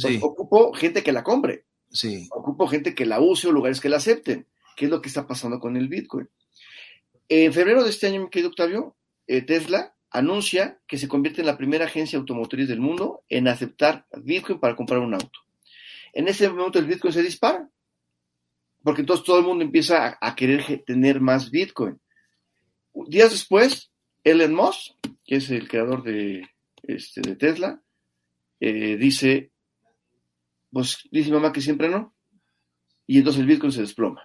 Pues, 0.00 0.22
ocupo 0.22 0.72
gente 0.72 1.02
que 1.02 1.12
la 1.12 1.24
compre. 1.24 1.66
Sí. 1.90 2.28
Ocupo 2.30 2.66
gente 2.66 2.94
que 2.94 3.06
la 3.06 3.20
use 3.20 3.48
o 3.48 3.52
lugares 3.52 3.80
que 3.80 3.88
la 3.88 3.96
acepten. 3.96 4.46
¿Qué 4.76 4.84
es 4.84 4.90
lo 4.90 5.00
que 5.00 5.08
está 5.08 5.26
pasando 5.26 5.58
con 5.58 5.76
el 5.76 5.88
Bitcoin? 5.88 6.28
En 7.28 7.52
febrero 7.52 7.84
de 7.84 7.90
este 7.90 8.06
año, 8.06 8.22
mi 8.22 8.30
querido 8.30 8.50
Octavio, 8.50 8.96
eh, 9.26 9.42
Tesla 9.42 9.94
anuncia 10.10 10.80
que 10.86 10.98
se 10.98 11.08
convierte 11.08 11.42
en 11.42 11.46
la 11.46 11.58
primera 11.58 11.84
agencia 11.84 12.18
automotriz 12.18 12.68
del 12.68 12.80
mundo 12.80 13.22
en 13.28 13.48
aceptar 13.48 14.06
Bitcoin 14.22 14.58
para 14.58 14.76
comprar 14.76 15.00
un 15.00 15.14
auto. 15.14 15.40
En 16.12 16.28
ese 16.28 16.48
momento 16.48 16.78
el 16.78 16.86
Bitcoin 16.86 17.12
se 17.12 17.22
dispara, 17.22 17.68
porque 18.82 19.02
entonces 19.02 19.26
todo 19.26 19.38
el 19.38 19.44
mundo 19.44 19.64
empieza 19.64 20.18
a, 20.20 20.34
querer 20.34 20.82
tener 20.86 21.20
más 21.20 21.50
Bitcoin. 21.50 22.00
Días 23.06 23.30
después, 23.30 23.90
Elon 24.24 24.54
Musk, 24.54 24.94
que 25.26 25.36
es 25.36 25.50
el 25.50 25.68
creador 25.68 26.02
de, 26.02 26.48
este, 26.82 27.20
de 27.20 27.36
Tesla, 27.36 27.82
eh, 28.60 28.96
dice, 28.96 29.50
pues 30.70 31.08
dice 31.10 31.30
mamá 31.30 31.52
que 31.52 31.60
siempre 31.60 31.88
no, 31.88 32.14
y 33.06 33.18
entonces 33.18 33.40
el 33.40 33.46
Bitcoin 33.46 33.72
se 33.72 33.80
desploma. 33.80 34.22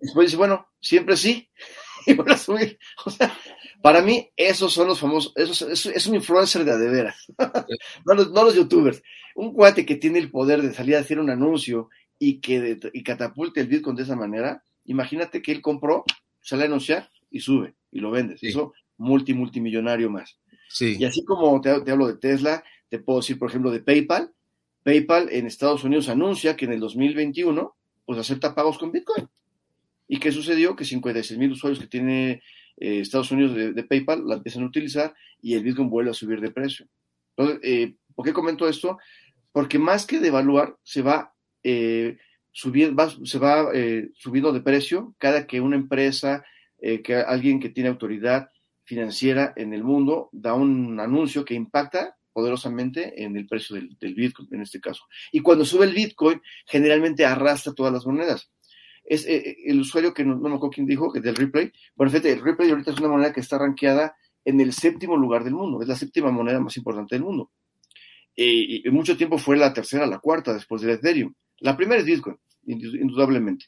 Después 0.00 0.28
dice, 0.28 0.36
bueno, 0.36 0.68
siempre 0.80 1.16
sí, 1.16 1.50
y 2.06 2.14
vuelve 2.14 2.32
a 2.32 2.38
subir. 2.38 2.78
O 3.04 3.10
sea, 3.10 3.36
para 3.82 4.02
mí, 4.02 4.30
esos 4.36 4.72
son 4.72 4.88
los 4.88 4.98
famosos, 4.98 5.32
es, 5.36 6.06
un 6.06 6.14
influencer 6.14 6.64
de 6.64 6.72
adeveras, 6.72 7.26
no, 8.06 8.14
los, 8.14 8.30
no 8.30 8.44
los 8.44 8.54
youtubers. 8.54 9.02
Un 9.34 9.52
cuate 9.52 9.86
que 9.86 9.96
tiene 9.96 10.18
el 10.18 10.30
poder 10.30 10.62
de 10.62 10.72
salir 10.72 10.96
a 10.96 11.00
hacer 11.00 11.20
un 11.20 11.30
anuncio 11.30 11.88
y 12.18 12.40
que 12.40 12.78
y 12.92 13.02
catapulte 13.02 13.60
el 13.60 13.68
Bitcoin 13.68 13.94
de 13.94 14.02
esa 14.02 14.16
manera, 14.16 14.64
imagínate 14.84 15.42
que 15.42 15.52
él 15.52 15.62
compró, 15.62 16.04
sale 16.40 16.64
a 16.64 16.66
anunciar 16.66 17.08
y 17.30 17.40
sube 17.40 17.74
y 17.92 18.00
lo 18.00 18.10
vende. 18.10 18.36
Eso, 18.40 18.72
multi, 18.96 19.34
multimillonario 19.34 20.10
más. 20.10 20.38
Sí. 20.68 20.96
Y 20.98 21.04
así 21.04 21.24
como 21.24 21.60
te, 21.60 21.80
te, 21.82 21.90
hablo 21.90 22.08
de 22.08 22.16
Tesla, 22.16 22.64
te 22.88 22.98
puedo 22.98 23.20
decir, 23.20 23.38
por 23.38 23.48
ejemplo, 23.48 23.70
de 23.70 23.80
PayPal. 23.80 24.32
PayPal 24.82 25.28
en 25.30 25.46
Estados 25.46 25.84
Unidos 25.84 26.08
anuncia 26.08 26.56
que 26.56 26.64
en 26.64 26.72
el 26.72 26.80
2021 26.80 27.74
pues 28.04 28.18
acepta 28.18 28.54
pagos 28.54 28.78
con 28.78 28.90
Bitcoin. 28.90 29.28
¿Y 30.08 30.18
qué 30.18 30.32
sucedió? 30.32 30.74
Que 30.74 30.84
56 30.84 31.38
mil 31.38 31.52
usuarios 31.52 31.78
que 31.78 31.86
tiene 31.86 32.42
eh, 32.78 33.00
Estados 33.00 33.30
Unidos 33.30 33.54
de, 33.54 33.84
PayPal 33.84 34.26
la 34.26 34.36
empiezan 34.36 34.62
a 34.62 34.66
utilizar 34.66 35.14
y 35.42 35.54
el 35.54 35.62
Bitcoin 35.62 35.90
vuelve 35.90 36.10
a 36.10 36.14
subir 36.14 36.40
de 36.40 36.50
precio. 36.50 36.86
Entonces, 37.36 37.60
eh, 37.62 37.94
¿por 38.14 38.24
qué 38.24 38.32
comento 38.32 38.66
esto? 38.68 38.98
Porque 39.52 39.78
más 39.78 40.06
que 40.06 40.20
devaluar, 40.20 40.76
se 40.82 41.02
va, 41.02 41.34
eh, 41.62 42.16
se 42.52 43.38
va 43.38 43.68
eh, 43.74 44.08
subiendo 44.14 44.52
de 44.52 44.60
precio 44.60 45.14
cada 45.18 45.46
que 45.46 45.60
una 45.60 45.76
empresa, 45.76 46.44
que 46.80 47.16
alguien 47.16 47.58
que 47.58 47.70
tiene 47.70 47.88
autoridad 47.88 48.50
financiera 48.84 49.52
en 49.56 49.74
el 49.74 49.82
mundo 49.82 50.28
da 50.30 50.54
un 50.54 51.00
anuncio 51.00 51.44
que 51.44 51.54
impacta 51.54 52.16
poderosamente 52.38 53.20
en 53.20 53.36
el 53.36 53.48
precio 53.48 53.74
del, 53.74 54.14
Bitcoin, 54.14 54.48
en 54.52 54.62
este 54.62 54.78
caso. 54.80 55.02
Y 55.32 55.40
cuando 55.40 55.64
sube 55.64 55.86
el 55.86 55.92
Bitcoin, 55.92 56.40
generalmente 56.66 57.24
arrastra 57.24 57.72
todas 57.72 57.92
las 57.92 58.06
monedas 58.06 58.48
es 59.04 59.26
eh, 59.26 59.36
eh, 59.36 59.56
el 59.64 59.80
usuario 59.80 60.14
que 60.14 60.22
no, 60.22 60.36
me 60.36 60.54
acuerdo 60.54 60.70
quién 60.70 60.86
dijo, 60.86 61.10
que 61.10 61.20
del 61.20 61.34
replay. 61.34 61.72
Bueno, 61.96 62.12
fíjate, 62.12 62.30
el 62.30 62.42
replay 62.42 62.70
ahorita 62.70 62.92
es 62.92 62.98
una 62.98 63.08
moneda 63.08 63.32
que 63.32 63.40
está 63.40 63.58
rankeada 63.58 64.14
en 64.44 64.60
el 64.60 64.72
séptimo 64.72 65.16
lugar 65.16 65.42
del 65.42 65.54
mundo, 65.54 65.82
es 65.82 65.88
la 65.88 65.96
séptima 65.96 66.30
moneda 66.30 66.60
más 66.60 66.76
importante 66.76 67.16
del 67.16 67.24
mundo. 67.24 67.50
y 68.36 68.86
en 68.86 68.94
mucho 68.94 69.16
tiempo 69.16 69.36
fue 69.38 69.56
la 69.56 69.72
tercera, 69.72 70.06
la 70.06 70.20
cuarta 70.20 70.54
después 70.54 70.82
del 70.82 70.92
Ethereum. 70.92 71.34
La 71.58 71.76
primera 71.76 72.00
es 72.00 72.06
Bitcoin, 72.06 72.36
indudablemente. 72.66 73.64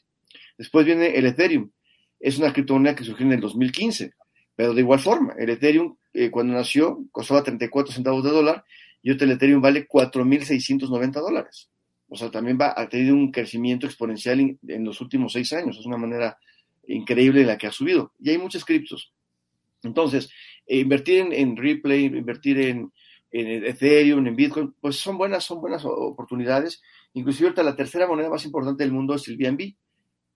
Después 0.57 0.85
viene 0.85 1.17
el 1.17 1.25
Ethereum. 1.25 1.71
Es 2.19 2.37
una 2.37 2.53
criptomoneda 2.53 2.95
que 2.95 3.03
surgió 3.03 3.25
en 3.25 3.33
el 3.33 3.41
2015, 3.41 4.13
pero 4.55 4.73
de 4.73 4.81
igual 4.81 4.99
forma, 4.99 5.33
el 5.37 5.49
Ethereum 5.49 5.95
eh, 6.13 6.29
cuando 6.29 6.53
nació 6.53 7.05
costaba 7.11 7.43
34 7.43 7.93
centavos 7.93 8.23
de 8.23 8.31
dólar 8.31 8.65
y 9.01 9.11
hoy 9.11 9.17
el 9.19 9.31
Ethereum 9.31 9.61
vale 9.61 9.87
4.690 9.87 11.11
dólares. 11.13 11.69
O 12.09 12.15
sea, 12.15 12.29
también 12.29 12.57
va, 12.59 12.73
ha 12.75 12.89
tenido 12.89 13.15
un 13.15 13.31
crecimiento 13.31 13.85
exponencial 13.85 14.39
en, 14.67 14.85
los 14.85 14.99
últimos 14.99 15.33
seis 15.33 15.53
años. 15.53 15.77
Es 15.79 15.85
una 15.85 15.97
manera 15.97 16.37
increíble 16.87 17.41
en 17.41 17.47
la 17.47 17.57
que 17.57 17.67
ha 17.67 17.71
subido. 17.71 18.11
Y 18.19 18.31
hay 18.31 18.37
muchos 18.37 18.65
criptos. 18.65 19.13
Entonces, 19.81 20.29
eh, 20.67 20.79
invertir 20.79 21.19
en, 21.19 21.31
en, 21.31 21.55
Replay, 21.55 22.05
invertir 22.05 22.59
en, 22.59 22.91
en, 23.31 23.65
Ethereum, 23.65 24.27
en 24.27 24.35
Bitcoin, 24.35 24.75
pues 24.81 24.97
son 24.97 25.17
buenas, 25.17 25.45
son 25.45 25.61
buenas 25.61 25.83
oportunidades. 25.85 26.81
Inclusive 27.13 27.47
ahorita 27.47 27.63
la 27.63 27.75
tercera 27.77 28.07
moneda 28.07 28.29
más 28.29 28.45
importante 28.45 28.83
del 28.83 28.91
mundo 28.91 29.15
es 29.15 29.27
el 29.29 29.37
BNB, 29.37 29.73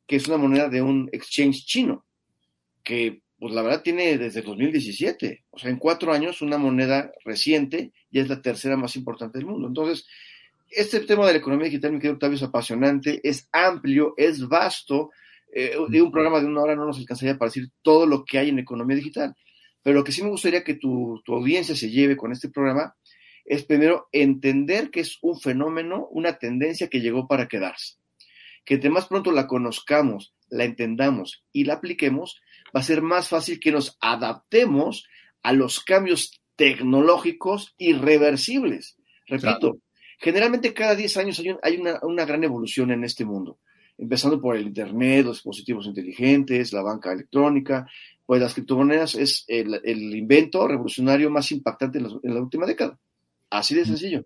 que 0.07 0.15
es 0.15 0.27
una 0.27 0.37
moneda 0.37 0.69
de 0.69 0.81
un 0.81 1.09
exchange 1.11 1.65
chino, 1.65 2.05
que 2.83 3.21
pues 3.39 3.53
la 3.53 3.61
verdad 3.61 3.81
tiene 3.81 4.17
desde 4.17 4.41
2017. 4.41 5.45
O 5.51 5.59
sea, 5.59 5.69
en 5.69 5.77
cuatro 5.77 6.13
años 6.13 6.41
una 6.41 6.57
moneda 6.57 7.11
reciente 7.23 7.91
y 8.09 8.19
es 8.19 8.29
la 8.29 8.41
tercera 8.41 8.77
más 8.77 8.95
importante 8.95 9.37
del 9.37 9.47
mundo. 9.47 9.67
Entonces, 9.67 10.05
este 10.69 11.01
tema 11.01 11.25
de 11.27 11.33
la 11.33 11.39
economía 11.39 11.65
digital, 11.65 11.91
mi 11.91 11.99
querido 11.99 12.13
Octavio, 12.13 12.35
es 12.35 12.43
apasionante, 12.43 13.21
es 13.23 13.47
amplio, 13.51 14.13
es 14.17 14.47
vasto. 14.47 15.11
Eh, 15.53 15.77
de 15.89 16.01
un 16.01 16.11
programa 16.11 16.39
de 16.39 16.47
una 16.47 16.61
hora 16.61 16.75
no 16.75 16.85
nos 16.85 16.97
alcanzaría 16.97 17.37
para 17.37 17.49
decir 17.49 17.69
todo 17.81 18.05
lo 18.05 18.25
que 18.25 18.39
hay 18.39 18.49
en 18.49 18.59
economía 18.59 18.95
digital. 18.95 19.35
Pero 19.85 19.99
lo 19.99 20.03
que 20.03 20.11
sí 20.11 20.23
me 20.23 20.29
gustaría 20.29 20.63
que 20.63 20.73
tu, 20.73 21.21
audiencia 21.27 21.75
se 21.75 21.91
lleve 21.91 22.17
con 22.17 22.31
este 22.31 22.49
programa 22.49 22.95
es 23.45 23.63
primero 23.63 24.09
entender 24.11 24.89
que 24.89 25.01
es 25.01 25.19
un 25.21 25.39
fenómeno, 25.39 26.07
una 26.09 26.39
tendencia 26.39 26.87
que 26.87 27.01
llegó 27.01 27.27
para 27.27 27.47
quedarse. 27.47 27.97
Que 28.65 28.73
entre 28.73 28.89
más 28.89 29.05
pronto 29.05 29.31
la 29.31 29.45
conozcamos, 29.45 30.33
la 30.49 30.63
entendamos 30.63 31.45
y 31.51 31.65
la 31.65 31.75
apliquemos, 31.75 32.41
va 32.75 32.79
a 32.79 32.83
ser 32.83 33.01
más 33.01 33.29
fácil 33.29 33.59
que 33.59 33.71
nos 33.71 33.97
adaptemos 33.99 35.07
a 35.43 35.53
los 35.53 35.79
cambios 35.79 36.41
tecnológicos 36.55 37.75
irreversibles. 37.77 38.97
Repito, 39.27 39.79
Generalmente 40.17 40.73
cada 40.73 40.95
10 40.95 41.17
años 41.17 41.41
hay, 41.61 41.77
una, 41.77 42.25
gran 42.25 42.43
evolución 42.43 42.91
en 42.91 43.03
este 43.03 43.25
mundo, 43.25 43.59
empezando 43.97 44.39
por 44.39 44.55
el 44.55 44.67
Internet, 44.67 45.25
los 45.25 45.37
dispositivos 45.37 45.87
inteligentes, 45.87 46.73
la 46.73 46.81
banca 46.81 47.11
electrónica, 47.11 47.87
pues 48.25 48.41
las 48.41 48.53
criptomonedas 48.53 49.15
es 49.15 49.43
el, 49.47 49.79
invento 50.15 50.67
revolucionario 50.67 51.29
más 51.29 51.51
impactante 51.51 51.99
en 51.99 52.33
la, 52.33 52.41
última 52.41 52.65
década. 52.65 52.97
Así 53.49 53.75
de 53.75 53.85
sencillo. 53.85 54.25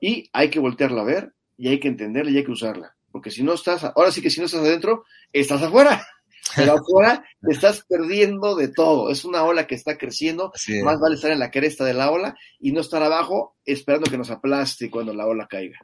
Y 0.00 0.28
hay 0.32 0.50
que 0.50 0.60
voltearla 0.60 1.02
a 1.02 1.04
ver 1.04 1.32
y 1.56 1.68
hay 1.68 1.80
que 1.80 1.88
entenderla 1.88 2.30
y 2.30 2.36
hay 2.36 2.44
que 2.44 2.52
usarla. 2.52 2.94
Porque 3.10 3.30
si 3.30 3.42
no 3.42 3.54
estás, 3.54 3.84
ahora 3.84 4.12
sí 4.12 4.20
que 4.20 4.30
si 4.30 4.40
no 4.40 4.46
estás 4.46 4.60
adentro, 4.60 5.04
estás 5.32 5.62
afuera. 5.62 6.06
Pero 6.56 6.72
afuera 6.78 7.24
te 7.40 7.52
estás 7.52 7.84
perdiendo 7.88 8.56
de 8.56 8.68
todo. 8.68 9.10
Es 9.10 9.24
una 9.24 9.44
ola 9.44 9.66
que 9.66 9.74
está 9.74 9.96
creciendo. 9.98 10.52
Más 10.84 11.00
vale 11.00 11.16
estar 11.16 11.30
en 11.30 11.38
la 11.38 11.50
cresta 11.50 11.84
de 11.84 11.94
la 11.94 12.10
ola 12.10 12.36
y 12.58 12.72
no 12.72 12.80
estar 12.80 13.02
abajo 13.02 13.56
esperando 13.64 14.10
que 14.10 14.18
nos 14.18 14.30
aplaste 14.30 14.90
cuando 14.90 15.14
la 15.14 15.26
ola 15.26 15.46
caiga. 15.48 15.78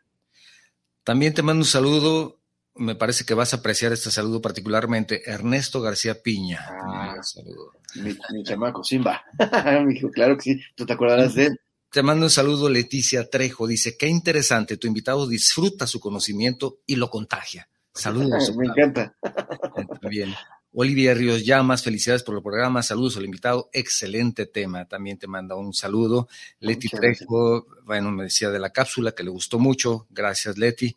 También 1.03 1.35
te 1.35 1.43
mando 1.43 1.63
un 1.63 1.67
saludo. 1.67 2.41
Me 2.77 2.97
parece 2.97 3.25
que 3.25 3.35
vas 3.35 3.55
a 3.55 3.59
apreciar 3.59 3.93
este 3.93 4.11
saludo 4.11 4.41
particularmente. 4.41 5.31
Ernesto 5.31 5.81
García 5.81 6.23
Piña. 6.23 6.67
Ah, 6.69 7.17
saludo. 7.23 7.73
Mi, 7.97 8.43
chamaco, 8.43 8.83
Simba. 8.83 9.23
claro 10.13 10.37
que 10.37 10.43
sí. 10.43 10.61
Tú 10.75 10.85
te 10.85 10.95
acordarás 10.95 11.35
de 11.35 11.47
él. 11.47 11.61
Te 11.95 12.03
mando 12.03 12.27
un 12.27 12.31
saludo, 12.31 12.69
Leticia 12.69 13.31
Trejo. 13.31 13.69
Dice, 13.69 13.97
qué 13.97 14.09
interesante, 14.09 14.77
tu 14.77 14.89
invitado 14.89 15.29
disfruta 15.29 15.87
su 15.87 16.01
conocimiento 16.01 16.81
y 16.87 16.97
lo 16.97 17.09
contagia. 17.09 17.69
Saludos. 17.95 18.53
Me 18.57 18.67
encanta. 18.67 19.15
Bien. 20.11 20.35
Olivia 20.77 21.15
Ríos 21.15 21.45
Llamas, 21.45 21.85
felicidades 21.85 22.25
por 22.25 22.35
el 22.35 22.43
programa, 22.43 22.83
saludos 22.83 23.17
al 23.17 23.25
invitado, 23.25 23.71
excelente 23.73 24.47
tema, 24.47 24.87
también 24.87 25.17
te 25.19 25.29
manda 25.29 25.55
un 25.55 25.73
saludo. 25.73 26.29
Leti 26.59 26.89
Trejo, 26.89 27.67
bueno, 27.85 28.11
me 28.11 28.25
decía 28.25 28.51
de 28.51 28.59
la 28.59 28.71
cápsula 28.71 29.13
que 29.13 29.23
le 29.23 29.31
gustó 29.31 29.61
mucho, 29.61 30.09
gracias 30.11 30.59
Leti. 30.59 30.97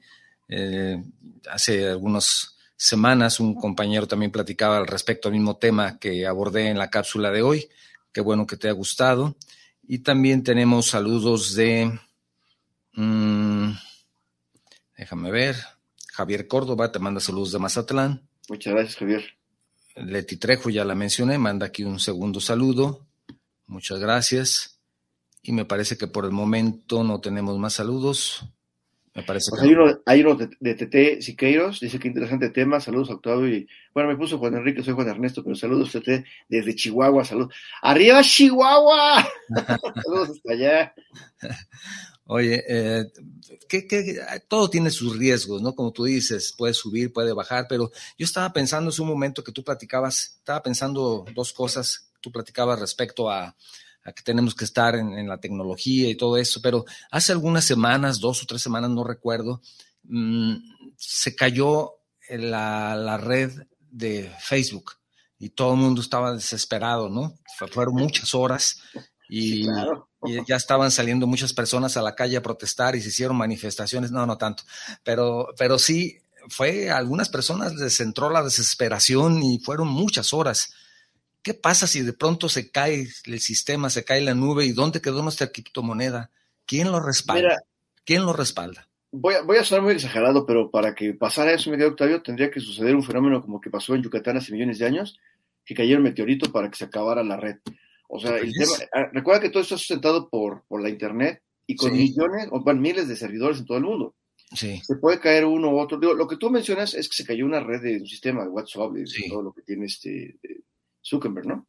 Eh, 0.50 1.04
hace 1.52 1.90
algunas 1.90 2.58
semanas 2.76 3.40
un 3.40 3.54
compañero 3.54 4.08
también 4.08 4.32
platicaba 4.32 4.78
al 4.78 4.88
respecto 4.88 5.28
al 5.28 5.36
mismo 5.36 5.58
tema 5.58 6.00
que 6.00 6.26
abordé 6.26 6.70
en 6.70 6.80
la 6.80 6.90
cápsula 6.90 7.30
de 7.30 7.44
hoy, 7.44 7.70
qué 8.12 8.22
bueno 8.22 8.48
que 8.48 8.58
te 8.58 8.70
ha 8.70 8.74
gustado. 8.74 9.38
Y 9.88 10.00
también 10.00 10.44
tenemos 10.44 10.88
saludos 10.88 11.54
de, 11.54 12.00
mm, 12.94 13.70
déjame 14.98 15.30
ver, 15.30 15.56
Javier 16.14 16.48
Córdoba, 16.48 16.92
te 16.92 16.98
manda 16.98 17.22
saludos 17.22 17.52
de 17.52 17.60
Mazatlán. 17.60 18.28
Muchas 18.50 18.74
gracias, 18.74 18.96
Javier. 18.96 19.37
Leti 19.98 20.38
Trejo, 20.38 20.70
ya 20.70 20.86
la 20.86 20.96
mencioné, 20.96 21.38
manda 21.38 21.68
aquí 21.68 21.84
un 21.84 22.00
segundo 22.00 22.40
saludo. 22.40 23.08
Muchas 23.66 24.00
gracias. 24.00 24.80
Y 25.42 25.52
me 25.52 25.66
parece 25.66 25.98
que 25.98 26.08
por 26.08 26.26
el 26.26 26.32
momento 26.32 27.04
no 27.04 27.20
tenemos 27.20 27.58
más 27.58 27.74
saludos. 27.74 28.46
Me 29.18 29.24
parece 29.24 29.50
pues 29.50 29.64
hay, 29.64 29.74
uno, 29.74 30.00
hay 30.06 30.22
uno 30.22 30.36
de, 30.36 30.76
TT 30.76 31.24
Siqueiros, 31.24 31.80
dice 31.80 31.98
que 31.98 32.08
interesante 32.08 32.52
tema, 32.52 32.80
saludos 32.80 33.10
Octavio 33.10 33.48
y 33.48 33.68
bueno, 33.92 34.10
me 34.10 34.16
puso 34.16 34.38
Juan 34.38 34.54
Enrique, 34.54 34.84
soy 34.84 34.94
Juan 34.94 35.08
Ernesto, 35.08 35.44
pero 35.44 35.56
saludos 35.56 35.92
TT 35.92 36.24
desde 36.48 36.76
Chihuahua, 36.76 37.26
saludos. 37.26 37.56
¡Arriba 37.82 38.22
Chihuahua! 38.22 39.28
saludos 40.06 40.30
hasta 40.30 40.54
allá. 40.54 40.94
Oye, 42.30 42.64
eh, 42.68 43.06
que, 43.70 44.20
todo 44.50 44.70
tiene 44.70 44.92
sus 44.92 45.18
riesgos, 45.18 45.62
¿no? 45.62 45.74
Como 45.74 45.92
tú 45.92 46.04
dices, 46.04 46.54
puede 46.58 46.74
subir, 46.74 47.14
puede 47.14 47.32
bajar, 47.32 47.68
pero 47.70 47.90
yo 48.18 48.26
estaba 48.26 48.52
pensando 48.52 48.92
en 48.92 49.02
un 49.02 49.08
momento 49.08 49.44
que 49.44 49.54
tú 49.54 49.64
platicabas, 49.64 50.36
estaba 50.40 50.62
pensando 50.62 51.26
dos 51.34 51.54
cosas, 51.54 52.12
tú 52.20 52.32
platicabas 52.32 52.80
respecto 52.80 53.30
a, 53.30 53.56
que 54.16 54.24
tenemos 54.24 54.56
que 54.56 54.66
estar 54.66 54.96
en, 54.96 55.28
la 55.28 55.40
tecnología 55.40 56.10
y 56.10 56.16
todo 56.16 56.38
eso, 56.38 56.62
pero 56.62 56.86
hace 57.12 57.32
algunas 57.32 57.66
semanas, 57.66 58.20
dos 58.20 58.44
o 58.44 58.46
tres 58.46 58.62
semanas, 58.62 58.90
no 58.90 59.04
recuerdo, 59.04 59.62
mm, 60.04 60.56
se 60.98 61.36
cayó 61.36 61.94
la, 62.30 62.96
la 62.96 63.18
red 63.18 63.52
de 63.90 64.34
Facebook 64.40 64.94
y 65.40 65.50
todo 65.50 65.74
el 65.74 65.80
mundo 65.80 66.02
estaba 66.02 66.34
desesperado, 66.34 67.10
¿no? 67.10 67.38
Fueron 67.72 67.96
muchas 67.96 68.34
horas 68.34 68.82
y, 69.30 69.66
ya 70.48 70.56
estaban 70.56 70.92
saliendo 70.92 71.28
muchas 71.28 71.54
personas 71.54 71.98
a 71.98 72.02
la 72.02 72.16
calle 72.16 72.38
a 72.38 72.42
protestar 72.42 72.96
y 72.96 73.02
se 73.02 73.10
hicieron 73.10 73.38
manifestaciones, 73.38 74.12
no, 74.12 74.26
no 74.26 74.38
tanto, 74.38 74.64
pero, 75.04 75.54
pero 75.58 75.80
sí, 75.80 76.20
fue, 76.50 76.90
algunas 76.90 77.30
personas 77.30 77.76
les 77.76 78.00
entró 78.00 78.30
la 78.30 78.44
desesperación 78.44 79.42
y 79.44 79.60
fueron 79.60 79.88
muchas 79.88 80.34
horas. 80.34 80.74
¿Qué 81.42 81.54
pasa 81.54 81.88
si 81.88 82.02
de 82.02 82.14
pronto 82.14 82.50
se 82.50 82.72
cae 82.72 83.08
el 83.26 83.40
sistema, 83.40 83.90
se 83.90 84.04
cae 84.04 84.22
la 84.22 84.34
nube 84.34 84.66
y 84.66 84.74
dónde 84.74 85.02
quedó 85.02 85.22
nuestra 85.24 85.48
criptomoneda? 85.48 86.30
¿Quién 86.66 86.92
lo 86.92 87.00
respalda? 87.00 87.62
¿Quién 88.04 88.26
lo 88.26 88.34
respalda? 88.34 88.88
Voy 89.12 89.36
a, 89.36 89.42
voy 89.42 89.58
a 89.58 89.64
sonar 89.64 89.84
muy 89.84 89.94
exagerado, 89.94 90.46
pero 90.46 90.70
para 90.70 90.94
que 90.94 91.14
pasara 91.14 91.54
eso, 91.54 91.72
Miguel 91.72 91.92
Octavio, 91.92 92.22
tendría 92.22 92.52
que 92.52 92.60
suceder 92.60 92.96
un 92.96 93.04
fenómeno 93.04 93.42
como 93.42 93.62
que 93.62 93.70
pasó 93.70 93.96
en 93.96 94.04
Yucatán 94.04 94.38
hace 94.38 94.52
millones 94.52 94.80
de 94.80 94.86
años, 94.86 95.20
que 95.66 95.74
cayó 95.74 95.98
un 95.98 96.04
meteorito 96.04 96.52
para 96.52 96.70
que 96.70 96.78
se 96.78 96.86
acabara 96.86 97.24
la 97.24 97.38
red. 97.38 97.58
O 98.08 98.20
sea, 98.20 98.38
el 98.38 98.54
tema, 98.54 98.72
ah, 98.94 99.10
recuerda 99.12 99.42
que 99.42 99.50
todo 99.50 99.62
esto 99.62 99.76
está 99.76 99.80
sustentado 99.80 100.30
por, 100.30 100.64
por 100.68 100.82
la 100.82 100.90
Internet 100.90 101.42
y 101.66 101.76
con 101.76 101.92
millones 101.92 102.48
o 102.52 102.60
miles 102.74 103.08
de 103.08 103.16
servidores 103.16 103.60
en 103.60 103.66
todo 103.66 103.78
el 103.78 103.84
mundo. 103.84 104.16
Sí. 104.54 104.82
Se 104.82 104.96
puede 104.96 105.20
caer 105.20 105.44
uno 105.44 105.72
u 105.72 105.80
otro. 105.80 106.00
Digo, 106.00 106.14
lo 106.14 106.28
que 106.28 106.38
tú 106.38 106.50
mencionas 106.50 106.94
es 106.94 107.10
que 107.10 107.18
se 107.18 107.26
cayó 107.26 107.46
una 107.46 107.60
red 107.60 107.82
de 107.82 107.98
un 107.98 108.08
sistema 108.08 108.44
de 108.44 108.50
WhatsApp, 108.50 108.94
de 108.94 109.06
todo 109.30 109.42
lo 109.42 109.52
que 109.52 109.62
tiene 109.62 109.86
este 109.86 110.38
Zuckerberg, 111.04 111.48
¿no? 111.48 111.68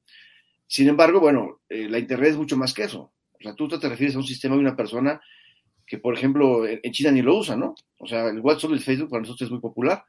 Sin 0.67 0.87
embargo, 0.89 1.19
bueno, 1.19 1.61
eh, 1.69 1.89
la 1.89 1.99
Internet 1.99 2.31
es 2.31 2.37
mucho 2.37 2.57
más 2.57 2.73
que 2.73 2.85
eso. 2.85 3.13
O 3.33 3.43
sea, 3.43 3.55
tú 3.55 3.69
te 3.69 3.89
refieres 3.89 4.15
a 4.15 4.19
un 4.19 4.25
sistema 4.25 4.55
de 4.55 4.61
una 4.61 4.77
persona 4.77 5.21
que, 5.87 5.99
por 5.99 6.15
ejemplo, 6.15 6.67
en 6.67 6.93
China 6.93 7.11
ni 7.11 7.23
lo 7.23 7.37
usa, 7.37 7.57
¿no? 7.57 7.75
O 7.99 8.07
sea, 8.07 8.29
el 8.29 8.41
WhatsApp 8.41 8.71
y 8.71 8.75
el 8.75 8.81
Facebook 8.81 9.11
para 9.11 9.23
nosotros 9.23 9.47
es 9.47 9.51
muy 9.51 9.61
popular, 9.61 10.05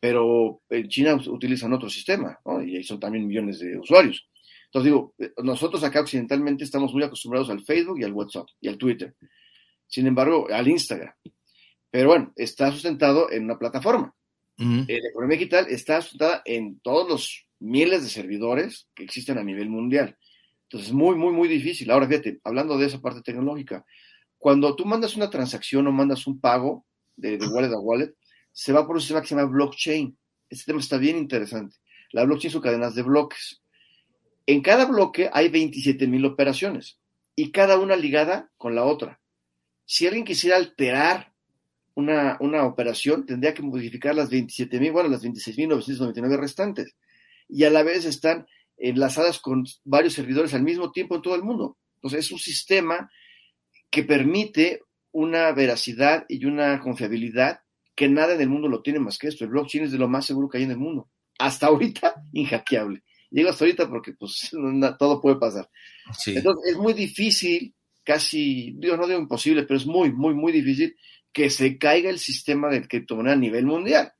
pero 0.00 0.62
en 0.68 0.88
China 0.88 1.14
utilizan 1.28 1.72
otro 1.72 1.88
sistema, 1.88 2.38
¿no? 2.44 2.62
Y 2.62 2.76
ahí 2.76 2.84
son 2.84 2.98
también 2.98 3.26
millones 3.26 3.60
de 3.60 3.78
usuarios. 3.78 4.28
Entonces 4.70 4.92
digo, 4.92 5.14
eh, 5.18 5.32
nosotros 5.42 5.82
acá 5.82 6.00
occidentalmente 6.00 6.62
estamos 6.62 6.92
muy 6.92 7.02
acostumbrados 7.02 7.50
al 7.50 7.64
Facebook 7.64 7.98
y 8.00 8.04
al 8.04 8.12
WhatsApp 8.12 8.46
y 8.60 8.68
al 8.68 8.78
Twitter. 8.78 9.16
Sin 9.88 10.06
embargo, 10.06 10.46
al 10.48 10.68
Instagram. 10.68 11.12
Pero 11.90 12.10
bueno, 12.10 12.32
está 12.36 12.70
sustentado 12.70 13.30
en 13.32 13.44
una 13.44 13.58
plataforma. 13.58 14.14
Eh, 14.58 15.00
la 15.02 15.08
economía 15.08 15.38
digital 15.38 15.66
está 15.70 16.02
sustentada 16.02 16.42
en 16.44 16.80
todos 16.80 17.08
los 17.08 17.46
miles 17.60 18.02
de 18.02 18.10
servidores 18.10 18.88
que 18.94 19.02
existen 19.02 19.38
a 19.38 19.42
nivel 19.42 19.70
mundial. 19.70 20.16
Entonces 20.64 20.90
es 20.90 20.94
muy, 20.94 21.16
muy, 21.16 21.32
muy 21.32 21.48
difícil. 21.48 21.90
Ahora 21.90 22.06
fíjate, 22.06 22.40
hablando 22.44 22.76
de 22.76 22.86
esa 22.86 23.00
parte 23.00 23.22
tecnológica, 23.22 23.84
cuando 24.38 24.76
tú 24.76 24.84
mandas 24.84 25.16
una 25.16 25.30
transacción 25.30 25.86
o 25.86 25.92
mandas 25.92 26.26
un 26.26 26.38
pago 26.38 26.86
de, 27.16 27.38
de 27.38 27.46
wallet 27.48 27.72
a 27.72 27.80
wallet, 27.80 28.14
se 28.52 28.72
va 28.72 28.86
por 28.86 28.96
un 28.96 29.00
sistema 29.00 29.22
que 29.22 29.28
se 29.28 29.34
llama 29.34 29.50
blockchain. 29.50 30.16
Este 30.48 30.66
tema 30.66 30.80
está 30.80 30.98
bien 30.98 31.16
interesante. 31.16 31.76
La 32.12 32.24
blockchain 32.24 32.52
son 32.52 32.62
cadenas 32.62 32.94
de 32.94 33.02
bloques. 33.02 33.59
En 34.46 34.62
cada 34.62 34.86
bloque 34.86 35.30
hay 35.32 35.48
27 35.48 36.06
mil 36.06 36.24
operaciones 36.24 36.98
y 37.36 37.52
cada 37.52 37.78
una 37.78 37.96
ligada 37.96 38.50
con 38.56 38.74
la 38.74 38.84
otra. 38.84 39.20
Si 39.84 40.06
alguien 40.06 40.24
quisiera 40.24 40.56
alterar 40.56 41.32
una, 41.94 42.36
una 42.40 42.64
operación, 42.64 43.26
tendría 43.26 43.54
que 43.54 43.62
modificar 43.62 44.14
las 44.14 44.30
27 44.30 44.80
mil, 44.80 44.92
bueno, 44.92 45.08
las 45.08 45.24
26.999 45.24 46.38
restantes. 46.38 46.94
Y 47.48 47.64
a 47.64 47.70
la 47.70 47.82
vez 47.82 48.04
están 48.04 48.46
enlazadas 48.76 49.38
con 49.40 49.64
varios 49.84 50.14
servidores 50.14 50.54
al 50.54 50.62
mismo 50.62 50.90
tiempo 50.90 51.16
en 51.16 51.22
todo 51.22 51.34
el 51.34 51.42
mundo. 51.42 51.76
Entonces 51.96 52.26
es 52.26 52.32
un 52.32 52.38
sistema 52.38 53.10
que 53.90 54.04
permite 54.04 54.82
una 55.12 55.52
veracidad 55.52 56.24
y 56.28 56.44
una 56.44 56.80
confiabilidad 56.80 57.60
que 57.94 58.08
nada 58.08 58.34
en 58.34 58.40
el 58.40 58.48
mundo 58.48 58.68
lo 58.68 58.82
tiene 58.82 59.00
más 59.00 59.18
que 59.18 59.28
esto. 59.28 59.44
El 59.44 59.50
blockchain 59.50 59.84
es 59.84 59.92
de 59.92 59.98
lo 59.98 60.08
más 60.08 60.24
seguro 60.24 60.48
que 60.48 60.58
hay 60.58 60.64
en 60.64 60.70
el 60.70 60.78
mundo. 60.78 61.10
Hasta 61.38 61.66
ahorita, 61.66 62.14
inhackeable. 62.32 63.02
Digo 63.30 63.48
hasta 63.48 63.64
ahorita 63.64 63.88
porque 63.88 64.12
pues 64.12 64.50
todo 64.98 65.20
puede 65.20 65.36
pasar. 65.36 65.68
Entonces 66.26 66.72
es 66.72 66.76
muy 66.76 66.92
difícil, 66.92 67.74
casi, 68.04 68.72
digo, 68.76 68.96
no 68.96 69.06
digo 69.06 69.20
imposible, 69.20 69.62
pero 69.62 69.78
es 69.78 69.86
muy, 69.86 70.12
muy, 70.12 70.34
muy 70.34 70.52
difícil 70.52 70.96
que 71.32 71.48
se 71.48 71.78
caiga 71.78 72.10
el 72.10 72.18
sistema 72.18 72.68
de 72.68 72.86
criptomoneda 72.86 73.34
a 73.34 73.38
nivel 73.38 73.66
mundial. 73.66 74.12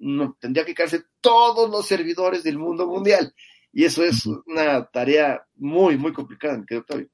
No, 0.00 0.36
tendría 0.38 0.66
que 0.66 0.74
caerse 0.74 1.04
todos 1.20 1.70
los 1.70 1.86
servidores 1.86 2.44
del 2.44 2.58
mundo 2.58 2.86
mundial. 2.86 3.34
Y 3.72 3.84
eso 3.84 4.04
es 4.04 4.26
una 4.46 4.84
tarea 4.86 5.42
muy, 5.56 5.96
muy 5.96 6.12
complicada, 6.12 6.58
me 6.58 6.76
Octavio. 6.76 7.08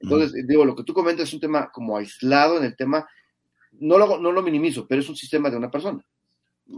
Entonces, 0.00 0.44
digo, 0.46 0.64
lo 0.64 0.74
que 0.74 0.82
tú 0.82 0.92
comentas 0.92 1.28
es 1.28 1.34
un 1.34 1.40
tema 1.40 1.70
como 1.70 1.96
aislado 1.96 2.58
en 2.58 2.64
el 2.64 2.76
tema, 2.76 3.06
no 3.72 3.96
lo, 3.96 4.18
no 4.18 4.32
lo 4.32 4.42
minimizo, 4.42 4.86
pero 4.88 5.00
es 5.00 5.08
un 5.08 5.16
sistema 5.16 5.50
de 5.50 5.56
una 5.56 5.70
persona. 5.70 6.04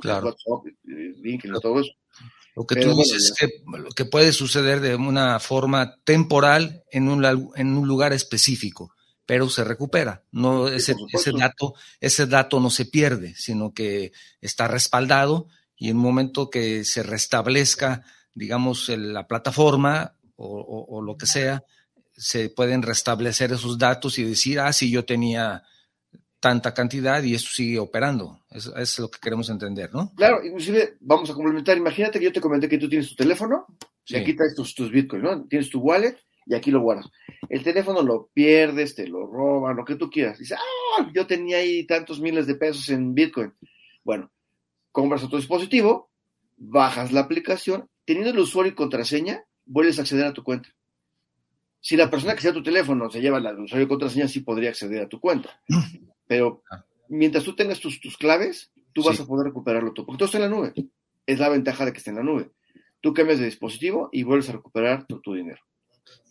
Claro. 0.00 0.26
WhatsApp, 0.26 0.74
LinkedIn, 0.84 1.60
todo 1.60 1.80
eso. 1.80 1.92
Lo 2.56 2.66
que 2.66 2.76
tú 2.76 2.94
dices 2.94 3.24
es 3.24 3.32
que, 3.32 3.48
que, 3.96 4.04
puede 4.04 4.32
suceder 4.32 4.80
de 4.80 4.94
una 4.94 5.40
forma 5.40 5.96
temporal 6.04 6.84
en 6.90 7.08
un, 7.08 7.52
en 7.56 7.76
un 7.76 7.88
lugar 7.88 8.12
específico, 8.12 8.94
pero 9.26 9.48
se 9.48 9.64
recupera. 9.64 10.22
No, 10.30 10.68
ese, 10.68 10.94
ese, 11.12 11.32
dato, 11.32 11.74
ese 12.00 12.26
dato 12.26 12.60
no 12.60 12.70
se 12.70 12.86
pierde, 12.86 13.34
sino 13.36 13.74
que 13.74 14.12
está 14.40 14.68
respaldado 14.68 15.48
y 15.76 15.90
en 15.90 15.96
un 15.96 16.02
momento 16.04 16.48
que 16.48 16.84
se 16.84 17.02
restablezca, 17.02 18.04
digamos, 18.34 18.88
la 18.88 19.26
plataforma 19.26 20.14
o, 20.36 20.86
o 20.88 21.02
lo 21.02 21.16
que 21.16 21.26
sea, 21.26 21.64
se 22.16 22.50
pueden 22.50 22.82
restablecer 22.82 23.52
esos 23.52 23.78
datos 23.78 24.18
y 24.18 24.24
decir, 24.24 24.60
ah, 24.60 24.72
sí, 24.72 24.90
yo 24.90 25.04
tenía 25.04 25.64
tanta 26.44 26.74
cantidad 26.74 27.22
y 27.22 27.32
eso 27.32 27.48
sigue 27.48 27.78
operando. 27.78 28.38
Es 28.50 28.98
lo 28.98 29.10
que 29.10 29.18
queremos 29.18 29.48
entender, 29.48 29.88
¿no? 29.94 30.12
Claro, 30.14 30.44
inclusive 30.44 30.98
vamos 31.00 31.30
a 31.30 31.32
complementar. 31.32 31.78
Imagínate 31.78 32.18
que 32.18 32.26
yo 32.26 32.32
te 32.34 32.40
comenté 32.42 32.68
que 32.68 32.76
tú 32.76 32.86
tienes 32.86 33.08
tu 33.08 33.14
teléfono 33.14 33.64
y 34.04 34.16
aquí 34.16 34.34
traes 34.34 34.54
tus, 34.54 34.74
tus 34.74 34.90
bitcoins, 34.90 35.24
¿no? 35.24 35.46
Tienes 35.46 35.70
tu 35.70 35.80
wallet 35.80 36.18
y 36.44 36.54
aquí 36.54 36.70
lo 36.70 36.82
guardas. 36.82 37.06
El 37.48 37.62
teléfono 37.62 38.02
lo 38.02 38.28
pierdes, 38.34 38.94
te 38.94 39.06
lo 39.06 39.26
roban, 39.26 39.74
lo 39.74 39.86
que 39.86 39.94
tú 39.94 40.10
quieras. 40.10 40.38
Dices, 40.38 40.58
ah, 40.60 41.10
yo 41.14 41.26
tenía 41.26 41.56
ahí 41.56 41.86
tantos 41.86 42.20
miles 42.20 42.46
de 42.46 42.56
pesos 42.56 42.90
en 42.90 43.14
bitcoin. 43.14 43.54
Bueno, 44.04 44.30
compras 44.92 45.24
a 45.24 45.28
tu 45.30 45.38
dispositivo, 45.38 46.10
bajas 46.58 47.10
la 47.10 47.20
aplicación, 47.20 47.88
teniendo 48.04 48.32
el 48.32 48.38
usuario 48.38 48.72
y 48.72 48.74
contraseña, 48.74 49.46
vuelves 49.64 49.98
a 49.98 50.02
acceder 50.02 50.26
a 50.26 50.34
tu 50.34 50.44
cuenta. 50.44 50.68
Si 51.80 51.96
la 51.96 52.10
persona 52.10 52.34
que 52.34 52.42
sea 52.42 52.52
tu 52.52 52.62
teléfono 52.62 53.08
se 53.08 53.22
lleva 53.22 53.38
el 53.38 53.60
usuario 53.60 53.86
y 53.86 53.88
contraseña, 53.88 54.28
sí 54.28 54.40
podría 54.40 54.68
acceder 54.68 55.04
a 55.04 55.08
tu 55.08 55.18
cuenta. 55.20 55.58
Pero 56.34 56.64
ah. 56.68 56.84
mientras 57.08 57.44
tú 57.44 57.54
tengas 57.54 57.78
tus, 57.78 58.00
tus 58.00 58.16
claves, 58.16 58.72
tú 58.92 59.04
vas 59.04 59.20
a 59.20 59.24
poder 59.24 59.46
recuperarlo 59.46 59.92
todo, 59.92 60.04
porque 60.04 60.18
todo 60.18 60.26
está 60.26 60.38
en 60.38 60.50
la 60.50 60.56
nube. 60.56 60.74
Es 61.26 61.38
la 61.38 61.48
ventaja 61.48 61.84
de 61.84 61.92
que 61.92 61.98
esté 61.98 62.10
en 62.10 62.16
la 62.16 62.24
nube. 62.24 62.50
Tú 63.00 63.14
cambias 63.14 63.38
de 63.38 63.44
dispositivo 63.44 64.08
y 64.10 64.24
vuelves 64.24 64.48
a 64.48 64.52
recuperar 64.52 65.06
tu, 65.06 65.32
dinero. 65.32 65.62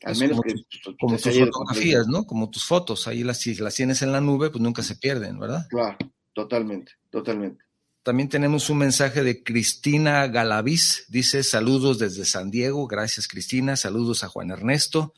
Al 0.04 0.18
menos 0.18 0.38
como, 0.38 0.44
que, 0.44 0.56
como 1.00 1.16
tus 1.16 1.40
fotografías, 1.40 2.08
¿no? 2.08 2.26
Como 2.26 2.50
tus 2.50 2.66
fotos. 2.66 3.08
Ahí 3.08 3.24
las, 3.24 3.40
si 3.40 3.56
las 3.56 3.76
tienes 3.76 4.02
en 4.02 4.12
la 4.12 4.20
nube, 4.20 4.50
pues 4.50 4.62
nunca 4.62 4.84
se 4.84 4.98
pierden, 4.98 5.40
¿verdad? 5.40 5.66
Claro, 5.70 5.98
totalmente, 6.34 6.92
totalmente. 7.10 7.64
También 8.02 8.28
tenemos 8.28 8.70
un 8.70 8.80
mensaje 8.80 9.24
de 9.24 9.42
Cristina 9.42 10.28
Galaviz. 10.28 11.06
Dice 11.08 11.44
saludos 11.44 11.98
desde 11.98 12.26
San 12.26 12.52
Diego. 12.52 12.88
Gracias, 12.88 13.30
Cristina. 13.30 13.78
Saludos 13.78 14.26
a 14.26 14.28
Juan 14.28 14.52
Ernesto. 14.52 15.14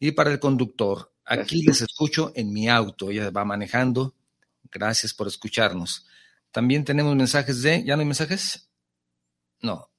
Y 0.00 0.12
para 0.12 0.32
el 0.32 0.40
conductor, 0.40 1.12
aquí 1.24 1.62
les 1.62 1.80
escucho 1.82 2.32
en 2.34 2.52
mi 2.52 2.68
auto. 2.68 3.10
Ella 3.10 3.30
va 3.30 3.44
manejando. 3.44 4.14
Gracias 4.70 5.14
por 5.14 5.26
escucharnos. 5.26 6.06
También 6.50 6.84
tenemos 6.84 7.14
mensajes 7.16 7.62
de. 7.62 7.84
¿Ya 7.84 7.96
no 7.96 8.00
hay 8.00 8.06
mensajes? 8.06 8.68
No. 9.60 9.90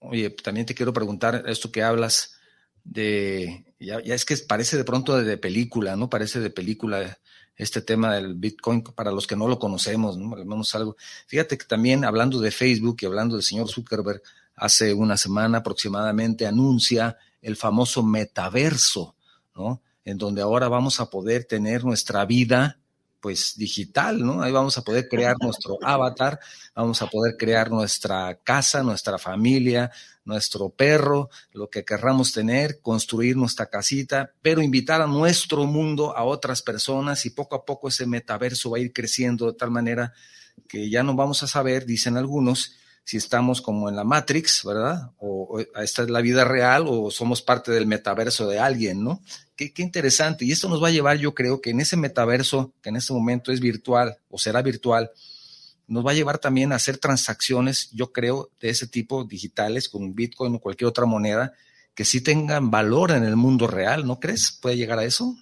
Oye, 0.00 0.30
también 0.30 0.66
te 0.66 0.74
quiero 0.74 0.92
preguntar 0.92 1.44
esto 1.46 1.72
que 1.72 1.82
hablas 1.82 2.38
de. 2.84 3.64
Ya, 3.78 3.98
es 3.98 4.24
que 4.24 4.36
parece 4.36 4.76
de 4.76 4.84
pronto 4.84 5.16
de, 5.16 5.24
de 5.24 5.38
película, 5.38 5.96
¿no? 5.96 6.10
Parece 6.10 6.40
de 6.40 6.50
película 6.50 7.18
este 7.58 7.82
tema 7.82 8.14
del 8.14 8.34
Bitcoin 8.34 8.82
para 8.82 9.10
los 9.10 9.26
que 9.26 9.36
no 9.36 9.48
lo 9.48 9.58
conocemos, 9.58 10.16
¿no? 10.16 10.34
algo. 10.74 10.96
Fíjate 11.26 11.58
que 11.58 11.64
también 11.64 12.04
hablando 12.04 12.40
de 12.40 12.52
Facebook 12.52 12.98
y 13.00 13.06
hablando 13.06 13.34
del 13.34 13.42
señor 13.42 13.68
Zuckerberg, 13.68 14.22
hace 14.54 14.94
una 14.94 15.16
semana 15.16 15.58
aproximadamente 15.58 16.46
anuncia 16.46 17.18
el 17.42 17.56
famoso 17.56 18.02
metaverso, 18.02 19.16
¿no? 19.56 19.82
En 20.08 20.16
donde 20.16 20.40
ahora 20.40 20.68
vamos 20.68 21.00
a 21.00 21.10
poder 21.10 21.44
tener 21.44 21.84
nuestra 21.84 22.24
vida 22.24 22.78
pues 23.20 23.58
digital, 23.58 24.24
¿no? 24.24 24.40
Ahí 24.40 24.50
vamos 24.50 24.78
a 24.78 24.82
poder 24.82 25.06
crear 25.06 25.36
nuestro 25.38 25.76
avatar, 25.82 26.40
vamos 26.74 27.02
a 27.02 27.08
poder 27.08 27.36
crear 27.36 27.70
nuestra 27.70 28.38
casa, 28.42 28.82
nuestra 28.82 29.18
familia, 29.18 29.90
nuestro 30.24 30.70
perro, 30.70 31.28
lo 31.52 31.68
que 31.68 31.84
querramos 31.84 32.32
tener, 32.32 32.80
construir 32.80 33.36
nuestra 33.36 33.66
casita, 33.66 34.32
pero 34.40 34.62
invitar 34.62 35.02
a 35.02 35.06
nuestro 35.06 35.66
mundo 35.66 36.16
a 36.16 36.24
otras 36.24 36.62
personas 36.62 37.26
y 37.26 37.30
poco 37.30 37.56
a 37.56 37.66
poco 37.66 37.88
ese 37.88 38.06
metaverso 38.06 38.70
va 38.70 38.78
a 38.78 38.80
ir 38.80 38.94
creciendo 38.94 39.52
de 39.52 39.58
tal 39.58 39.70
manera 39.70 40.14
que 40.66 40.88
ya 40.88 41.02
no 41.02 41.14
vamos 41.14 41.42
a 41.42 41.48
saber, 41.48 41.84
dicen 41.84 42.16
algunos, 42.16 42.77
si 43.08 43.16
estamos 43.16 43.62
como 43.62 43.88
en 43.88 43.96
la 43.96 44.04
Matrix, 44.04 44.62
¿verdad? 44.66 45.12
O, 45.16 45.60
esta 45.82 46.02
es 46.02 46.10
la 46.10 46.20
vida 46.20 46.44
real 46.44 46.84
o 46.86 47.10
somos 47.10 47.40
parte 47.40 47.72
del 47.72 47.86
metaverso 47.86 48.46
de 48.46 48.58
alguien, 48.58 49.02
¿no? 49.02 49.22
Qué, 49.56 49.72
qué, 49.72 49.80
interesante. 49.80 50.44
Y 50.44 50.52
esto 50.52 50.68
nos 50.68 50.82
va 50.82 50.88
a 50.88 50.90
llevar, 50.90 51.16
yo 51.16 51.34
creo, 51.34 51.62
que 51.62 51.70
en 51.70 51.80
ese 51.80 51.96
metaverso, 51.96 52.74
que 52.82 52.90
en 52.90 52.96
este 52.96 53.14
momento 53.14 53.50
es 53.50 53.60
virtual 53.60 54.18
o 54.28 54.36
será 54.36 54.60
virtual, 54.60 55.10
nos 55.86 56.06
va 56.06 56.10
a 56.10 56.14
llevar 56.14 56.36
también 56.36 56.70
a 56.70 56.74
hacer 56.74 56.98
transacciones, 56.98 57.90
yo 57.92 58.12
creo, 58.12 58.50
de 58.60 58.68
ese 58.68 58.86
tipo 58.86 59.24
digitales 59.24 59.88
con 59.88 60.14
Bitcoin 60.14 60.56
o 60.56 60.60
cualquier 60.60 60.88
otra 60.88 61.06
moneda 61.06 61.54
que 61.94 62.04
sí 62.04 62.20
tengan 62.20 62.70
valor 62.70 63.12
en 63.12 63.24
el 63.24 63.36
mundo 63.36 63.68
real, 63.68 64.06
¿no 64.06 64.20
crees? 64.20 64.52
¿Puede 64.60 64.76
llegar 64.76 64.98
a 64.98 65.04
eso? 65.04 65.34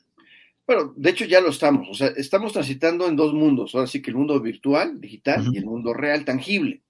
Bueno, 0.68 0.94
de 0.96 1.10
hecho 1.10 1.24
ya 1.24 1.40
lo 1.40 1.50
estamos, 1.50 1.88
o 1.90 1.94
sea, 1.94 2.12
estamos 2.16 2.52
transitando 2.52 3.08
en 3.08 3.16
dos 3.16 3.34
mundos, 3.34 3.74
ahora 3.74 3.88
sí 3.88 4.00
que 4.00 4.10
el 4.10 4.16
mundo 4.16 4.40
virtual, 4.40 5.00
digital, 5.00 5.50
y 5.52 5.58
el 5.58 5.64
mundo 5.64 5.92
real, 5.92 6.24
tangible. 6.24 6.84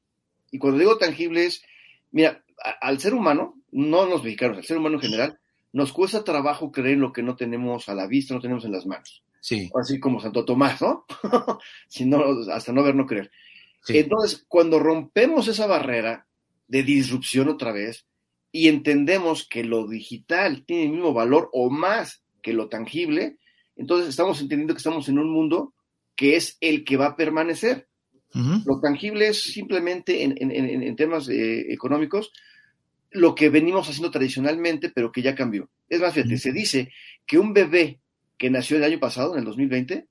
Y 0.57 0.59
cuando 0.59 0.79
digo 0.79 0.97
tangible 0.97 1.45
es, 1.45 1.63
mira, 2.13 2.43
al 2.81 2.99
ser 2.99 3.13
humano, 3.13 3.61
no 3.73 4.07
los 4.07 4.25
mexicanos, 4.25 4.57
al 4.57 4.65
ser 4.65 4.79
humano 4.79 4.95
en 4.95 5.03
general, 5.03 5.39
nos 5.71 5.93
cuesta 5.93 6.25
trabajo 6.25 6.73
creer 6.73 6.95
en 6.95 7.03
lo 7.03 7.13
que 7.13 7.23
no 7.23 7.37
tenemos 7.37 7.91
a 7.91 7.95
la 7.95 8.07
vista, 8.07 8.33
no 8.33 8.41
tenemos 8.41 8.65
en 8.65 8.73
las 8.73 8.87
manos. 8.87 9.23
Sí. 9.43 9.71
Así 9.79 10.01
como 10.01 10.19
Santo 10.19 10.47
Tomás, 10.47 10.81
¿no? 10.81 11.05
si 11.89 12.11
hasta 12.51 12.73
no 12.73 12.83
ver, 12.83 12.95
no 12.95 13.05
creer. 13.05 13.31
Entonces, 13.87 14.47
cuando 14.49 14.79
rompemos 14.79 15.47
esa 15.47 15.67
barrera 15.67 16.27
de 16.69 16.83
disrupción 16.83 17.51
otra 17.51 17.73
vez 17.73 18.07
y 18.51 18.69
entendemos 18.69 19.47
que 19.47 19.63
lo 19.63 19.87
digital 19.87 20.65
tiene 20.65 20.85
el 20.85 20.93
mismo 20.93 21.13
valor 21.13 21.51
o 21.53 21.69
más 21.69 22.23
que 22.41 22.55
lo 22.55 22.71
tangible, 22.71 23.37
entonces 23.77 24.09
estamos 24.09 24.41
entendiendo 24.41 24.73
que 24.73 24.79
estamos 24.79 25.07
en 25.11 25.19
un 25.19 25.31
mundo 25.31 25.75
que 26.15 26.37
es 26.37 26.57
el 26.63 26.83
que 26.83 26.97
va 26.97 27.09
a 27.09 27.17
permanecer. 27.17 27.89
Lo 28.35 28.81
tangible 28.81 29.29
es 29.29 29.43
simplemente 29.43 30.23
en, 30.23 30.97
temas 30.97 31.29
eh, 31.29 31.73
económicos 31.73 32.33
lo 33.11 33.35
que 33.35 33.49
venimos 33.49 33.89
haciendo 33.89 34.11
tradicionalmente, 34.11 34.91
pero 34.91 35.11
que 35.11 35.23
ya 35.23 35.35
cambió. 35.35 35.71
Es 35.89 36.01
más, 36.01 36.13
fíjate, 36.13 36.37
se 36.37 36.53
dice 36.53 36.93
que 37.27 37.39
un 37.39 37.55
bebé 37.55 38.01
que 38.37 38.51
nació 38.51 38.77
el 38.77 38.85
año 38.85 39.01
pasado, 39.01 39.33
en 39.33 39.39
el 39.39 39.45
2020, 39.47 40.07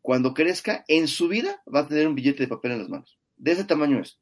cuando 0.00 0.32
crezca, 0.32 0.84
en 0.88 1.08
su 1.08 1.28
vida 1.28 1.62
va 1.72 1.80
a 1.80 1.88
tener 1.88 2.08
un 2.08 2.14
billete 2.14 2.44
de 2.44 2.48
papel 2.48 2.72
en 2.72 2.78
las 2.78 2.88
manos. 2.88 3.18
De 3.36 3.52
ese 3.52 3.64
tamaño 3.64 4.00
es. 4.00 4.18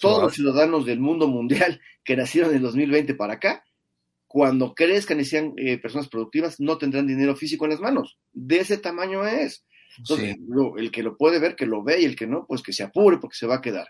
Todos 0.00 0.22
los 0.22 0.34
ciudadanos 0.34 0.86
del 0.86 1.00
mundo 1.00 1.28
mundial 1.28 1.80
que 2.04 2.16
nacieron 2.16 2.50
en 2.50 2.56
el 2.56 2.62
2020 2.62 3.14
para 3.14 3.34
acá, 3.34 3.64
cuando 4.26 4.74
crezcan 4.74 5.20
y 5.20 5.24
sean 5.24 5.52
eh, 5.56 5.78
personas 5.78 6.08
productivas, 6.08 6.58
no 6.58 6.78
tendrán 6.78 7.06
dinero 7.06 7.36
físico 7.36 7.64
en 7.64 7.72
las 7.72 7.80
manos. 7.80 8.18
De 8.32 8.58
ese 8.58 8.78
tamaño 8.78 9.26
es. 9.26 9.64
Entonces, 9.98 10.36
el 10.76 10.90
que 10.90 11.02
lo 11.02 11.16
puede 11.16 11.38
ver, 11.38 11.56
que 11.56 11.66
lo 11.66 11.82
ve, 11.82 12.00
y 12.00 12.04
el 12.04 12.16
que 12.16 12.26
no, 12.26 12.46
pues 12.46 12.62
que 12.62 12.72
se 12.72 12.82
apure 12.82 13.18
porque 13.18 13.36
se 13.36 13.46
va 13.46 13.56
a 13.56 13.60
quedar. 13.60 13.88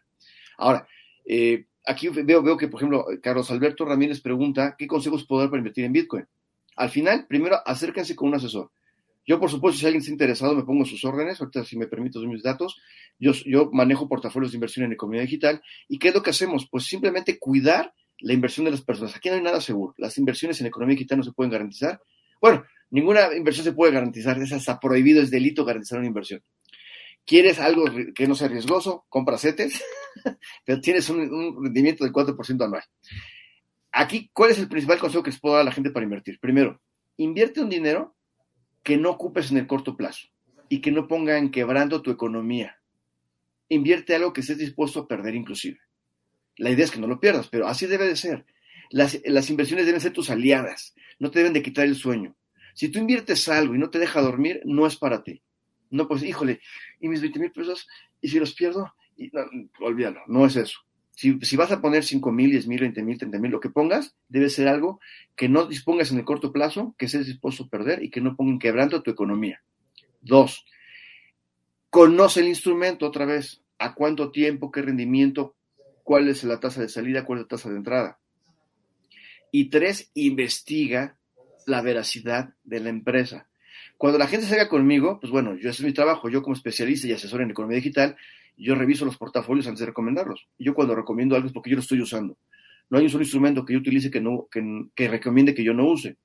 Ahora, 0.58 0.86
eh, 1.24 1.66
aquí 1.86 2.08
veo, 2.08 2.42
veo 2.42 2.56
que, 2.56 2.68
por 2.68 2.80
ejemplo, 2.80 3.06
Carlos 3.22 3.50
Alberto 3.50 3.84
Ramírez 3.84 4.20
pregunta, 4.20 4.74
¿qué 4.78 4.86
consejos 4.86 5.26
puedo 5.26 5.40
dar 5.40 5.50
para 5.50 5.60
invertir 5.60 5.84
en 5.84 5.92
Bitcoin? 5.92 6.26
Al 6.76 6.90
final, 6.90 7.26
primero, 7.28 7.56
acérquense 7.64 8.16
con 8.16 8.28
un 8.28 8.36
asesor. 8.36 8.70
Yo, 9.24 9.38
por 9.38 9.50
supuesto, 9.50 9.78
si 9.78 9.86
alguien 9.86 10.00
está 10.00 10.10
interesado, 10.10 10.54
me 10.54 10.64
pongo 10.64 10.84
sus 10.84 11.04
órdenes. 11.04 11.40
Ahorita, 11.40 11.64
si 11.64 11.76
me 11.76 11.86
permito, 11.86 12.18
doy 12.18 12.28
mis 12.28 12.42
datos. 12.42 12.80
Yo, 13.18 13.32
yo 13.46 13.70
manejo 13.72 14.08
portafolios 14.08 14.52
de 14.52 14.56
inversión 14.56 14.86
en 14.86 14.92
economía 14.92 15.22
digital. 15.22 15.62
¿Y 15.88 15.98
qué 15.98 16.08
es 16.08 16.14
lo 16.14 16.22
que 16.22 16.30
hacemos? 16.30 16.68
Pues 16.68 16.84
simplemente 16.84 17.38
cuidar 17.38 17.94
la 18.18 18.32
inversión 18.32 18.64
de 18.64 18.72
las 18.72 18.82
personas. 18.82 19.14
Aquí 19.14 19.28
no 19.28 19.36
hay 19.36 19.42
nada 19.42 19.60
seguro. 19.60 19.94
Las 19.96 20.18
inversiones 20.18 20.60
en 20.60 20.66
economía 20.66 20.94
digital 20.96 21.18
no 21.18 21.24
se 21.24 21.32
pueden 21.32 21.52
garantizar. 21.52 22.00
Bueno, 22.42 22.64
ninguna 22.90 23.34
inversión 23.36 23.64
se 23.64 23.72
puede 23.72 23.92
garantizar. 23.92 24.36
Es 24.42 24.52
hasta 24.52 24.80
prohibido, 24.80 25.22
es 25.22 25.30
delito 25.30 25.64
garantizar 25.64 26.00
una 26.00 26.08
inversión. 26.08 26.42
¿Quieres 27.24 27.60
algo 27.60 27.84
que 28.14 28.26
no 28.26 28.34
sea 28.34 28.48
riesgoso? 28.48 29.06
Compra 29.08 29.38
CETES, 29.38 29.80
pero 30.66 30.80
tienes 30.80 31.08
un, 31.08 31.62
rendimiento 31.62 32.02
del 32.02 32.12
4% 32.12 32.64
anual. 32.64 32.82
Aquí, 33.92 34.28
¿cuál 34.32 34.50
es 34.50 34.58
el 34.58 34.68
principal 34.68 34.98
consejo 34.98 35.22
que 35.22 35.30
les 35.30 35.38
puedo 35.38 35.54
dar 35.54 35.62
a 35.62 35.66
la 35.66 35.72
gente 35.72 35.92
para 35.92 36.02
invertir? 36.02 36.40
Primero, 36.40 36.82
invierte 37.16 37.60
un 37.60 37.68
dinero 37.68 38.16
que 38.82 38.96
no 38.96 39.10
ocupes 39.10 39.52
en 39.52 39.58
el 39.58 39.68
corto 39.68 39.96
plazo 39.96 40.26
y 40.68 40.80
que 40.80 40.90
no 40.90 41.06
ponga 41.06 41.38
en 41.38 41.52
quebrando 41.52 42.02
tu 42.02 42.10
economía. 42.10 42.80
Invierte 43.68 44.16
algo 44.16 44.32
que 44.32 44.40
estés 44.40 44.58
dispuesto 44.58 45.00
a 45.00 45.06
perder 45.06 45.36
inclusive. 45.36 45.78
La 46.56 46.70
idea 46.70 46.86
es 46.86 46.90
que 46.90 46.98
no 46.98 47.06
lo 47.06 47.20
pierdas, 47.20 47.48
pero 47.48 47.68
así 47.68 47.86
debe 47.86 48.08
de 48.08 48.16
ser. 48.16 48.46
Las, 48.90 49.20
las 49.24 49.48
inversiones 49.48 49.86
deben 49.86 50.00
ser 50.00 50.12
tus 50.12 50.28
aliadas, 50.28 50.94
no 51.22 51.30
te 51.30 51.38
deben 51.38 51.52
de 51.52 51.62
quitar 51.62 51.86
el 51.86 51.94
sueño. 51.94 52.34
Si 52.74 52.88
tú 52.88 52.98
inviertes 52.98 53.48
algo 53.48 53.76
y 53.76 53.78
no 53.78 53.90
te 53.90 54.00
deja 54.00 54.20
dormir, 54.20 54.60
no 54.64 54.88
es 54.88 54.96
para 54.96 55.22
ti. 55.22 55.40
No, 55.88 56.08
pues, 56.08 56.24
híjole, 56.24 56.60
y 56.98 57.08
mis 57.08 57.20
20 57.20 57.38
mil 57.38 57.52
pesos, 57.52 57.86
y 58.20 58.26
si 58.26 58.40
los 58.40 58.54
pierdo, 58.54 58.92
y, 59.16 59.30
olvídalo, 59.78 60.22
no 60.26 60.44
es 60.46 60.56
eso. 60.56 60.80
Si, 61.12 61.38
si, 61.42 61.56
vas 61.56 61.70
a 61.70 61.80
poner 61.80 62.02
5 62.02 62.32
mil, 62.32 62.50
10 62.50 62.66
mil, 62.66 62.80
20 62.80 63.02
mil, 63.04 63.18
30 63.18 63.38
mil, 63.38 63.52
lo 63.52 63.60
que 63.60 63.70
pongas, 63.70 64.16
debe 64.28 64.50
ser 64.50 64.66
algo 64.66 64.98
que 65.36 65.48
no 65.48 65.66
dispongas 65.66 66.10
en 66.10 66.18
el 66.18 66.24
corto 66.24 66.50
plazo, 66.50 66.96
que 66.98 67.06
estés 67.06 67.26
dispuesto 67.26 67.64
a 67.64 67.68
perder 67.68 68.02
y 68.02 68.10
que 68.10 68.20
no 68.20 68.34
ponga 68.34 68.50
en 68.50 68.58
quebranto 68.58 69.00
tu 69.04 69.12
economía. 69.12 69.62
Dos, 70.22 70.66
conoce 71.88 72.40
el 72.40 72.48
instrumento 72.48 73.06
otra 73.06 73.26
vez. 73.26 73.62
¿A 73.78 73.94
cuánto 73.94 74.32
tiempo? 74.32 74.72
¿Qué 74.72 74.82
rendimiento? 74.82 75.54
¿Cuál 76.02 76.28
es 76.28 76.42
la 76.42 76.58
tasa 76.58 76.80
de 76.80 76.88
salida? 76.88 77.24
¿Cuál 77.24 77.38
es 77.38 77.44
la 77.44 77.48
tasa 77.48 77.70
de 77.70 77.76
entrada? 77.76 78.18
Y 79.54 79.68
tres, 79.68 80.10
investiga 80.14 81.18
la 81.66 81.82
veracidad 81.82 82.54
de 82.64 82.80
la 82.80 82.88
empresa. 82.88 83.48
Cuando 83.98 84.18
la 84.18 84.26
gente 84.26 84.46
se 84.46 84.54
haga 84.54 84.68
conmigo, 84.68 85.20
pues 85.20 85.30
bueno, 85.30 85.54
yo 85.54 85.70
ese 85.70 85.82
es 85.82 85.86
mi 85.86 85.92
trabajo, 85.92 86.30
yo 86.30 86.42
como 86.42 86.56
especialista 86.56 87.06
y 87.06 87.12
asesor 87.12 87.42
en 87.42 87.50
economía 87.50 87.76
digital, 87.76 88.16
yo 88.56 88.74
reviso 88.74 89.04
los 89.04 89.18
portafolios 89.18 89.66
antes 89.66 89.80
de 89.80 89.86
recomendarlos. 89.86 90.48
Yo 90.58 90.74
cuando 90.74 90.94
recomiendo 90.94 91.36
algo 91.36 91.48
es 91.48 91.52
porque 91.52 91.68
yo 91.68 91.76
lo 91.76 91.82
estoy 91.82 92.00
usando. 92.00 92.38
No 92.88 92.98
hay 92.98 93.04
un 93.04 93.10
solo 93.10 93.24
instrumento 93.24 93.64
que 93.64 93.74
yo 93.74 93.78
utilice 93.78 94.10
que, 94.10 94.20
no, 94.20 94.48
que, 94.50 95.08
recomiende 95.08 95.54
que 95.54 95.64
yo 95.64 95.74
no 95.74 95.86
use. 95.86 96.16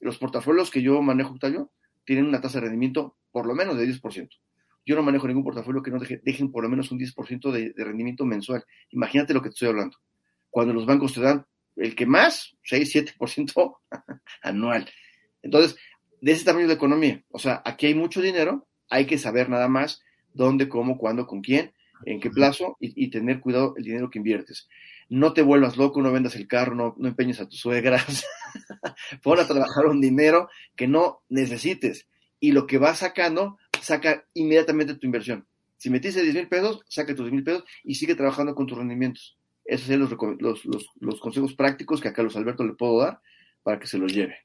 Los 0.00 0.18
portafolios 0.18 0.70
que 0.70 0.80
yo 0.80 1.02
manejo 1.02 1.36
yo 1.42 1.70
tienen 2.04 2.26
una 2.26 2.40
tasa 2.40 2.58
de 2.58 2.66
rendimiento 2.66 3.16
por 3.32 3.46
lo 3.46 3.54
menos 3.54 3.76
de 3.76 3.86
10%. 3.86 4.28
Yo 4.86 4.94
no 4.94 5.02
manejo 5.02 5.26
ningún 5.26 5.42
portafolio 5.42 5.82
que 5.82 5.90
no 5.90 5.98
deje, 5.98 6.20
dejen 6.24 6.52
por 6.52 6.62
lo 6.62 6.68
menos 6.68 6.92
un 6.92 7.00
10% 7.00 7.50
de, 7.50 7.72
de 7.72 7.84
rendimiento 7.84 8.24
mensual. 8.24 8.64
Imagínate 8.90 9.34
lo 9.34 9.42
que 9.42 9.48
te 9.48 9.54
estoy 9.54 9.68
hablando. 9.68 9.98
Cuando 10.50 10.72
los 10.72 10.86
bancos 10.86 11.12
te 11.12 11.20
dan 11.20 11.44
el 11.76 11.94
que 11.94 12.06
más, 12.06 12.56
6, 12.64 13.16
7% 13.18 13.76
anual. 14.42 14.88
Entonces, 15.42 15.76
de 16.20 16.32
ese 16.32 16.44
tamaño 16.44 16.66
de 16.66 16.74
economía. 16.74 17.22
O 17.30 17.38
sea, 17.38 17.62
aquí 17.64 17.86
hay 17.86 17.94
mucho 17.94 18.20
dinero, 18.20 18.66
hay 18.88 19.06
que 19.06 19.18
saber 19.18 19.48
nada 19.48 19.68
más 19.68 20.02
dónde, 20.32 20.68
cómo, 20.68 20.98
cuándo, 20.98 21.26
con 21.26 21.40
quién, 21.40 21.72
en 22.04 22.20
qué 22.20 22.30
plazo 22.30 22.76
y, 22.80 23.08
tener 23.10 23.40
cuidado 23.40 23.74
el 23.76 23.84
dinero 23.84 24.10
que 24.10 24.18
inviertes. 24.18 24.68
No 25.08 25.32
te 25.32 25.42
vuelvas 25.42 25.76
loco, 25.76 26.02
no 26.02 26.12
vendas 26.12 26.34
el 26.36 26.48
carro, 26.48 26.74
no, 26.74 26.94
no 26.98 27.08
empeñes 27.08 27.40
a 27.40 27.48
tus 27.48 27.60
suegras. 27.60 28.26
Pon 29.22 29.38
a 29.38 29.46
trabajar 29.46 29.86
un 29.86 30.00
dinero 30.00 30.48
que 30.74 30.88
no 30.88 31.22
necesites 31.28 32.06
y 32.40 32.52
lo 32.52 32.66
que 32.66 32.78
vas 32.78 32.98
sacando, 32.98 33.58
saca 33.80 34.26
inmediatamente 34.34 34.94
tu 34.94 35.06
inversión. 35.06 35.46
Si 35.76 35.90
metiste 35.90 36.22
10 36.22 36.34
mil 36.34 36.48
pesos, 36.48 36.82
saca 36.88 37.14
tus 37.14 37.26
10 37.26 37.32
mil 37.32 37.44
pesos 37.44 37.64
y 37.84 37.94
sigue 37.94 38.14
trabajando 38.14 38.54
con 38.54 38.66
tus 38.66 38.78
rendimientos. 38.78 39.38
Esos 39.66 39.86
son 39.86 40.38
los, 40.40 40.64
los, 40.64 40.86
los, 41.00 41.20
consejos 41.20 41.54
prácticos 41.54 42.00
que 42.00 42.08
a 42.08 42.22
los 42.22 42.36
Alberto 42.36 42.64
le 42.64 42.74
puedo 42.74 43.00
dar 43.00 43.20
para 43.62 43.78
que 43.78 43.86
se 43.86 43.98
los 43.98 44.12
lleve. 44.12 44.36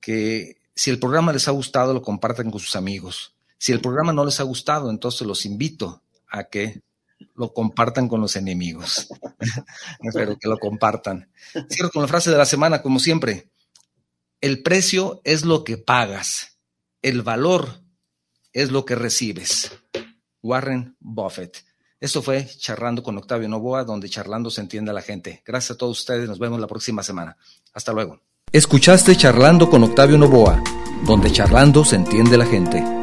que 0.00 0.56
si 0.74 0.88
el 0.88 0.98
programa 0.98 1.32
les 1.32 1.46
ha 1.46 1.50
gustado, 1.50 1.92
lo 1.92 2.00
compartan 2.00 2.50
con 2.50 2.60
sus 2.60 2.74
amigos. 2.74 3.34
Si 3.58 3.72
el 3.72 3.82
programa 3.82 4.14
no 4.14 4.24
les 4.24 4.40
ha 4.40 4.44
gustado, 4.44 4.88
entonces 4.88 5.26
los 5.26 5.44
invito 5.44 6.02
a 6.26 6.44
que 6.44 6.80
lo 7.34 7.52
compartan 7.52 8.08
con 8.08 8.20
los 8.20 8.36
enemigos. 8.36 9.08
Espero 10.02 10.36
que 10.38 10.48
lo 10.48 10.58
compartan. 10.58 11.30
Cierro 11.70 11.90
con 11.90 12.02
la 12.02 12.08
frase 12.08 12.30
de 12.30 12.36
la 12.36 12.46
semana, 12.46 12.82
como 12.82 12.98
siempre. 12.98 13.50
El 14.40 14.62
precio 14.62 15.20
es 15.24 15.44
lo 15.44 15.64
que 15.64 15.76
pagas, 15.76 16.58
el 17.02 17.22
valor 17.22 17.82
es 18.52 18.70
lo 18.70 18.84
que 18.84 18.94
recibes. 18.94 19.70
Warren 20.42 20.96
Buffett. 20.98 21.64
Esto 22.00 22.22
fue 22.22 22.46
Charlando 22.46 23.02
con 23.02 23.18
Octavio 23.18 23.48
Novoa, 23.48 23.84
donde 23.84 24.08
charlando 24.08 24.50
se 24.50 24.62
entiende 24.62 24.92
la 24.92 25.02
gente. 25.02 25.42
Gracias 25.44 25.72
a 25.72 25.76
todos 25.76 25.98
ustedes, 25.98 26.26
nos 26.26 26.38
vemos 26.38 26.58
la 26.58 26.66
próxima 26.66 27.02
semana. 27.02 27.36
Hasta 27.74 27.92
luego. 27.92 28.22
Escuchaste 28.50 29.14
Charlando 29.16 29.68
con 29.68 29.84
Octavio 29.84 30.16
Novoa, 30.16 30.62
donde 31.04 31.30
charlando 31.30 31.84
se 31.84 31.96
entiende 31.96 32.38
la 32.38 32.46
gente. 32.46 32.99